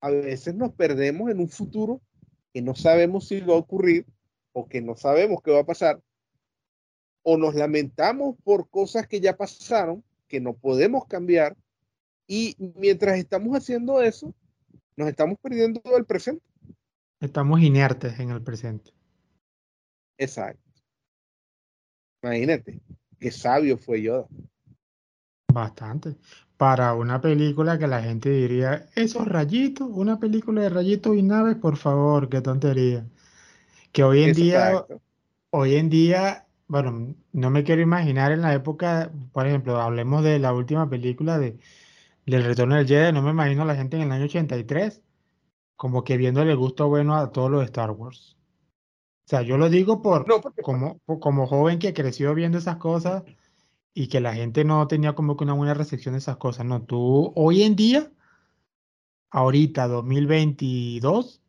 A 0.00 0.10
veces 0.10 0.54
nos 0.54 0.72
perdemos 0.72 1.30
en 1.30 1.40
un 1.40 1.48
futuro 1.48 2.00
que 2.52 2.62
no 2.62 2.74
sabemos 2.74 3.28
si 3.28 3.40
va 3.40 3.54
a 3.54 3.58
ocurrir 3.58 4.06
o 4.52 4.66
que 4.66 4.80
no 4.80 4.96
sabemos 4.96 5.42
qué 5.42 5.50
va 5.50 5.60
a 5.60 5.66
pasar. 5.66 6.00
O 7.22 7.36
nos 7.36 7.54
lamentamos 7.54 8.36
por 8.42 8.68
cosas 8.70 9.06
que 9.06 9.20
ya 9.20 9.36
pasaron, 9.36 10.02
que 10.26 10.40
no 10.40 10.54
podemos 10.54 11.06
cambiar. 11.06 11.56
Y 12.26 12.56
mientras 12.76 13.18
estamos 13.18 13.54
haciendo 13.56 14.00
eso, 14.00 14.34
nos 14.96 15.08
estamos 15.08 15.38
perdiendo 15.42 15.82
el 15.96 16.06
presente. 16.06 16.42
Estamos 17.20 17.60
inertes 17.60 18.18
en 18.18 18.30
el 18.30 18.42
presente. 18.42 18.92
Exacto. 20.16 20.69
Imagínate, 22.22 22.80
qué 23.18 23.30
sabio 23.30 23.78
fue 23.78 24.02
Yoda. 24.02 24.26
Bastante. 25.52 26.16
Para 26.56 26.94
una 26.94 27.20
película 27.20 27.78
que 27.78 27.86
la 27.86 28.02
gente 28.02 28.30
diría, 28.30 28.86
esos 28.94 29.26
rayitos, 29.26 29.88
una 29.90 30.18
película 30.18 30.62
de 30.62 30.68
rayitos 30.68 31.16
y 31.16 31.22
naves, 31.22 31.56
por 31.56 31.76
favor, 31.76 32.28
qué 32.28 32.40
tontería. 32.40 33.06
Que 33.92 34.04
hoy 34.04 34.24
en 34.24 34.34
día, 34.34 34.84
hoy 35.50 35.76
en 35.76 35.88
día, 35.88 36.46
bueno, 36.68 37.14
no 37.32 37.50
me 37.50 37.64
quiero 37.64 37.80
imaginar 37.80 38.32
en 38.32 38.42
la 38.42 38.54
época, 38.54 39.10
por 39.32 39.46
ejemplo, 39.46 39.80
hablemos 39.80 40.22
de 40.22 40.38
la 40.38 40.52
última 40.52 40.88
película 40.88 41.38
de, 41.38 41.58
del 42.26 42.44
Retorno 42.44 42.76
del 42.76 42.86
Jedi, 42.86 43.12
no 43.12 43.22
me 43.22 43.30
imagino 43.30 43.62
a 43.62 43.66
la 43.66 43.74
gente 43.74 43.96
en 43.96 44.02
el 44.02 44.12
año 44.12 44.26
83 44.26 45.02
como 45.80 46.04
que 46.04 46.18
viéndole 46.18 46.54
gusto 46.54 46.90
bueno 46.90 47.16
a 47.16 47.32
todos 47.32 47.50
los 47.50 47.64
Star 47.64 47.90
Wars. 47.92 48.36
O 49.30 49.32
sea, 49.32 49.42
yo 49.42 49.56
lo 49.56 49.70
digo 49.70 50.02
por 50.02 50.26
como, 50.60 50.98
como 51.06 51.46
joven 51.46 51.78
que 51.78 51.94
creció 51.94 52.34
viendo 52.34 52.58
esas 52.58 52.78
cosas 52.78 53.22
y 53.94 54.08
que 54.08 54.18
la 54.18 54.34
gente 54.34 54.64
no 54.64 54.88
tenía 54.88 55.14
como 55.14 55.36
que 55.36 55.44
una 55.44 55.52
buena 55.52 55.72
recepción 55.72 56.14
de 56.14 56.18
esas 56.18 56.36
cosas. 56.36 56.66
No, 56.66 56.82
tú 56.82 57.32
hoy 57.36 57.62
en 57.62 57.76
día, 57.76 58.10
ahorita, 59.30 59.86
2022, 59.86 61.42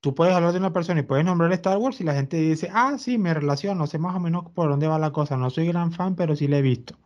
tú 0.00 0.12
puedes 0.16 0.34
hablar 0.34 0.50
de 0.50 0.58
una 0.58 0.72
persona 0.72 0.98
y 0.98 1.04
puedes 1.04 1.24
nombrar 1.24 1.52
Star 1.52 1.78
Wars 1.78 2.00
y 2.00 2.04
la 2.04 2.14
gente 2.14 2.36
dice, 2.36 2.68
ah, 2.74 2.98
sí, 2.98 3.16
me 3.16 3.32
relaciono, 3.32 3.86
sé 3.86 4.00
más 4.00 4.16
o 4.16 4.18
menos 4.18 4.50
por 4.50 4.68
dónde 4.68 4.88
va 4.88 4.98
la 4.98 5.12
cosa. 5.12 5.36
No 5.36 5.50
soy 5.50 5.68
gran 5.68 5.92
fan, 5.92 6.16
pero 6.16 6.34
sí 6.34 6.48
la 6.48 6.58
he 6.58 6.62
visto. 6.62 6.98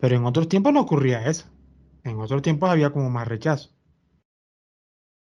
Pero 0.00 0.16
en 0.16 0.24
otros 0.24 0.48
tiempos 0.48 0.72
no 0.72 0.80
ocurría 0.80 1.24
eso. 1.28 1.46
En 2.02 2.18
otros 2.18 2.42
tiempos 2.42 2.68
había 2.68 2.90
como 2.90 3.10
más 3.10 3.28
rechazo. 3.28 3.70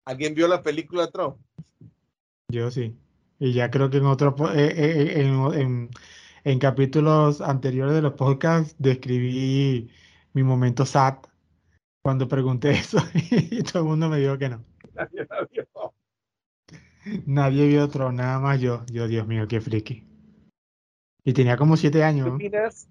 ¿Alguien 0.05 0.33
vio 0.33 0.47
la 0.47 0.63
película 0.63 1.11
Tron? 1.11 1.37
Yo 2.49 2.71
sí. 2.71 2.97
Y 3.39 3.53
ya 3.53 3.69
creo 3.69 3.89
que 3.89 3.97
en 3.97 4.05
otros 4.05 4.33
eh, 4.55 4.73
eh, 4.75 5.21
en, 5.21 5.89
en, 6.43 6.59
capítulos 6.59 7.41
anteriores 7.41 7.93
de 7.93 8.01
los 8.01 8.13
podcasts 8.13 8.75
describí 8.79 9.89
mi 10.33 10.43
momento 10.43 10.85
sad 10.85 11.17
cuando 12.01 12.27
pregunté 12.27 12.71
eso 12.71 12.97
y 13.13 13.61
todo 13.63 13.83
el 13.83 13.89
mundo 13.89 14.09
me 14.09 14.17
dijo 14.17 14.37
que 14.37 14.49
no. 14.49 14.63
Nadie 14.95 15.27
la 15.29 15.47
vio. 15.51 15.93
Nadie 17.25 17.67
vio 17.67 17.83
otro, 17.83 18.11
nada 18.11 18.39
más 18.39 18.59
yo. 18.59 18.85
Yo, 18.91 19.07
Dios 19.07 19.27
mío, 19.27 19.47
qué 19.47 19.61
friki. 19.61 20.03
Y 21.23 21.33
tenía 21.33 21.57
como 21.57 21.77
siete 21.77 22.03
años. 22.03 22.27
¿Qué 22.27 22.33
opinas 22.33 22.89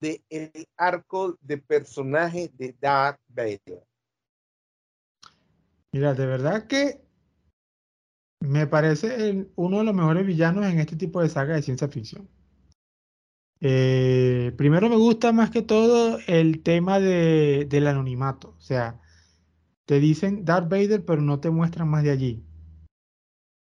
de 0.00 0.22
el 0.30 0.50
arco 0.76 1.36
de 1.40 1.58
personaje 1.58 2.50
de 2.54 2.74
Darth 2.80 3.20
Vader? 3.28 3.84
Mira, 5.92 6.14
de 6.14 6.26
verdad 6.26 6.66
que 6.66 7.00
me 8.40 8.66
parece 8.66 9.48
uno 9.56 9.78
de 9.78 9.84
los 9.84 9.94
mejores 9.94 10.26
villanos 10.26 10.66
en 10.66 10.78
este 10.78 10.96
tipo 10.96 11.20
de 11.20 11.28
saga 11.28 11.54
de 11.54 11.62
ciencia 11.62 11.88
ficción. 11.88 12.28
Eh, 13.60 14.54
primero 14.56 14.88
me 14.88 14.96
gusta 14.96 15.32
más 15.32 15.50
que 15.50 15.62
todo 15.62 16.18
el 16.26 16.62
tema 16.62 17.00
de, 17.00 17.66
del 17.68 17.86
anonimato. 17.88 18.54
O 18.56 18.60
sea, 18.60 19.00
te 19.86 20.00
dicen 20.00 20.44
Darth 20.44 20.68
Vader, 20.70 21.04
pero 21.04 21.22
no 21.22 21.40
te 21.40 21.50
muestran 21.50 21.88
más 21.88 22.04
de 22.04 22.10
allí. 22.10 22.44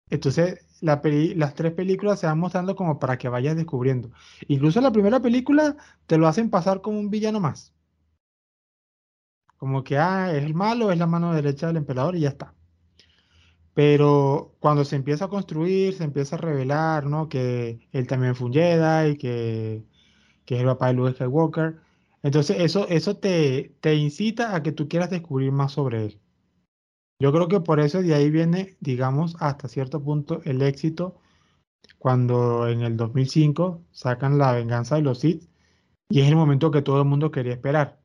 Entonces, 0.10 0.66
las 0.82 1.56
tres 1.56 1.74
películas 1.74 2.20
se 2.20 2.28
van 2.28 2.40
mostrando 2.40 2.76
como 2.76 3.00
para 3.00 3.18
que 3.18 3.30
vayas 3.30 3.56
descubriendo. 3.56 4.12
Incluso 4.48 4.82
la 4.82 4.92
primera 4.92 5.22
película 5.22 5.76
te 6.08 6.18
lo 6.18 6.28
hacen 6.28 6.50
pasar 6.50 6.82
como 6.82 7.00
un 7.00 7.10
villano 7.10 7.40
más. 7.40 7.74
Como 9.58 9.84
que, 9.84 9.98
ah, 9.98 10.32
es 10.36 10.44
el 10.44 10.54
malo, 10.54 10.92
es 10.92 11.00
la 11.00 11.08
mano 11.08 11.34
derecha 11.34 11.68
del 11.68 11.78
emperador 11.78 12.16
y 12.16 12.22
ya 12.22 12.30
está. 12.30 12.54
Pero 13.74 14.56
cuando 14.60 14.86
se 14.86 14.96
empieza 14.96 15.26
a 15.26 15.30
construir, 15.30 15.94
se 15.94 16.04
empieza 16.04 16.36
a 16.36 16.40
revelar, 16.40 17.06
¿no? 17.06 17.30
Que 17.30 17.88
él 17.92 18.08
también 18.08 18.36
fue 18.36 18.48
un 18.48 18.54
Jedi 18.54 19.18
que, 19.18 19.84
que 20.46 20.56
es 20.56 20.62
el 20.62 20.68
papá 20.68 20.88
de 20.88 20.94
Luke 20.94 21.14
Skywalker. 21.14 21.80
Entonces 22.24 22.58
eso, 22.60 22.88
eso 22.90 23.18
te, 23.18 23.76
te 23.82 23.96
incita 23.96 24.56
a 24.56 24.64
que 24.64 24.72
tú 24.72 24.88
quieras 24.88 25.10
descubrir 25.10 25.52
más 25.52 25.74
sobre 25.74 26.06
él. 26.06 26.22
Yo 27.20 27.32
creo 27.32 27.48
que 27.48 27.62
por 27.62 27.80
eso 27.80 28.02
de 28.02 28.14
ahí 28.14 28.30
viene, 28.30 28.78
digamos, 28.82 29.36
hasta 29.40 29.68
cierto 29.68 30.04
punto 30.04 30.42
el 30.46 30.62
éxito 30.62 31.16
cuando 31.98 32.68
en 32.68 32.82
el 32.82 32.98
2005 32.98 33.82
sacan 33.92 34.38
La 34.38 34.52
venganza 34.54 34.96
de 34.96 35.04
los 35.04 35.20
Sith 35.20 35.50
y 36.10 36.22
es 36.22 36.28
el 36.28 36.36
momento 36.36 36.72
que 36.72 36.82
todo 36.82 37.02
el 37.02 37.08
mundo 37.08 37.32
quería 37.32 37.54
esperar. 37.54 38.02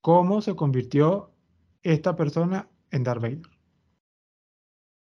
¿Cómo 0.00 0.40
se 0.40 0.56
convirtió 0.56 1.32
esta 1.82 2.16
persona 2.16 2.68
en 2.90 3.04
Darth 3.04 3.22
Vader? 3.22 3.57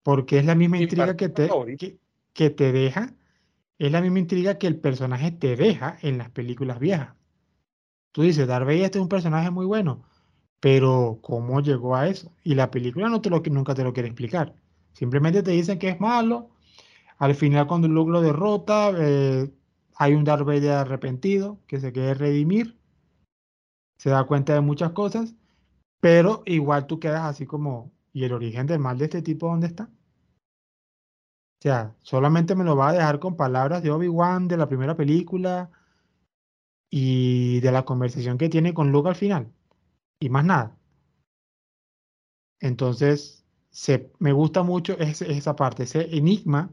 Porque 0.06 0.38
es 0.38 0.44
la 0.44 0.54
misma 0.54 0.78
intriga 0.78 1.16
que 1.16 1.28
te, 1.28 1.50
que, 2.32 2.50
te 2.50 2.70
deja, 2.70 3.12
es 3.76 3.90
la 3.90 4.00
misma 4.00 4.20
intriga 4.20 4.56
que 4.56 4.68
el 4.68 4.78
personaje 4.78 5.32
te 5.32 5.56
deja 5.56 5.98
en 6.00 6.16
las 6.16 6.30
películas 6.30 6.78
viejas. 6.78 7.16
Tú 8.12 8.22
dices, 8.22 8.46
Darth 8.46 8.66
Vader 8.66 8.82
este 8.82 8.98
es 8.98 9.02
un 9.02 9.08
personaje 9.08 9.50
muy 9.50 9.66
bueno, 9.66 10.04
pero 10.60 11.18
¿cómo 11.22 11.60
llegó 11.60 11.96
a 11.96 12.06
eso? 12.06 12.30
Y 12.44 12.54
la 12.54 12.70
película 12.70 13.08
no 13.08 13.20
te 13.20 13.30
lo, 13.30 13.42
nunca 13.50 13.74
te 13.74 13.82
lo 13.82 13.92
quiere 13.92 14.08
explicar. 14.08 14.54
Simplemente 14.92 15.42
te 15.42 15.50
dicen 15.50 15.80
que 15.80 15.88
es 15.88 15.98
malo. 15.98 16.50
Al 17.18 17.34
final, 17.34 17.66
cuando 17.66 17.88
Luke 17.88 18.12
lo 18.12 18.20
derrota, 18.20 18.92
eh, 18.96 19.50
hay 19.96 20.14
un 20.14 20.22
Darth 20.22 20.46
Vader 20.46 20.70
arrepentido 20.70 21.58
que 21.66 21.80
se 21.80 21.90
quiere 21.90 22.14
redimir. 22.14 22.78
Se 23.98 24.10
da 24.10 24.22
cuenta 24.22 24.54
de 24.54 24.60
muchas 24.60 24.92
cosas, 24.92 25.34
pero 25.98 26.44
igual 26.46 26.86
tú 26.86 27.00
quedas 27.00 27.22
así 27.24 27.44
como, 27.44 27.90
¿y 28.12 28.22
el 28.22 28.32
origen 28.32 28.68
del 28.68 28.78
mal 28.78 28.98
de 28.98 29.06
este 29.06 29.20
tipo 29.20 29.48
dónde 29.48 29.66
está? 29.66 29.90
O 31.58 31.62
sea, 31.62 31.96
solamente 32.02 32.54
me 32.54 32.64
lo 32.64 32.76
va 32.76 32.90
a 32.90 32.92
dejar 32.92 33.18
con 33.18 33.36
palabras 33.36 33.82
de 33.82 33.90
Obi-Wan 33.90 34.46
de 34.46 34.56
la 34.58 34.68
primera 34.68 34.96
película 34.96 35.70
y 36.90 37.60
de 37.60 37.72
la 37.72 37.84
conversación 37.84 38.36
que 38.36 38.48
tiene 38.48 38.74
con 38.74 38.92
Luke 38.92 39.08
al 39.08 39.16
final. 39.16 39.52
Y 40.20 40.28
más 40.28 40.44
nada. 40.44 40.76
Entonces, 42.60 43.46
se, 43.70 44.12
me 44.18 44.32
gusta 44.32 44.62
mucho 44.62 44.98
esa 44.98 45.56
parte, 45.56 45.84
ese 45.84 46.14
enigma 46.16 46.70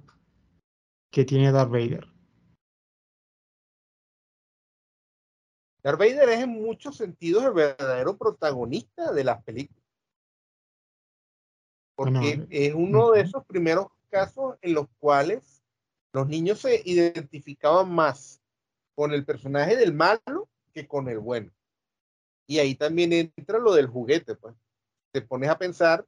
que 1.11 1.25
tiene 1.25 1.51
Darth 1.51 1.71
Vader. 1.71 2.07
Darth 5.84 5.99
Vader 5.99 6.29
es 6.29 6.39
en 6.41 6.49
muchos 6.49 6.97
sentidos 6.97 7.43
el 7.43 7.53
verdadero 7.53 8.17
protagonista 8.17 9.11
de 9.11 9.23
las 9.23 9.43
películas. 9.43 9.84
Porque 11.95 12.47
es 12.49 12.73
uno 12.73 13.11
de 13.11 13.21
esos 13.21 13.45
primeros 13.45 13.88
casos 14.14 14.57
en 14.61 14.76
los 14.76 14.88
cuales 14.99 15.64
los 16.14 16.28
niños 16.28 16.59
se 16.59 16.84
identificaban 16.86 17.91
más 17.91 18.39
con 18.95 19.11
el 19.11 19.26
personaje 19.26 19.76
del 19.76 19.91
malo 19.91 20.47
que 20.72 20.88
con 20.88 21.09
el 21.09 21.18
bueno. 21.18 21.51
Y 22.47 22.59
ahí 22.59 22.76
también 22.76 23.11
entra 23.11 23.57
lo 23.57 23.74
del 23.74 23.88
juguete, 23.88 24.36
pues. 24.36 24.55
Te 25.11 25.22
pones 25.24 25.49
a 25.49 25.57
pensar, 25.57 26.05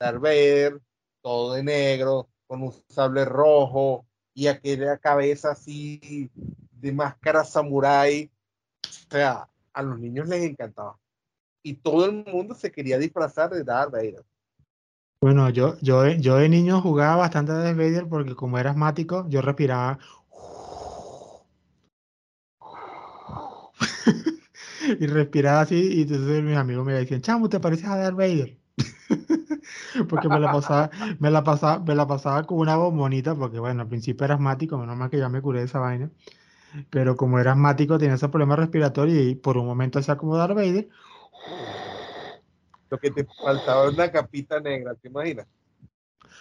Darth 0.00 0.82
todo 1.22 1.54
de 1.54 1.62
negro, 1.62 2.28
con 2.48 2.62
un 2.62 2.72
sable 2.88 3.24
rojo 3.24 4.04
y 4.34 4.48
aquella 4.48 4.98
cabeza 4.98 5.52
así 5.52 6.30
de 6.72 6.92
máscara 6.92 7.44
samurai. 7.44 8.30
O 8.84 9.10
sea, 9.10 9.48
a 9.72 9.82
los 9.82 10.00
niños 10.00 10.26
les 10.26 10.42
encantaba. 10.42 10.98
Y 11.62 11.74
todo 11.74 12.06
el 12.06 12.24
mundo 12.24 12.56
se 12.56 12.72
quería 12.72 12.98
disfrazar 12.98 13.50
de 13.50 13.62
Darth 13.62 13.92
Vader. 13.92 14.24
Bueno, 15.20 15.48
yo, 15.50 15.76
yo, 15.80 16.06
yo 16.08 16.36
de 16.36 16.48
niño 16.48 16.80
jugaba 16.80 17.16
bastante 17.16 17.52
de 17.52 17.74
Vader 17.74 18.08
porque 18.08 18.34
como 18.36 18.58
era 18.58 18.70
asmático, 18.70 19.26
yo 19.28 19.42
respiraba 19.42 19.98
y 25.00 25.06
respiraba 25.06 25.60
así 25.62 25.76
y 25.98 26.02
entonces 26.02 26.42
mis 26.42 26.56
amigos 26.56 26.84
me 26.86 26.92
decían, 26.94 27.20
chamo, 27.22 27.48
¿te 27.48 27.60
pareces 27.60 27.86
a 27.86 27.96
Darth 27.96 28.16
Vader? 28.16 28.58
porque 30.08 30.28
me 30.28 30.40
la 30.40 30.50
pasaba, 30.50 30.90
me 31.20 31.30
la 31.30 31.44
pasaba, 31.44 31.80
me 31.84 31.94
la 31.94 32.06
pasaba 32.06 32.44
con 32.44 32.58
una 32.58 32.76
bombonita, 32.76 33.34
porque 33.34 33.58
bueno, 33.58 33.82
al 33.82 33.88
principio 33.88 34.24
era 34.24 34.34
asmático, 34.34 34.78
menos 34.78 34.96
mal 34.96 35.10
que 35.10 35.18
ya 35.18 35.28
me 35.28 35.42
curé 35.42 35.60
de 35.60 35.66
esa 35.66 35.80
vaina. 35.80 36.10
Pero 36.90 37.16
como 37.16 37.38
era 37.40 37.52
asmático, 37.52 37.98
tenía 37.98 38.16
ese 38.16 38.28
problema 38.30 38.56
respiratorio 38.56 39.22
y 39.28 39.34
por 39.36 39.58
un 39.58 39.66
momento 39.66 39.98
hacía 40.00 40.16
como 40.16 40.36
Darth 40.36 40.54
Vader 40.56 40.88
lo 42.90 42.98
que 42.98 43.10
te 43.10 43.24
faltaba 43.24 43.88
una 43.88 44.10
capita 44.10 44.60
negra, 44.60 44.94
¿te 44.94 45.08
imaginas? 45.08 45.46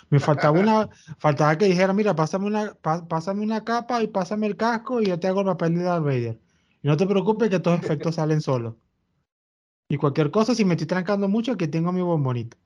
Me 0.09 0.19
faltaba 0.19 0.59
una, 0.59 0.89
faltaba 1.19 1.57
que 1.57 1.65
dijera, 1.65 1.93
mira, 1.93 2.15
pásame 2.15 2.47
una, 2.47 2.73
pásame 2.75 3.43
una 3.43 3.63
capa 3.63 4.01
y 4.01 4.07
pásame 4.07 4.47
el 4.47 4.57
casco 4.57 5.01
y 5.01 5.07
yo 5.07 5.19
te 5.19 5.27
hago 5.27 5.41
el 5.41 5.47
papel 5.47 5.75
de 5.75 5.83
Darth 5.83 6.03
Vader. 6.03 6.39
Y 6.81 6.87
no 6.87 6.97
te 6.97 7.07
preocupes 7.07 7.49
que 7.49 7.59
los 7.59 7.79
efectos 7.79 8.15
salen 8.15 8.41
solos. 8.41 8.75
Y 9.89 9.97
cualquier 9.97 10.31
cosa, 10.31 10.53
si 10.53 10.65
me 10.65 10.73
estoy 10.73 10.87
trancando 10.87 11.27
mucho, 11.27 11.55
que 11.57 11.67
tengo 11.67 11.91
mi 11.91 12.01
bombonito. 12.01 12.57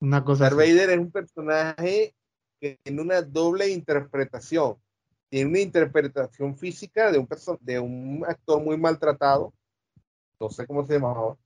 Una 0.00 0.22
cosa 0.22 0.44
Darth 0.44 0.56
Vader 0.56 0.90
es 0.90 0.98
un 0.98 1.10
personaje 1.10 2.14
que 2.60 2.78
tiene 2.82 3.02
una 3.02 3.22
doble 3.22 3.68
interpretación. 3.68 4.76
Tiene 5.30 5.50
una 5.50 5.60
interpretación 5.60 6.56
física 6.56 7.10
de 7.10 7.18
un, 7.18 7.28
de 7.60 7.78
un 7.78 8.24
actor 8.26 8.62
muy 8.62 8.76
maltratado. 8.76 9.52
No 10.40 10.48
sé 10.50 10.66
cómo 10.66 10.86
se 10.86 10.94
llamaba 10.94 11.36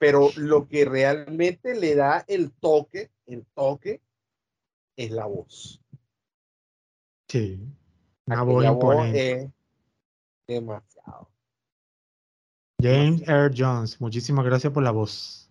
pero 0.00 0.30
lo 0.36 0.66
que 0.66 0.86
realmente 0.86 1.74
le 1.74 1.94
da 1.94 2.24
el 2.26 2.52
toque, 2.52 3.10
el 3.26 3.44
toque, 3.54 4.00
es 4.96 5.10
la 5.10 5.26
voz. 5.26 5.78
Sí, 7.28 7.60
una 8.24 8.42
voz 8.42 8.64
imponente. 8.64 9.52
demasiado. 10.46 11.30
James 12.80 13.20
Earl 13.28 13.52
Jones, 13.54 14.00
muchísimas 14.00 14.46
gracias 14.46 14.72
por 14.72 14.82
la 14.82 14.90
voz. 14.90 15.50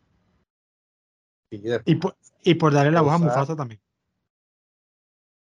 y, 1.52 1.96
por, 1.96 2.18
y, 2.44 2.56
por, 2.56 2.74
darle 2.74 2.92
la 2.92 3.02
voz 3.02 3.14
a 3.14 3.18
Mufasa 3.20 3.56
también. 3.56 3.80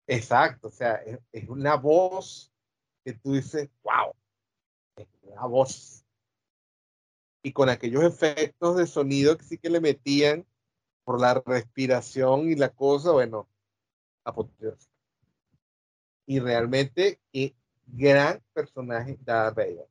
Exacto, 0.06 0.68
o 0.68 0.70
sea, 0.70 0.96
es, 0.96 1.18
es 1.32 1.48
una 1.48 1.76
voz 1.76 2.52
que 3.02 3.14
tú 3.14 3.32
dices, 3.32 3.70
wow, 3.82 4.12
es 4.96 5.08
una 5.22 5.46
voz 5.46 5.99
y 7.42 7.52
con 7.52 7.68
aquellos 7.68 8.04
efectos 8.04 8.76
de 8.76 8.86
sonido 8.86 9.36
que 9.36 9.44
sí 9.44 9.58
que 9.58 9.70
le 9.70 9.80
metían 9.80 10.46
por 11.04 11.20
la 11.20 11.34
respiración 11.44 12.50
y 12.50 12.56
la 12.56 12.68
cosa, 12.68 13.12
bueno, 13.12 13.48
apoteósico. 14.24 14.92
Y 16.26 16.38
realmente, 16.38 17.18
qué 17.32 17.54
gran 17.86 18.40
personaje 18.52 19.18
Darth 19.22 19.56
Vader. 19.56 19.88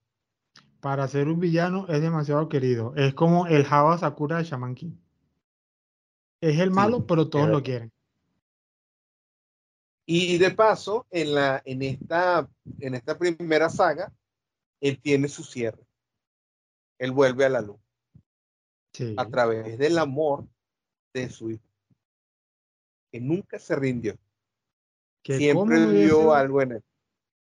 Para 0.80 1.08
ser 1.08 1.28
un 1.28 1.40
villano 1.40 1.88
es 1.90 2.02
demasiado 2.02 2.48
querido. 2.48 2.94
Es 2.96 3.14
como 3.14 3.48
el 3.48 3.66
Java 3.66 3.98
Sakura 3.98 4.38
de 4.38 4.46
Shaman 4.46 4.76
King. 4.76 4.96
Es 6.40 6.58
el 6.60 6.72
malo, 6.72 7.06
pero 7.06 7.28
todos 7.28 7.50
lo 7.50 7.62
quieren. 7.62 7.92
Y 10.06 10.38
de 10.38 10.52
paso, 10.52 11.06
en, 11.12 11.36
la, 11.36 11.62
en, 11.66 11.82
esta, 11.82 12.50
en 12.80 12.96
esta 12.96 13.18
primera 13.18 13.70
saga, 13.70 14.12
él 14.80 15.00
tiene 15.02 15.28
su 15.28 15.44
cierre 15.44 15.89
él 17.00 17.12
vuelve 17.12 17.46
a 17.46 17.50
la 17.50 17.62
luz. 17.62 17.80
A 19.18 19.26
través 19.28 19.78
del 19.78 19.98
amor 19.98 20.46
de 21.14 21.30
su 21.30 21.52
hijo. 21.52 21.64
Que 23.12 23.20
nunca 23.22 23.58
se 23.58 23.76
rindió. 23.76 24.16
Que 25.24 25.38
Siempre 25.38 25.86
vio 25.88 26.34
algo 26.34 26.62
en 26.62 26.74
él. 26.74 26.84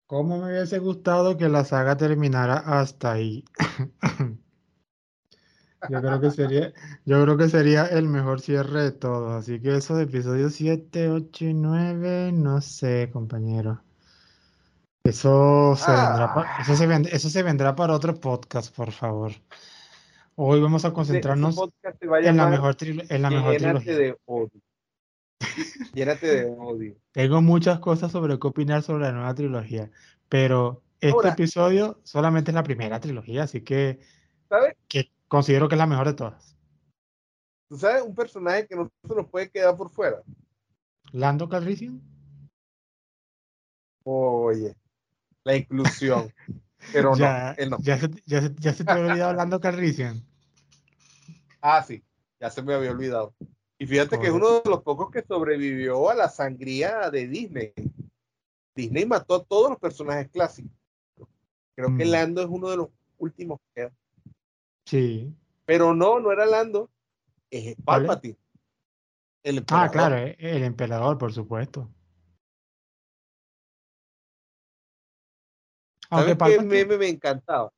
¿Cómo 0.07 0.39
me 0.39 0.51
hubiese 0.51 0.79
gustado 0.79 1.37
que 1.37 1.49
la 1.49 1.65
saga 1.65 1.97
terminara 1.97 2.55
hasta 2.55 3.11
ahí? 3.11 3.43
yo 5.89 6.01
creo 6.01 6.19
que 6.19 6.31
sería, 6.31 6.73
yo 7.05 7.23
creo 7.23 7.37
que 7.37 7.49
sería 7.49 7.85
el 7.85 8.07
mejor 8.07 8.41
cierre 8.41 8.83
de 8.83 8.91
todos. 8.91 9.33
Así 9.33 9.61
que 9.61 9.75
eso 9.75 9.95
de 9.95 10.03
episodios 10.03 10.55
7, 10.55 11.09
8 11.09 11.45
y 11.45 11.53
9, 11.53 12.31
no 12.31 12.61
sé, 12.61 13.09
compañero. 13.11 13.83
Eso 15.09 15.75
se, 15.75 15.89
vendrá 15.89 16.33
para, 16.35 16.61
eso, 16.61 16.75
se 16.75 17.15
eso 17.15 17.29
se 17.31 17.41
vendrá 17.41 17.75
para 17.75 17.95
otro 17.95 18.13
podcast, 18.13 18.75
por 18.75 18.91
favor. 18.91 19.31
Hoy 20.35 20.61
vamos 20.61 20.85
a 20.85 20.93
concentrarnos 20.93 21.57
en 22.21 22.37
la 22.37 22.47
mejor, 22.47 22.77
en 22.79 23.21
la 23.23 23.29
mejor 23.31 23.57
trilogía. 23.57 23.97
De 23.97 24.17
odio. 24.25 24.61
Llénate 25.95 26.27
de 26.27 26.45
odio. 26.45 26.95
Tengo 27.11 27.41
muchas 27.41 27.79
cosas 27.79 28.11
sobre 28.11 28.37
qué 28.37 28.47
opinar 28.47 28.83
sobre 28.83 29.05
la 29.05 29.13
nueva 29.13 29.33
trilogía, 29.33 29.89
pero 30.29 30.83
este 31.01 31.29
episodio 31.29 31.99
solamente 32.03 32.51
es 32.51 32.55
la 32.55 32.63
primera 32.63 32.99
trilogía, 32.99 33.43
así 33.43 33.61
que, 33.61 33.99
que 34.87 35.11
considero 35.27 35.67
que 35.67 35.73
es 35.73 35.79
la 35.79 35.87
mejor 35.87 36.05
de 36.05 36.13
todas. 36.13 36.55
¿Tú 37.67 37.77
sabes 37.77 38.03
un 38.03 38.13
personaje 38.13 38.67
que 38.67 38.75
no 38.75 38.87
se 39.07 39.15
nos 39.15 39.27
puede 39.27 39.49
quedar 39.49 39.75
por 39.75 39.89
fuera? 39.89 40.21
¿Lando 41.11 41.49
Calrissian? 41.49 41.99
Oye, 44.03 44.75
la 45.43 45.55
inclusión. 45.55 46.33
Pero 46.93 47.15
ya, 47.15 47.55
no, 47.69 47.77
Ya 47.81 47.97
se, 47.97 48.09
ya, 48.25 48.41
se, 48.41 48.55
ya 48.55 48.73
se 48.73 48.85
te 48.85 48.91
había 48.91 49.11
olvidado 49.11 49.33
Lando 49.33 49.59
Calrissian. 49.59 50.23
Ah, 51.61 51.83
sí, 51.83 52.01
ya 52.39 52.49
se 52.49 52.61
me 52.61 52.73
había 52.73 52.91
olvidado. 52.91 53.33
Y 53.77 53.85
fíjate 53.85 54.19
que 54.19 54.27
es 54.27 54.33
uno 54.33 54.61
de 54.61 54.69
los 54.69 54.81
pocos 54.83 55.11
que 55.11 55.21
sobrevivió 55.21 56.09
a 56.09 56.15
la 56.15 56.29
sangría 56.29 57.09
de 57.09 57.27
Disney. 57.27 57.73
Disney 58.75 59.05
mató 59.05 59.35
a 59.35 59.43
todos 59.43 59.71
los 59.71 59.79
personajes 59.79 60.29
clásicos. 60.29 60.71
Creo 61.75 61.95
que 61.97 62.05
mm. 62.05 62.09
Lando 62.09 62.41
es 62.41 62.47
uno 62.49 62.69
de 62.69 62.77
los 62.77 62.89
últimos 63.17 63.59
que 63.59 63.81
queda. 63.81 63.91
Sí. 64.85 65.33
Pero 65.65 65.93
no, 65.93 66.19
no 66.19 66.31
era 66.31 66.45
Lando, 66.45 66.89
es 67.49 67.75
Palpatine. 67.83 68.37
El 69.43 69.63
ah, 69.69 69.89
claro, 69.89 70.17
e, 70.17 70.35
el 70.39 70.63
emperador, 70.63 71.17
por 71.17 71.31
supuesto. 71.31 71.89
Aunque 76.09 76.35
Palpatine, 76.35 76.67
meme 76.67 76.97
me 76.97 77.07
encantaba? 77.07 77.71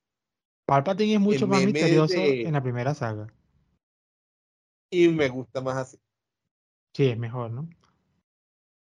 Palpatine 0.66 1.16
es 1.16 1.20
mucho 1.20 1.48
más 1.48 1.64
misterioso 1.64 2.16
en 2.16 2.54
la 2.54 2.62
primera 2.62 2.94
saga 2.94 3.28
y 4.92 5.08
me 5.08 5.30
gusta 5.30 5.62
más 5.62 5.78
así. 5.78 5.98
Sí, 6.94 7.08
es 7.08 7.18
mejor, 7.18 7.50
¿no? 7.50 7.68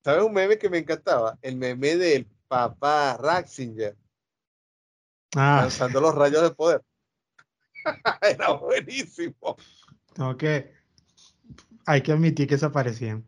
¿Sabes 0.03 0.23
un 0.23 0.33
meme 0.33 0.57
que 0.57 0.69
me 0.69 0.79
encantaba? 0.79 1.37
El 1.41 1.57
meme 1.57 1.97
del 1.97 2.25
papá 2.47 3.17
Ratzinger. 3.17 3.97
Ah. 5.35 5.59
Lanzando 5.61 5.99
los 5.99 6.15
rayos 6.15 6.41
de 6.41 6.51
poder. 6.51 6.81
Era 8.21 8.53
buenísimo. 8.53 9.57
Que. 10.37 10.73
Hay 11.85 12.01
que 12.01 12.11
admitir 12.11 12.47
que 12.47 12.55
desaparecían. 12.55 13.27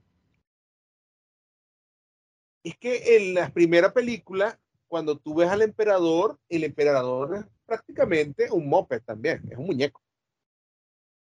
Es 2.63 2.77
que 2.77 3.17
en 3.17 3.33
la 3.33 3.51
primera 3.51 3.91
película, 3.91 4.59
cuando 4.91 5.17
tú 5.17 5.35
ves 5.35 5.49
al 5.49 5.61
emperador, 5.61 6.37
el 6.49 6.65
emperador 6.65 7.37
es 7.37 7.45
prácticamente 7.65 8.51
un 8.51 8.67
moped 8.67 9.01
también, 9.01 9.41
es 9.49 9.57
un 9.57 9.67
muñeco. 9.67 10.01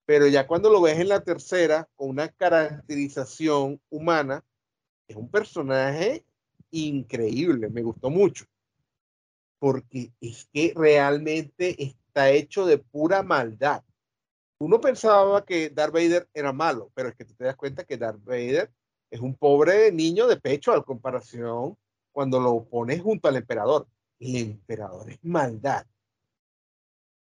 Pero 0.08 0.26
ya 0.26 0.48
cuando 0.48 0.72
lo 0.72 0.82
ves 0.82 0.98
en 0.98 1.10
la 1.10 1.24
tercera, 1.24 1.88
con 1.94 2.10
una 2.10 2.30
caracterización 2.30 3.80
humana, 3.92 4.44
es 5.08 5.16
un 5.16 5.30
personaje 5.30 6.26
increíble, 6.72 7.70
me 7.70 7.84
gustó 7.84 8.10
mucho. 8.10 8.46
Porque 9.60 10.12
es 10.20 10.50
que 10.52 10.74
realmente 10.76 11.76
está 11.80 12.32
hecho 12.32 12.66
de 12.66 12.80
pura 12.80 13.22
maldad. 13.22 13.84
Uno 14.58 14.82
pensaba 14.82 15.46
que 15.46 15.70
Darth 15.70 15.94
Vader 15.94 16.28
era 16.34 16.54
malo, 16.54 16.90
pero 16.96 17.10
es 17.10 17.16
que 17.16 17.26
tú 17.26 17.36
te 17.36 17.44
das 17.44 17.56
cuenta 17.56 17.84
que 17.84 17.98
Darth 17.98 18.24
Vader 18.24 18.72
es 19.12 19.20
un 19.20 19.36
pobre 19.36 19.92
niño 19.92 20.26
de 20.26 20.38
pecho 20.38 20.74
a 20.74 20.84
comparación 20.84 21.78
cuando 22.14 22.40
lo 22.40 22.64
pones 22.64 23.02
junto 23.02 23.28
al 23.28 23.36
emperador. 23.36 23.88
El 24.20 24.38
emperador 24.38 25.10
es 25.10 25.20
maldad. 25.24 25.86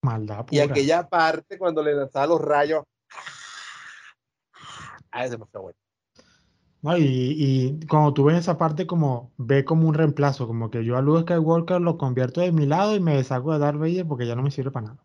Maldad 0.03 0.47
Y 0.51 0.59
aquella 0.59 1.09
parte 1.09 1.59
cuando 1.59 1.83
le 1.83 1.95
lanzaba 1.95 2.27
los 2.27 2.41
rayos. 2.41 2.85
Ah, 5.11 5.25
es 5.25 5.31
demasiado 5.31 5.63
bueno. 5.63 6.99
y, 6.99 7.87
cuando 7.87 8.13
tú 8.15 8.25
ves 8.25 8.39
esa 8.39 8.59
parte 8.59 8.87
como 8.87 9.33
ve 9.37 9.65
como 9.65 9.89
un 9.89 9.95
reemplazo, 9.95 10.47
como 10.47 10.71
que 10.71 10.85
yo 10.85 10.97
a 10.97 11.03
Luke 11.03 11.23
Skywalker 11.23 11.81
lo 11.81 11.99
convierto 11.99 12.41
de 12.41 12.53
mi 12.53 12.67
lado 12.67 12.95
y 12.95 13.01
me 13.01 13.17
deshago 13.17 13.53
de 13.53 13.59
Darth 13.59 13.79
Vader 13.79 14.07
porque 14.07 14.27
ya 14.27 14.35
no 14.35 14.43
me 14.43 14.51
sirve 14.51 14.71
para 14.71 14.89
nada. 14.89 15.05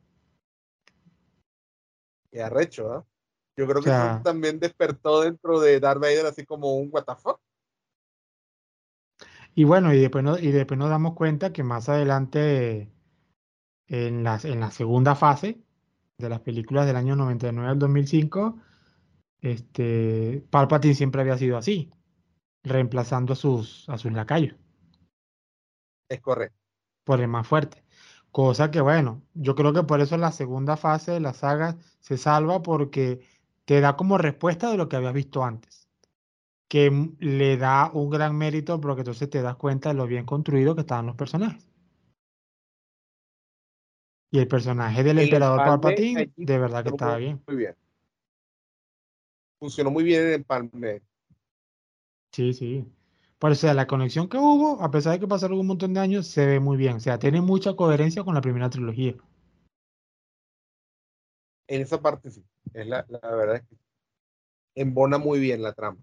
Qué 2.31 2.41
arrecho, 2.41 2.97
¿eh? 2.97 3.03
Yo 3.55 3.67
creo 3.67 3.81
que 3.83 3.89
eso 3.89 4.21
también 4.23 4.59
despertó 4.59 5.21
dentro 5.21 5.59
de 5.59 5.79
Darth 5.79 6.01
Vader 6.01 6.25
así 6.25 6.43
como 6.43 6.75
un 6.75 6.89
what 6.91 7.05
Y 9.55 9.63
bueno, 9.65 9.93
y 9.93 9.99
después, 9.99 10.25
y 10.41 10.51
después 10.51 10.77
nos 10.77 10.89
damos 10.89 11.13
cuenta 11.13 11.53
que 11.53 11.63
más 11.63 11.89
adelante 11.89 12.91
en 13.87 14.23
la, 14.23 14.39
en 14.43 14.59
la 14.59 14.71
segunda 14.71 15.15
fase 15.15 15.61
de 16.17 16.29
las 16.29 16.41
películas 16.41 16.85
del 16.87 16.95
año 16.95 17.15
99 17.15 17.69
al 17.69 17.79
2005, 17.79 18.59
este, 19.41 20.45
Palpatine 20.49 20.95
siempre 20.95 21.21
había 21.21 21.37
sido 21.37 21.57
así, 21.57 21.91
reemplazando 22.63 23.33
a 23.33 23.35
sus, 23.35 23.87
a 23.89 23.97
sus 23.97 24.11
lacayos. 24.13 24.55
Es 26.09 26.21
correcto. 26.21 26.57
Por 27.03 27.21
el 27.21 27.27
más 27.27 27.47
fuerte. 27.47 27.83
Cosa 28.31 28.71
que, 28.71 28.81
bueno, 28.81 29.21
yo 29.33 29.55
creo 29.55 29.73
que 29.73 29.83
por 29.83 30.01
eso 30.01 30.17
la 30.17 30.31
segunda 30.31 30.77
fase 30.77 31.11
de 31.11 31.19
la 31.19 31.33
saga 31.33 31.77
se 31.99 32.17
salva 32.17 32.61
porque 32.63 33.21
te 33.65 33.81
da 33.81 33.95
como 33.95 34.17
respuesta 34.17 34.71
de 34.71 34.77
lo 34.77 34.89
que 34.89 34.95
habías 34.95 35.13
visto 35.13 35.43
antes. 35.43 35.82
Que 36.73 36.89
le 37.19 37.57
da 37.57 37.91
un 37.93 38.09
gran 38.09 38.35
mérito 38.35 38.81
porque 38.81 39.01
entonces 39.01 39.29
te 39.29 39.43
das 39.43 39.57
cuenta 39.57 39.89
de 39.89 39.95
lo 39.95 40.07
bien 40.07 40.25
construido 40.25 40.73
que 40.73 40.81
estaban 40.81 41.05
los 41.05 41.15
personajes. 41.15 41.69
Y 44.31 44.39
el 44.39 44.47
personaje 44.47 45.03
del 45.03 45.19
emperador 45.19 45.59
Palpatine, 45.59 46.33
de 46.35 46.57
verdad 46.57 46.81
que 46.81 46.89
estaba 46.89 47.17
bien. 47.17 47.43
Muy 47.45 47.57
bien. 47.57 47.75
Funcionó 49.59 49.91
muy 49.91 50.03
bien 50.03 50.23
en 50.23 50.33
el 50.33 50.43
Palme. 50.43 51.03
Sí, 52.31 52.53
sí. 52.55 52.91
Por 53.37 53.51
eso, 53.51 53.71
la 53.71 53.85
conexión 53.85 54.27
que 54.27 54.37
hubo, 54.37 54.81
a 54.81 54.89
pesar 54.89 55.13
de 55.13 55.19
que 55.19 55.27
pasaron 55.27 55.59
un 55.59 55.67
montón 55.67 55.93
de 55.93 55.99
años, 55.99 56.25
se 56.25 56.47
ve 56.47 56.59
muy 56.59 56.75
bien. 56.75 56.95
O 56.95 56.99
sea, 56.99 57.19
tiene 57.19 57.39
mucha 57.39 57.75
coherencia 57.75 58.23
con 58.23 58.33
la 58.33 58.41
primera 58.41 58.71
trilogía. 58.71 59.13
En 61.67 61.81
esa 61.83 62.01
parte 62.01 62.31
sí. 62.31 62.43
Es 62.73 62.87
la, 62.87 63.05
la 63.09 63.35
verdad 63.35 63.57
es 63.57 63.61
que 63.61 63.75
embona 64.73 65.19
muy 65.19 65.39
bien 65.39 65.61
la 65.61 65.73
trama. 65.73 65.99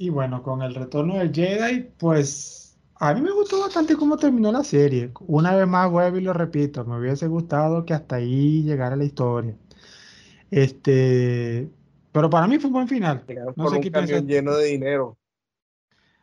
Y 0.00 0.10
bueno, 0.10 0.44
con 0.44 0.62
el 0.62 0.76
retorno 0.76 1.16
del 1.16 1.34
Jedi, 1.34 1.80
pues 1.98 2.78
a 2.94 3.12
mí 3.14 3.20
me 3.20 3.32
gustó 3.32 3.58
bastante 3.60 3.96
cómo 3.96 4.16
terminó 4.16 4.52
la 4.52 4.62
serie. 4.62 5.10
Una 5.26 5.56
vez 5.56 5.66
más 5.66 5.90
vuelvo 5.90 6.18
y 6.18 6.20
lo 6.20 6.32
repito, 6.32 6.84
me 6.84 6.98
hubiese 7.00 7.26
gustado 7.26 7.84
que 7.84 7.94
hasta 7.94 8.16
ahí 8.16 8.62
llegara 8.62 8.94
la 8.94 9.04
historia. 9.04 9.56
Este, 10.52 11.68
pero 12.12 12.30
para 12.30 12.46
mí 12.46 12.58
fue 12.58 12.68
un 12.68 12.74
buen 12.74 12.88
final. 12.88 13.24
No 13.56 13.68
sé 13.68 13.76
un 13.76 13.82
qué 13.82 13.90
camión 13.90 14.26
lleno 14.28 14.54
de 14.56 14.66
dinero. 14.66 15.18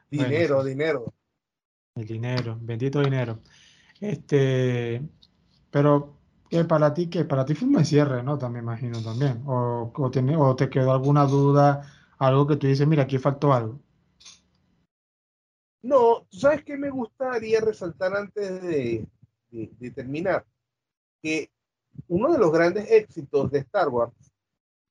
Dinero, 0.10 0.64
dinero. 0.64 1.14
El 1.96 2.06
dinero, 2.06 2.58
bendito 2.62 3.02
dinero. 3.02 3.40
Este, 4.00 5.02
pero 5.70 6.16
para 6.70 6.94
ti 6.94 7.10
que 7.10 7.26
para 7.26 7.46
ti 7.46 7.56
fue 7.56 7.68
un 7.68 7.74
buen 7.74 7.86
cierre, 7.86 8.24
¿no? 8.24 8.38
También 8.38 8.64
imagino 8.64 9.02
también. 9.04 9.44
O, 9.46 9.92
o, 9.94 10.12
o 10.40 10.56
te 10.56 10.70
quedó 10.70 10.94
alguna 10.94 11.26
duda, 11.26 11.82
algo 12.18 12.48
que 12.48 12.56
tú 12.56 12.68
dices, 12.68 12.88
mira, 12.88 13.04
aquí 13.04 13.18
faltó 13.18 13.54
algo. 13.54 13.80
No, 15.82 16.26
¿sabes 16.32 16.64
qué 16.64 16.78
me 16.78 16.90
gustaría 16.90 17.62
resaltar 17.62 18.16
antes 18.16 18.62
de, 18.62 19.08
terminar? 19.94 20.44
Que 21.22 21.52
uno 22.08 22.32
de 22.32 22.40
los 22.40 22.52
grandes 22.52 22.90
éxitos 22.90 23.52
de 23.52 23.60
Star 23.60 23.90
Wars 23.90 24.14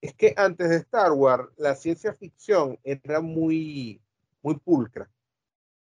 es 0.00 0.14
que 0.14 0.34
antes 0.36 0.68
de 0.68 0.76
Star 0.76 1.12
Wars 1.12 1.48
la 1.56 1.74
ciencia 1.74 2.12
ficción 2.12 2.78
era 2.84 3.20
muy, 3.20 4.00
muy 4.40 4.54
pulcra. 4.56 5.10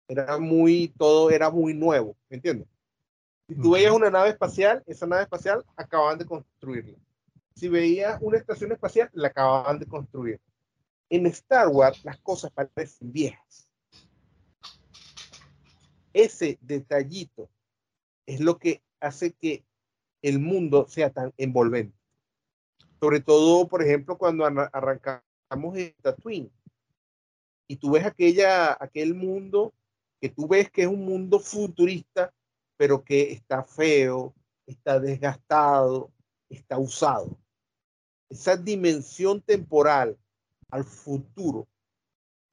Era 0.08 0.38
muy, 0.38 0.88
todo 0.98 1.30
era 1.30 1.50
muy 1.50 1.74
nuevo, 1.74 2.16
¿me 2.30 2.38
entiendes? 2.38 2.68
Si 3.48 3.56
tú 3.56 3.72
veías 3.72 3.92
una 3.92 4.10
nave 4.10 4.30
espacial, 4.30 4.82
esa 4.88 5.06
nave 5.06 5.24
espacial 5.24 5.64
acababan 5.76 6.18
de 6.18 6.26
construirla. 6.26 6.98
Si 7.54 7.70
veías 7.70 8.18
una 8.22 8.38
estación 8.38 8.72
espacial, 8.72 9.10
la 9.14 9.28
acababan 9.28 9.78
de 9.78 9.86
construir. 9.86 10.42
En 11.10 11.26
Star 11.28 11.68
Wars 11.68 12.04
las 12.04 12.20
cosas 12.20 12.52
parecen 12.52 13.12
viejas 13.12 13.66
ese 16.16 16.58
detallito 16.62 17.50
es 18.26 18.40
lo 18.40 18.58
que 18.58 18.82
hace 19.02 19.34
que 19.34 19.66
el 20.22 20.40
mundo 20.40 20.88
sea 20.88 21.12
tan 21.12 21.34
envolvente. 21.38 21.96
Sobre 23.00 23.20
todo, 23.20 23.68
por 23.68 23.84
ejemplo, 23.84 24.18
cuando 24.18 24.46
arrancamos 24.46 25.76
esta 25.76 26.16
Twin 26.16 26.50
y 27.68 27.76
tú 27.76 27.92
ves 27.92 28.06
aquella, 28.06 28.78
aquel 28.80 29.14
mundo 29.14 29.74
que 30.22 30.30
tú 30.30 30.48
ves 30.48 30.72
que 30.72 30.84
es 30.84 30.88
un 30.88 31.04
mundo 31.04 31.40
futurista, 31.40 32.34
pero 32.78 33.04
que 33.04 33.34
está 33.34 33.62
feo, 33.64 34.34
está 34.66 35.00
desgastado, 35.00 36.12
está 36.50 36.80
usado. 36.80 37.38
Esa 38.30 38.56
dimensión 38.56 39.42
temporal 39.42 40.18
al 40.76 40.84
futuro 40.84 41.68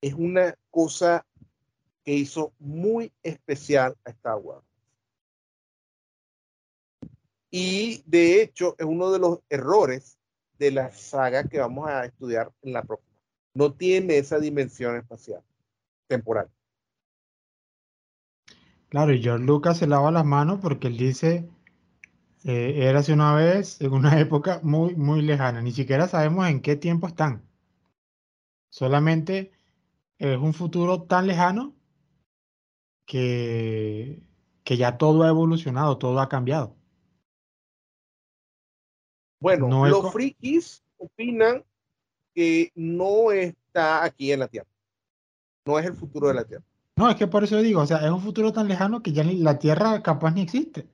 es 0.01 0.15
una 0.15 0.55
cosa 0.71 1.27
que 2.05 2.15
hizo 2.15 2.53
muy 2.61 3.13
especial 3.23 3.97
a 4.05 4.11
Star 4.11 4.37
Wars. 4.37 4.65
Y 7.51 8.03
de 8.07 8.43
hecho 8.43 8.77
es 8.79 8.87
uno 8.87 9.11
de 9.11 9.19
los 9.19 9.41
errores 9.51 10.19
de 10.59 10.71
la 10.71 10.93
saga 10.93 11.49
que 11.49 11.59
vamos 11.59 11.89
a 11.89 12.05
estudiar 12.05 12.53
en 12.63 12.73
la 12.73 12.83
próxima. 12.85 13.19
No 13.55 13.75
tiene 13.75 14.19
esa 14.19 14.39
dimensión 14.39 14.97
espacial, 14.97 15.43
temporal. 16.07 16.49
Claro, 18.89 19.13
y 19.13 19.23
George 19.23 19.45
Lucas 19.45 19.79
se 19.79 19.87
lava 19.87 20.13
las 20.13 20.25
manos 20.25 20.61
porque 20.61 20.87
él 20.87 20.97
dice, 20.97 21.49
eh, 22.45 22.89
era 22.89 23.03
una 23.13 23.35
vez, 23.35 23.81
en 23.81 23.93
una 23.93 24.19
época 24.21 24.61
muy, 24.63 24.95
muy 24.95 25.23
lejana. 25.23 25.61
Ni 25.61 25.73
siquiera 25.73 26.07
sabemos 26.07 26.49
en 26.49 26.63
qué 26.63 26.77
tiempo 26.77 27.09
están. 27.09 27.52
Solamente 28.73 29.53
es 30.17 30.39
un 30.39 30.55
futuro 30.55 31.03
tan 31.03 31.27
lejano 31.27 31.77
que, 33.05 34.23
que 34.65 34.79
ya 34.79 34.97
todo 34.97 35.25
ha 35.25 35.29
evolucionado, 35.29 35.99
todo 35.99 36.19
ha 36.21 36.31
cambiado. 36.31 36.75
Bueno, 39.41 39.87
los 39.87 40.11
frikis 40.11 40.83
opinan 40.97 41.63
que 42.35 42.73
no 42.75 43.31
está 43.31 44.05
aquí 44.05 44.33
en 44.33 44.41
la 44.41 44.49
Tierra. 44.49 44.71
No 45.67 45.79
es 45.79 45.85
el 45.85 45.95
futuro 45.95 46.29
de 46.29 46.35
la 46.35 46.45
Tierra. 46.45 46.65
No, 46.97 47.11
es 47.11 47.17
que 47.17 47.27
por 47.27 47.45
eso 47.45 47.59
digo, 47.59 47.83
o 47.83 47.87
sea, 47.87 47.99
es 47.99 48.11
un 48.11 48.23
futuro 48.23 48.55
tan 48.55 48.69
lejano 48.69 49.03
que 49.03 49.13
ya 49.13 49.23
la 49.23 49.59
Tierra 49.59 50.03
capaz 50.03 50.31
ni 50.31 50.41
existe. 50.41 50.89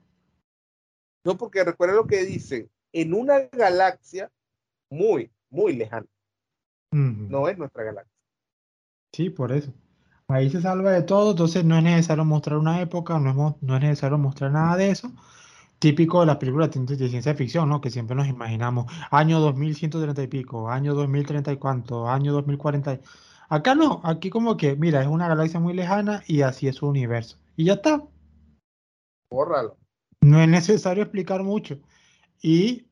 No, 1.23 1.37
porque 1.37 1.63
recuerda 1.63 1.95
lo 1.95 2.07
que 2.07 2.25
dicen, 2.25 2.69
en 2.91 3.13
una 3.13 3.39
galaxia 3.39 4.29
muy, 4.89 5.31
muy 5.49 5.77
lejana. 5.77 6.07
No 6.91 7.47
es 7.47 7.57
nuestra 7.57 7.83
galaxia. 7.83 8.13
Sí, 9.13 9.29
por 9.29 9.51
eso. 9.51 9.73
Ahí 10.27 10.49
se 10.49 10.61
salva 10.61 10.91
de 10.91 11.01
todo, 11.01 11.31
entonces 11.31 11.65
no 11.65 11.75
es 11.77 11.83
necesario 11.83 12.23
mostrar 12.23 12.59
una 12.59 12.81
época, 12.81 13.17
no 13.19 13.29
es, 13.29 13.61
no 13.61 13.75
es 13.75 13.81
necesario 13.81 14.17
mostrar 14.17 14.51
nada 14.51 14.77
de 14.77 14.91
eso. 14.91 15.11
Típico 15.79 16.19
de 16.19 16.27
las 16.27 16.37
películas 16.37 16.69
de 16.71 17.09
ciencia 17.09 17.33
ficción, 17.33 17.69
¿no? 17.69 17.81
Que 17.81 17.89
siempre 17.89 18.15
nos 18.15 18.27
imaginamos 18.27 18.91
año 19.11 19.39
2130 19.39 20.23
y 20.23 20.27
pico, 20.27 20.69
año 20.69 20.93
2030 20.93 21.53
y 21.53 21.57
cuánto, 21.57 22.07
año 22.07 22.33
2040. 22.33 22.99
Acá 23.49 23.73
no, 23.73 24.01
aquí 24.03 24.29
como 24.29 24.57
que, 24.57 24.75
mira, 24.75 25.01
es 25.01 25.07
una 25.07 25.27
galaxia 25.27 25.59
muy 25.59 25.73
lejana 25.73 26.21
y 26.27 26.41
así 26.41 26.67
es 26.67 26.75
su 26.75 26.87
universo. 26.87 27.37
Y 27.55 27.65
ya 27.65 27.73
está. 27.73 28.03
Bórralo. 29.31 29.77
No 30.21 30.41
es 30.41 30.47
necesario 30.47 31.03
explicar 31.03 31.43
mucho. 31.43 31.79
Y 32.41 32.87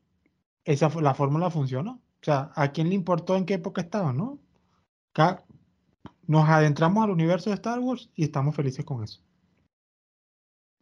esa 0.64 0.88
la 1.00 1.14
fórmula 1.14 1.50
funcionó. 1.50 2.00
O 2.20 2.24
sea, 2.24 2.50
¿a 2.54 2.72
quién 2.72 2.88
le 2.88 2.94
importó 2.94 3.36
en 3.36 3.46
qué 3.46 3.54
época 3.54 3.80
estaba, 3.80 4.12
no? 4.12 4.38
Acá 5.12 5.44
nos 6.26 6.48
adentramos 6.48 7.04
al 7.04 7.10
universo 7.10 7.50
de 7.50 7.54
Star 7.54 7.78
Wars 7.78 8.10
y 8.14 8.24
estamos 8.24 8.54
felices 8.54 8.84
con 8.84 9.02
eso. 9.02 9.22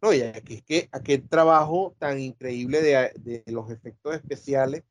No, 0.01 0.09
aquí 0.09 0.55
es 0.55 0.63
que 0.63 0.89
aquel 0.91 1.27
trabajo 1.27 1.95
tan 1.97 2.19
increíble 2.19 2.81
de, 2.81 3.11
de 3.15 3.43
los 3.51 3.69
efectos 3.71 4.15
especiales 4.15 4.83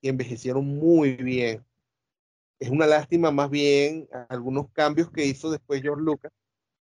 que 0.00 0.10
envejecieron 0.10 0.64
muy 0.64 1.16
bien 1.16 1.64
es 2.58 2.70
una 2.70 2.86
lástima 2.86 3.30
más 3.30 3.50
bien 3.50 4.08
algunos 4.28 4.70
cambios 4.70 5.10
que 5.10 5.26
hizo 5.26 5.50
después 5.50 5.82
George 5.82 6.02
Lucas, 6.02 6.32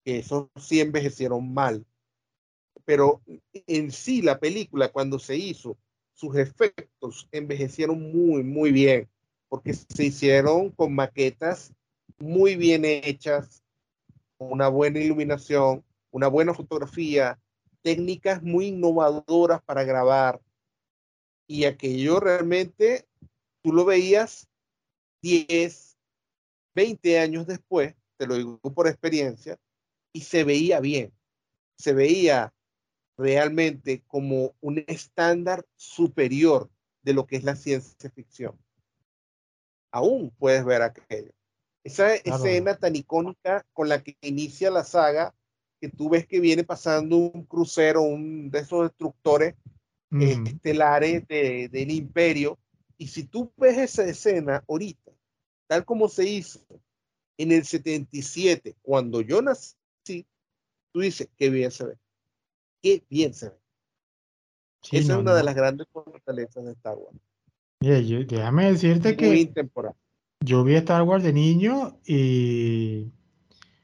que 0.04 0.18
esos 0.18 0.48
sí 0.56 0.80
envejecieron 0.80 1.52
mal. 1.52 1.86
Pero 2.84 3.22
en 3.52 3.92
sí 3.92 4.22
la 4.22 4.38
película 4.38 4.90
cuando 4.90 5.18
se 5.18 5.36
hizo, 5.36 5.76
sus 6.18 6.34
efectos 6.34 7.28
envejecieron 7.30 8.10
muy, 8.10 8.42
muy 8.42 8.72
bien, 8.72 9.08
porque 9.48 9.72
se 9.72 10.04
hicieron 10.06 10.70
con 10.72 10.92
maquetas 10.92 11.72
muy 12.18 12.56
bien 12.56 12.84
hechas, 12.84 13.62
una 14.36 14.66
buena 14.66 14.98
iluminación, 14.98 15.84
una 16.10 16.26
buena 16.26 16.54
fotografía, 16.54 17.38
técnicas 17.82 18.42
muy 18.42 18.66
innovadoras 18.66 19.62
para 19.62 19.84
grabar. 19.84 20.40
Y 21.46 21.66
aquello 21.66 22.18
realmente, 22.18 23.06
tú 23.62 23.72
lo 23.72 23.84
veías 23.84 24.48
10, 25.22 25.96
20 26.74 27.20
años 27.20 27.46
después, 27.46 27.94
te 28.16 28.26
lo 28.26 28.34
digo 28.34 28.58
por 28.58 28.88
experiencia, 28.88 29.56
y 30.12 30.22
se 30.22 30.42
veía 30.42 30.80
bien, 30.80 31.12
se 31.78 31.92
veía 31.92 32.52
realmente 33.18 34.04
como 34.06 34.54
un 34.60 34.84
estándar 34.86 35.66
superior 35.74 36.70
de 37.02 37.12
lo 37.12 37.26
que 37.26 37.36
es 37.36 37.44
la 37.44 37.56
ciencia 37.56 38.10
ficción. 38.10 38.56
Aún 39.90 40.30
puedes 40.38 40.64
ver 40.64 40.82
aquello. 40.82 41.32
Esa 41.82 42.14
escena 42.14 42.76
tan 42.76 42.94
icónica 42.94 43.66
con 43.72 43.88
la 43.88 44.02
que 44.02 44.16
inicia 44.20 44.70
la 44.70 44.84
saga, 44.84 45.34
que 45.80 45.88
tú 45.88 46.10
ves 46.10 46.26
que 46.26 46.38
viene 46.38 46.64
pasando 46.64 47.16
un 47.16 47.44
crucero, 47.44 48.02
un 48.02 48.50
de 48.50 48.60
esos 48.60 48.88
destructores 48.88 49.54
estelares 50.10 51.26
del 51.28 51.90
imperio, 51.90 52.58
y 52.96 53.08
si 53.08 53.24
tú 53.24 53.52
ves 53.56 53.78
esa 53.78 54.04
escena 54.04 54.64
ahorita, 54.68 55.12
tal 55.66 55.84
como 55.84 56.08
se 56.08 56.24
hizo 56.24 56.60
en 57.36 57.52
el 57.52 57.64
77, 57.64 58.76
cuando 58.82 59.20
yo 59.20 59.40
nací, 59.40 60.26
tú 60.92 61.00
dices, 61.00 61.28
qué 61.36 61.50
bien 61.50 61.70
se 61.70 61.86
ve. 61.86 61.98
Qué 62.88 63.04
bien 63.10 63.34
se 63.34 63.50
ve. 63.50 63.56
Esa 64.92 65.12
es 65.12 65.18
una 65.18 65.34
de 65.34 65.42
las 65.42 65.54
grandes 65.54 65.86
fortalezas 65.92 66.64
de 66.64 66.72
Star 66.72 66.96
Wars. 66.96 67.18
déjame 67.80 68.72
decirte 68.72 69.16
que 69.16 69.52
yo 70.40 70.64
vi 70.64 70.74
Star 70.76 71.02
Wars 71.02 71.22
de 71.22 71.32
niño 71.32 71.98
y 72.06 73.10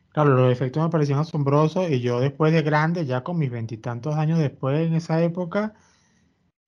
claro, 0.09 0.31
los 0.37 0.51
efectos 0.51 0.83
me 0.83 0.89
parecían 0.89 1.19
asombrosos 1.19 1.91
y 1.91 2.01
yo 2.01 2.21
después 2.21 2.53
de 2.55 2.63
grande, 2.63 3.05
ya 3.05 3.23
con 3.23 3.39
mis 3.39 3.51
veintitantos 3.51 4.15
años 4.15 4.39
después 4.39 4.87
en 4.87 4.95
esa 4.95 5.23
época, 5.23 5.75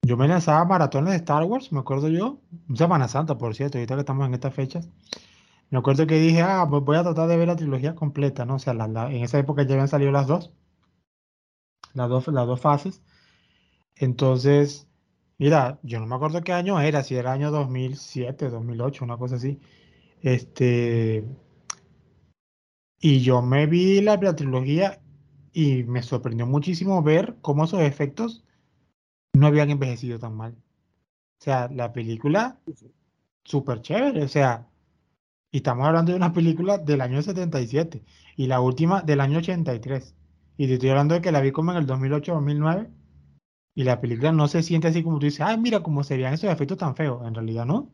yo 0.03 0.19
me 0.19 0.29
lanzaba 0.29 0.65
maratones 0.67 1.13
de 1.13 1.17
Star 1.17 1.45
Wars, 1.45 1.73
me 1.73 1.79
acuerdo 1.79 2.09
yo, 2.09 2.43
Semana 2.75 3.09
Santa, 3.09 3.39
por 3.39 3.55
cierto, 3.55 3.79
ahorita 3.79 3.95
que 3.95 4.01
estamos 4.01 4.27
en 4.27 4.35
estas 4.35 4.53
fechas. 4.53 4.91
Me 5.71 5.79
acuerdo 5.79 6.07
que 6.07 6.19
dije, 6.19 6.43
ah, 6.43 6.67
pues 6.69 6.83
voy 6.85 6.97
a 6.97 7.03
tratar 7.03 7.29
de 7.29 7.37
ver 7.39 7.49
la 7.49 7.57
trilogía 7.57 7.95
completa, 7.95 8.45
¿no? 8.45 8.57
O 8.57 8.59
sea, 8.59 8.75
en 8.75 9.25
esa 9.25 9.39
época 9.39 9.63
ya 9.63 9.75
habían 9.75 9.89
salido 9.89 10.13
las 10.13 10.27
dos, 10.27 10.53
las 11.97 12.09
dos, 12.09 12.29
las 12.29 12.47
dos 12.47 12.61
fases. 12.61 13.03
Entonces, 13.97 14.89
mira, 15.39 15.81
yo 15.83 16.01
no 16.01 16.07
me 16.07 16.17
acuerdo 16.17 16.43
qué 16.43 16.53
año 16.53 16.81
era, 16.81 17.03
si 17.03 17.17
era 17.17 17.33
año 17.33 17.51
2007, 17.51 18.51
2008, 18.51 19.05
una 19.05 19.17
cosa 19.19 19.37
así. 19.37 19.61
Este, 20.23 21.25
y 23.01 23.21
yo 23.21 23.43
me 23.43 23.67
vi 23.67 24.01
la, 24.03 24.19
trilogía 24.37 25.01
y 25.53 25.85
me 25.85 26.03
sorprendió 26.03 26.47
muchísimo 26.47 27.03
ver 27.03 27.37
cómo 27.43 27.65
esos 27.65 27.81
efectos 27.81 28.45
no 29.35 29.47
habían 29.47 29.71
envejecido 29.71 30.19
tan 30.19 30.35
mal. 30.37 30.55
O 31.41 31.45
sea, 31.45 31.69
la 31.73 31.93
película, 31.93 32.61
súper 33.45 33.83
chévere. 33.83 34.25
O 34.25 34.29
sea, 34.29 34.69
y 35.51 35.59
estamos 35.59 35.87
hablando 35.87 36.13
de 36.13 36.17
una 36.17 36.33
película 36.33 36.79
del 36.79 37.01
año 37.01 37.23
77 37.23 38.05
y 38.37 38.47
la 38.47 38.61
última 38.61 39.03
del 39.03 39.21
año 39.21 39.39
83. 39.39 40.15
Y 40.57 40.67
te 40.67 40.75
estoy 40.75 40.89
hablando 40.89 41.15
de 41.15 41.21
que 41.21 41.33
la 41.33 41.41
vi 41.41 41.53
como 41.53 41.73
en 41.73 41.79
el 41.79 41.87
2008-2009 41.87 42.91
y 43.75 43.85
la 43.85 44.01
película 44.01 44.33
no 44.33 44.49
se 44.49 44.63
siente 44.63 44.89
así 44.89 45.03
como 45.03 45.19
tú 45.19 45.27
dices, 45.27 45.43
ay, 45.43 45.59
mira 45.59 45.83
cómo 45.83 46.03
se 46.03 46.15
veían 46.15 46.33
esos 46.33 46.51
efectos 46.51 46.79
tan 46.79 46.97
feos. 46.97 47.27
En 47.27 47.35
realidad, 47.35 47.67
¿no? 47.67 47.93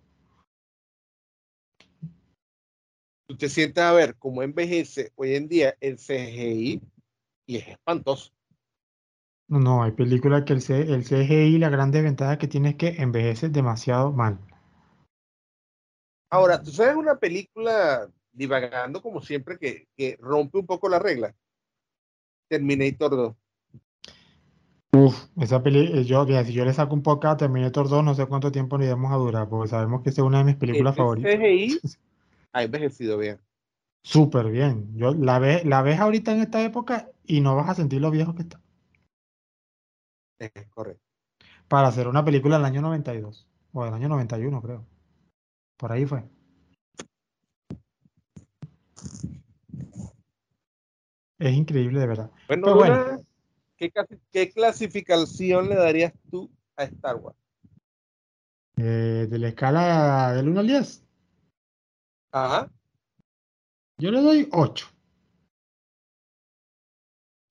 Tú 3.27 3.37
te 3.37 3.49
sientes 3.49 3.83
a 3.83 3.93
ver 3.93 4.17
cómo 4.17 4.43
envejece 4.43 5.13
hoy 5.17 5.35
en 5.35 5.49
día 5.49 5.75
el 5.81 5.99
CGI 5.99 6.81
y 7.47 7.57
es 7.57 7.69
espantoso. 7.69 8.33
No, 9.49 9.59
no, 9.59 9.83
hay 9.83 9.93
películas 9.93 10.45
que 10.45 10.53
el, 10.53 10.63
C, 10.63 10.83
el 10.83 11.05
CGI, 11.05 11.59
la 11.59 11.69
gran 11.69 11.91
desventaja 11.91 12.39
que 12.39 12.47
tiene 12.47 12.71
es 12.71 12.75
que 12.77 12.89
envejece 13.03 13.49
demasiado 13.49 14.13
mal. 14.13 14.39
Ahora, 16.31 16.63
¿tú 16.63 16.71
sabes 16.71 16.95
una 16.95 17.19
película 17.19 18.09
divagando 18.31 19.03
como 19.03 19.21
siempre 19.21 19.59
que, 19.59 19.89
que 19.97 20.17
rompe 20.21 20.59
un 20.59 20.67
poco 20.67 20.89
la 20.89 20.99
regla? 20.99 21.35
Terminator 22.53 23.11
2. 23.11 23.37
Uf, 24.95 25.27
esa 25.41 25.63
película, 25.63 26.01
eh, 26.01 26.05
yo, 26.05 26.27
si 26.45 26.53
yo 26.53 26.67
le 26.67 26.75
saco 26.75 26.93
un 26.93 27.03
poco 27.03 27.27
a 27.29 27.37
Terminator 27.39 27.89
2, 27.89 28.05
no 28.05 28.15
sé 28.15 28.27
cuánto 28.27 28.53
tiempo 28.53 28.77
ni 28.77 28.87
vamos 28.87 29.11
a 29.11 29.17
durar, 29.17 29.49
porque 29.49 29.71
sabemos 29.71 30.03
que 30.03 30.11
es 30.11 30.19
una 30.19 30.39
de 30.39 30.45
mis 30.45 30.57
películas 30.57 30.95
favoritas. 30.95 31.33
CGI 31.33 31.81
ha 32.53 32.63
envejecido 32.63 33.17
bien. 33.17 33.41
Súper 34.03 34.51
bien. 34.51 34.95
Yo 34.95 35.15
la, 35.15 35.39
ve, 35.39 35.63
la 35.65 35.81
ves 35.81 35.99
ahorita 35.99 36.33
en 36.33 36.41
esta 36.41 36.63
época 36.63 37.09
y 37.25 37.41
no 37.41 37.57
vas 37.57 37.71
a 37.71 37.75
sentir 37.75 38.03
lo 38.03 38.11
viejo 38.11 38.35
que 38.35 38.43
está. 38.43 38.61
Es 40.39 40.69
correcto. 40.69 41.03
para 41.69 41.89
hacer 41.89 42.07
una 42.07 42.23
película 42.23 42.59
del 42.59 42.67
año 42.67 42.83
92 42.83 43.49
o 43.73 43.85
del 43.87 43.95
año 43.95 44.09
91, 44.09 44.61
creo. 44.61 44.87
Por 45.79 45.91
ahí 45.91 46.05
fue. 46.05 46.23
Es 51.43 51.55
increíble, 51.55 51.99
de 51.99 52.07
verdad. 52.07 52.30
Bueno, 52.47 53.20
¿qué, 53.76 54.53
clasificación 54.53 55.68
le 55.68 55.74
darías 55.74 56.12
tú 56.30 56.49
a 56.76 56.84
Star 56.84 57.16
Wars? 57.16 57.36
Eh, 58.76 59.26
de 59.28 59.38
la 59.40 59.49
escala 59.49 60.34
del 60.34 60.51
1 60.51 60.61
al 60.61 60.66
10. 60.68 61.05
Ajá. 62.30 62.70
Yo 63.99 64.12
le 64.12 64.22
doy 64.22 64.49
8. 64.53 64.86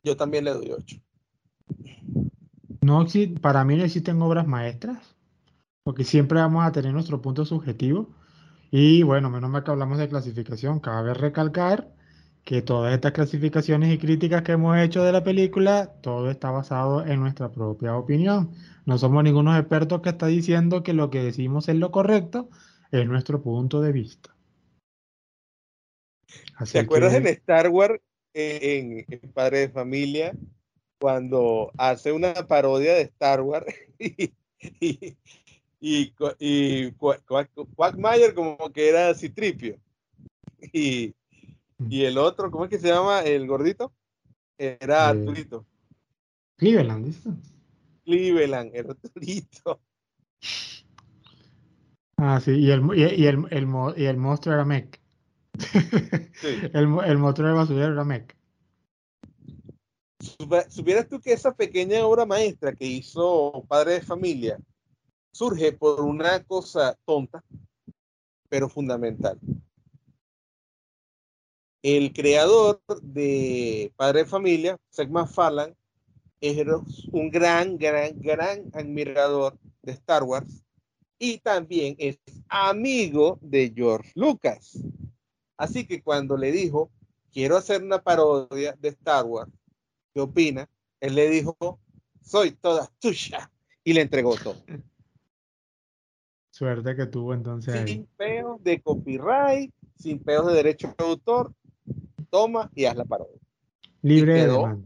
Yo 0.05 0.15
también 0.15 0.45
le 0.45 0.53
doy 0.53 0.71
8. 0.71 0.95
No, 2.79 3.05
para 3.41 3.65
mí 3.65 3.75
no 3.75 3.83
existen 3.83 4.21
obras 4.21 4.47
maestras, 4.47 5.17
porque 5.83 6.05
siempre 6.05 6.39
vamos 6.39 6.63
a 6.63 6.71
tener 6.71 6.93
nuestro 6.93 7.21
punto 7.21 7.43
subjetivo. 7.43 8.15
Y 8.71 9.03
bueno, 9.03 9.29
menos 9.29 9.49
mal 9.49 9.65
que 9.65 9.71
hablamos 9.71 9.97
de 9.97 10.07
clasificación, 10.07 10.79
cabe 10.79 11.13
recalcar 11.13 11.93
que 12.43 12.61
todas 12.61 12.93
estas 12.93 13.11
clasificaciones 13.11 13.93
y 13.93 13.97
críticas 13.97 14.41
que 14.41 14.53
hemos 14.53 14.77
hecho 14.79 15.03
de 15.03 15.11
la 15.11 15.23
película, 15.23 15.93
todo 16.01 16.29
está 16.31 16.49
basado 16.49 17.05
en 17.05 17.19
nuestra 17.19 17.51
propia 17.51 17.95
opinión. 17.95 18.51
No 18.85 18.97
somos 18.97 19.23
ningunos 19.23 19.59
expertos 19.59 20.01
que 20.01 20.09
está 20.09 20.27
diciendo 20.27 20.83
que 20.83 20.93
lo 20.93 21.09
que 21.09 21.23
decimos 21.23 21.69
es 21.69 21.75
lo 21.75 21.91
correcto, 21.91 22.49
es 22.91 23.07
nuestro 23.07 23.41
punto 23.41 23.81
de 23.81 23.91
vista. 23.91 24.35
¿Te 26.71 26.79
acuerdas 26.79 27.13
en 27.13 27.27
Star 27.27 27.69
Wars, 27.69 27.99
en, 28.33 29.05
Padre 29.33 29.59
de 29.59 29.69
Familia, 29.69 30.33
cuando 30.99 31.71
hace 31.77 32.11
una 32.11 32.33
parodia 32.47 32.93
de 32.93 33.01
Star 33.01 33.41
Wars 33.41 33.65
y, 33.99 34.33
y, 34.79 35.15
y, 35.79 36.13
y 36.39 36.91
Quackmayer 36.91 38.33
como 38.33 38.57
que 38.71 38.89
era 38.89 39.13
Citripio? 39.13 39.77
Y, 40.73 41.13
y 41.89 42.05
el 42.05 42.17
otro, 42.17 42.51
¿cómo 42.51 42.65
es 42.65 42.69
que 42.69 42.79
se 42.79 42.87
llama? 42.87 43.21
El 43.21 43.47
gordito. 43.47 43.93
Era 44.57 45.05
eh, 45.05 45.09
Arturito. 45.09 45.65
Cleveland, 46.57 47.05
¿viste? 47.05 47.29
Cleveland, 48.03 48.71
el 48.75 48.91
Arturito. 48.91 49.81
Ah, 52.17 52.39
sí, 52.39 52.51
y 52.51 52.69
el, 52.69 52.81
y, 52.95 53.25
el, 53.25 53.47
el, 53.49 53.67
y 53.97 54.05
el 54.05 54.17
monstruo 54.17 54.53
era 54.53 54.65
Mech. 54.65 55.01
el, 56.73 56.97
el 57.05 57.17
motor 57.17 57.47
de 57.47 57.53
basurero 57.53 57.93
era 57.93 58.03
Mech. 58.03 58.35
¿Supieras 60.69 61.09
tú 61.09 61.19
que 61.19 61.33
esa 61.33 61.53
pequeña 61.53 62.05
obra 62.05 62.25
maestra 62.25 62.73
que 62.73 62.85
hizo 62.85 63.65
Padre 63.67 63.93
de 63.93 64.01
Familia 64.01 64.59
surge 65.33 65.71
por 65.71 66.01
una 66.01 66.43
cosa 66.43 66.95
tonta, 67.05 67.43
pero 68.49 68.69
fundamental? 68.69 69.39
El 71.83 72.13
creador 72.13 72.81
de 73.01 73.91
Padre 73.95 74.19
de 74.19 74.25
Familia, 74.25 74.77
Seth 74.89 75.09
MacFarlane, 75.09 75.75
era 76.39 76.77
un 77.11 77.29
gran, 77.29 77.77
gran, 77.77 78.19
gran 78.19 78.69
admirador 78.73 79.57
de 79.81 79.91
Star 79.93 80.23
Wars 80.23 80.63
y 81.17 81.37
también 81.37 81.95
es 81.99 82.19
amigo 82.49 83.37
de 83.41 83.71
George 83.75 84.11
Lucas. 84.15 84.79
Así 85.55 85.85
que 85.85 86.01
cuando 86.01 86.35
le 86.35 86.51
dijo, 86.51 86.89
quiero 87.31 87.57
hacer 87.57 87.83
una 87.83 88.01
parodia 88.01 88.75
de 88.79 88.89
Star 88.89 89.25
Wars, 89.25 89.51
¿qué 90.13 90.21
opina? 90.21 90.67
Él 90.99 91.13
le 91.13 91.29
dijo, 91.29 91.79
soy 92.23 92.51
toda 92.51 92.91
tuya. 92.99 93.51
Y 93.83 93.93
le 93.93 94.01
entregó 94.01 94.35
todo. 94.35 94.57
Suerte 96.51 96.95
que 96.95 97.07
tuvo 97.07 97.33
entonces. 97.33 97.89
Sin 97.89 98.05
peos 98.17 98.63
de 98.63 98.79
copyright, 98.81 99.73
sin 99.97 100.19
peos 100.19 100.47
de 100.47 100.53
derecho 100.53 100.93
de 100.95 101.03
autor, 101.03 101.53
toma 102.31 102.71
y 102.73 102.85
haz 102.85 102.95
la 102.95 103.05
parodia. 103.05 103.39
Libre 104.01 104.33
de 104.33 104.47
demanda. 104.47 104.83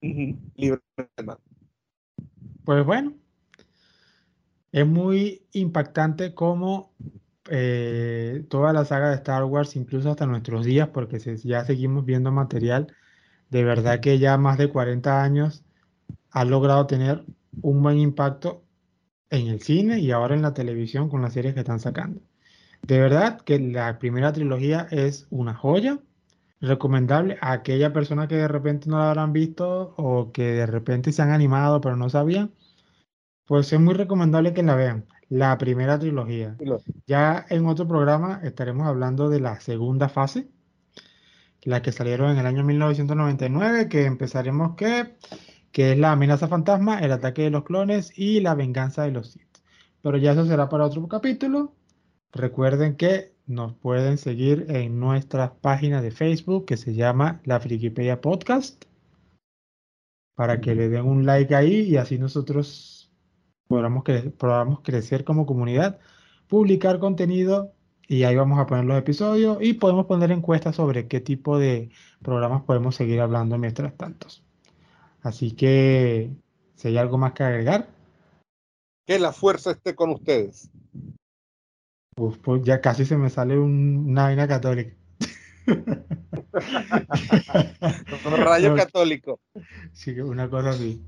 Libre 0.00 0.80
de 0.96 1.08
demanda. 1.16 1.42
Pues 2.64 2.86
bueno, 2.86 3.14
es 4.72 4.86
muy 4.86 5.46
impactante 5.52 6.34
cómo 6.34 6.94
eh, 7.50 8.44
toda 8.48 8.72
la 8.72 8.84
saga 8.84 9.10
de 9.10 9.16
Star 9.16 9.44
Wars, 9.44 9.76
incluso 9.76 10.10
hasta 10.10 10.26
nuestros 10.26 10.64
días, 10.64 10.88
porque 10.88 11.18
ya 11.18 11.64
seguimos 11.64 12.04
viendo 12.04 12.30
material, 12.30 12.94
de 13.50 13.64
verdad 13.64 14.00
que 14.00 14.18
ya 14.18 14.36
más 14.36 14.58
de 14.58 14.70
40 14.70 15.22
años 15.22 15.64
ha 16.30 16.44
logrado 16.44 16.86
tener 16.86 17.24
un 17.62 17.82
buen 17.82 17.98
impacto 17.98 18.64
en 19.30 19.48
el 19.48 19.60
cine 19.62 19.98
y 19.98 20.10
ahora 20.10 20.34
en 20.34 20.42
la 20.42 20.54
televisión 20.54 21.08
con 21.08 21.22
las 21.22 21.32
series 21.32 21.54
que 21.54 21.60
están 21.60 21.80
sacando. 21.80 22.20
De 22.82 22.98
verdad 23.00 23.40
que 23.40 23.58
la 23.58 23.98
primera 23.98 24.32
trilogía 24.32 24.88
es 24.90 25.26
una 25.30 25.54
joya, 25.54 25.98
recomendable 26.60 27.38
a 27.40 27.52
aquella 27.52 27.92
persona 27.92 28.28
que 28.28 28.36
de 28.36 28.48
repente 28.48 28.88
no 28.88 28.98
la 28.98 29.10
habrán 29.10 29.32
visto 29.32 29.94
o 29.96 30.32
que 30.32 30.42
de 30.54 30.66
repente 30.66 31.12
se 31.12 31.22
han 31.22 31.30
animado 31.30 31.80
pero 31.80 31.96
no 31.96 32.10
sabían, 32.10 32.52
pues 33.46 33.72
es 33.72 33.80
muy 33.80 33.94
recomendable 33.94 34.54
que 34.54 34.62
la 34.62 34.74
vean 34.74 35.06
la 35.28 35.58
primera 35.58 35.98
trilogía. 35.98 36.56
Ya 37.06 37.44
en 37.48 37.66
otro 37.66 37.86
programa 37.86 38.40
estaremos 38.42 38.86
hablando 38.86 39.28
de 39.28 39.40
la 39.40 39.60
segunda 39.60 40.08
fase, 40.08 40.48
la 41.62 41.82
que 41.82 41.92
salieron 41.92 42.30
en 42.30 42.38
el 42.38 42.46
año 42.46 42.64
1999, 42.64 43.88
que 43.88 44.06
empezaremos 44.06 44.74
que, 44.76 45.16
que 45.72 45.92
es 45.92 45.98
la 45.98 46.12
amenaza 46.12 46.48
fantasma, 46.48 47.00
el 47.00 47.12
ataque 47.12 47.42
de 47.42 47.50
los 47.50 47.64
clones 47.64 48.12
y 48.16 48.40
la 48.40 48.54
venganza 48.54 49.02
de 49.02 49.12
los 49.12 49.32
Sith. 49.32 49.58
Pero 50.02 50.16
ya 50.16 50.32
eso 50.32 50.46
será 50.46 50.68
para 50.68 50.86
otro 50.86 51.06
capítulo. 51.08 51.74
Recuerden 52.32 52.96
que 52.96 53.32
nos 53.46 53.74
pueden 53.74 54.18
seguir 54.18 54.66
en 54.68 55.00
nuestra 55.00 55.54
página 55.54 56.02
de 56.02 56.10
Facebook 56.10 56.66
que 56.66 56.76
se 56.76 56.94
llama 56.94 57.40
La 57.44 57.60
Frikipedia 57.60 58.20
Podcast 58.20 58.84
para 60.34 60.60
que 60.60 60.74
le 60.74 60.88
den 60.88 61.04
un 61.04 61.26
like 61.26 61.54
ahí 61.54 61.80
y 61.80 61.96
así 61.96 62.18
nosotros 62.18 63.10
podamos, 63.66 64.04
podamos 64.38 64.80
crecer 64.82 65.24
como 65.24 65.46
comunidad, 65.46 65.98
publicar 66.46 67.00
contenido 67.00 67.72
y 68.06 68.22
ahí 68.22 68.36
vamos 68.36 68.58
a 68.58 68.66
poner 68.66 68.84
los 68.84 68.96
episodios 68.96 69.58
y 69.60 69.74
podemos 69.74 70.06
poner 70.06 70.30
encuestas 70.30 70.76
sobre 70.76 71.08
qué 71.08 71.20
tipo 71.20 71.58
de 71.58 71.90
programas 72.22 72.62
podemos 72.62 72.94
seguir 72.94 73.20
hablando 73.20 73.58
mientras 73.58 73.96
tantos. 73.96 74.44
Así 75.22 75.52
que, 75.52 76.30
si 76.76 76.88
hay 76.88 76.98
algo 76.98 77.18
más 77.18 77.32
que 77.32 77.42
agregar. 77.42 77.88
Que 79.06 79.18
la 79.18 79.32
fuerza 79.32 79.72
esté 79.72 79.94
con 79.94 80.10
ustedes. 80.10 80.70
Pues 82.18 82.62
ya 82.62 82.80
casi 82.80 83.04
se 83.04 83.16
me 83.16 83.30
sale 83.30 83.58
una 83.58 84.24
vaina 84.24 84.48
católica. 84.48 84.94
un 88.24 88.36
rayo 88.36 88.74
católico. 88.76 89.40
Sí, 89.92 90.18
una 90.20 90.48
cosa 90.48 90.70
así. 90.70 91.02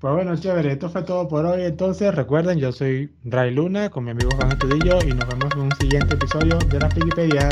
Pues 0.00 0.14
bueno, 0.14 0.36
chévere, 0.36 0.72
esto 0.72 0.88
fue 0.88 1.02
todo 1.02 1.28
por 1.28 1.44
hoy. 1.44 1.62
Entonces, 1.62 2.14
recuerden, 2.14 2.58
yo 2.58 2.72
soy 2.72 3.14
Ray 3.24 3.54
Luna 3.54 3.90
con 3.90 4.04
mi 4.04 4.12
amigo 4.12 4.30
Juan 4.36 4.52
Estudillo 4.52 4.98
y 5.06 5.12
nos 5.12 5.28
vemos 5.28 5.52
en 5.54 5.60
un 5.60 5.72
siguiente 5.72 6.14
episodio 6.14 6.58
de 6.58 6.80
la 6.80 6.88
Wikipedia. 6.96 7.48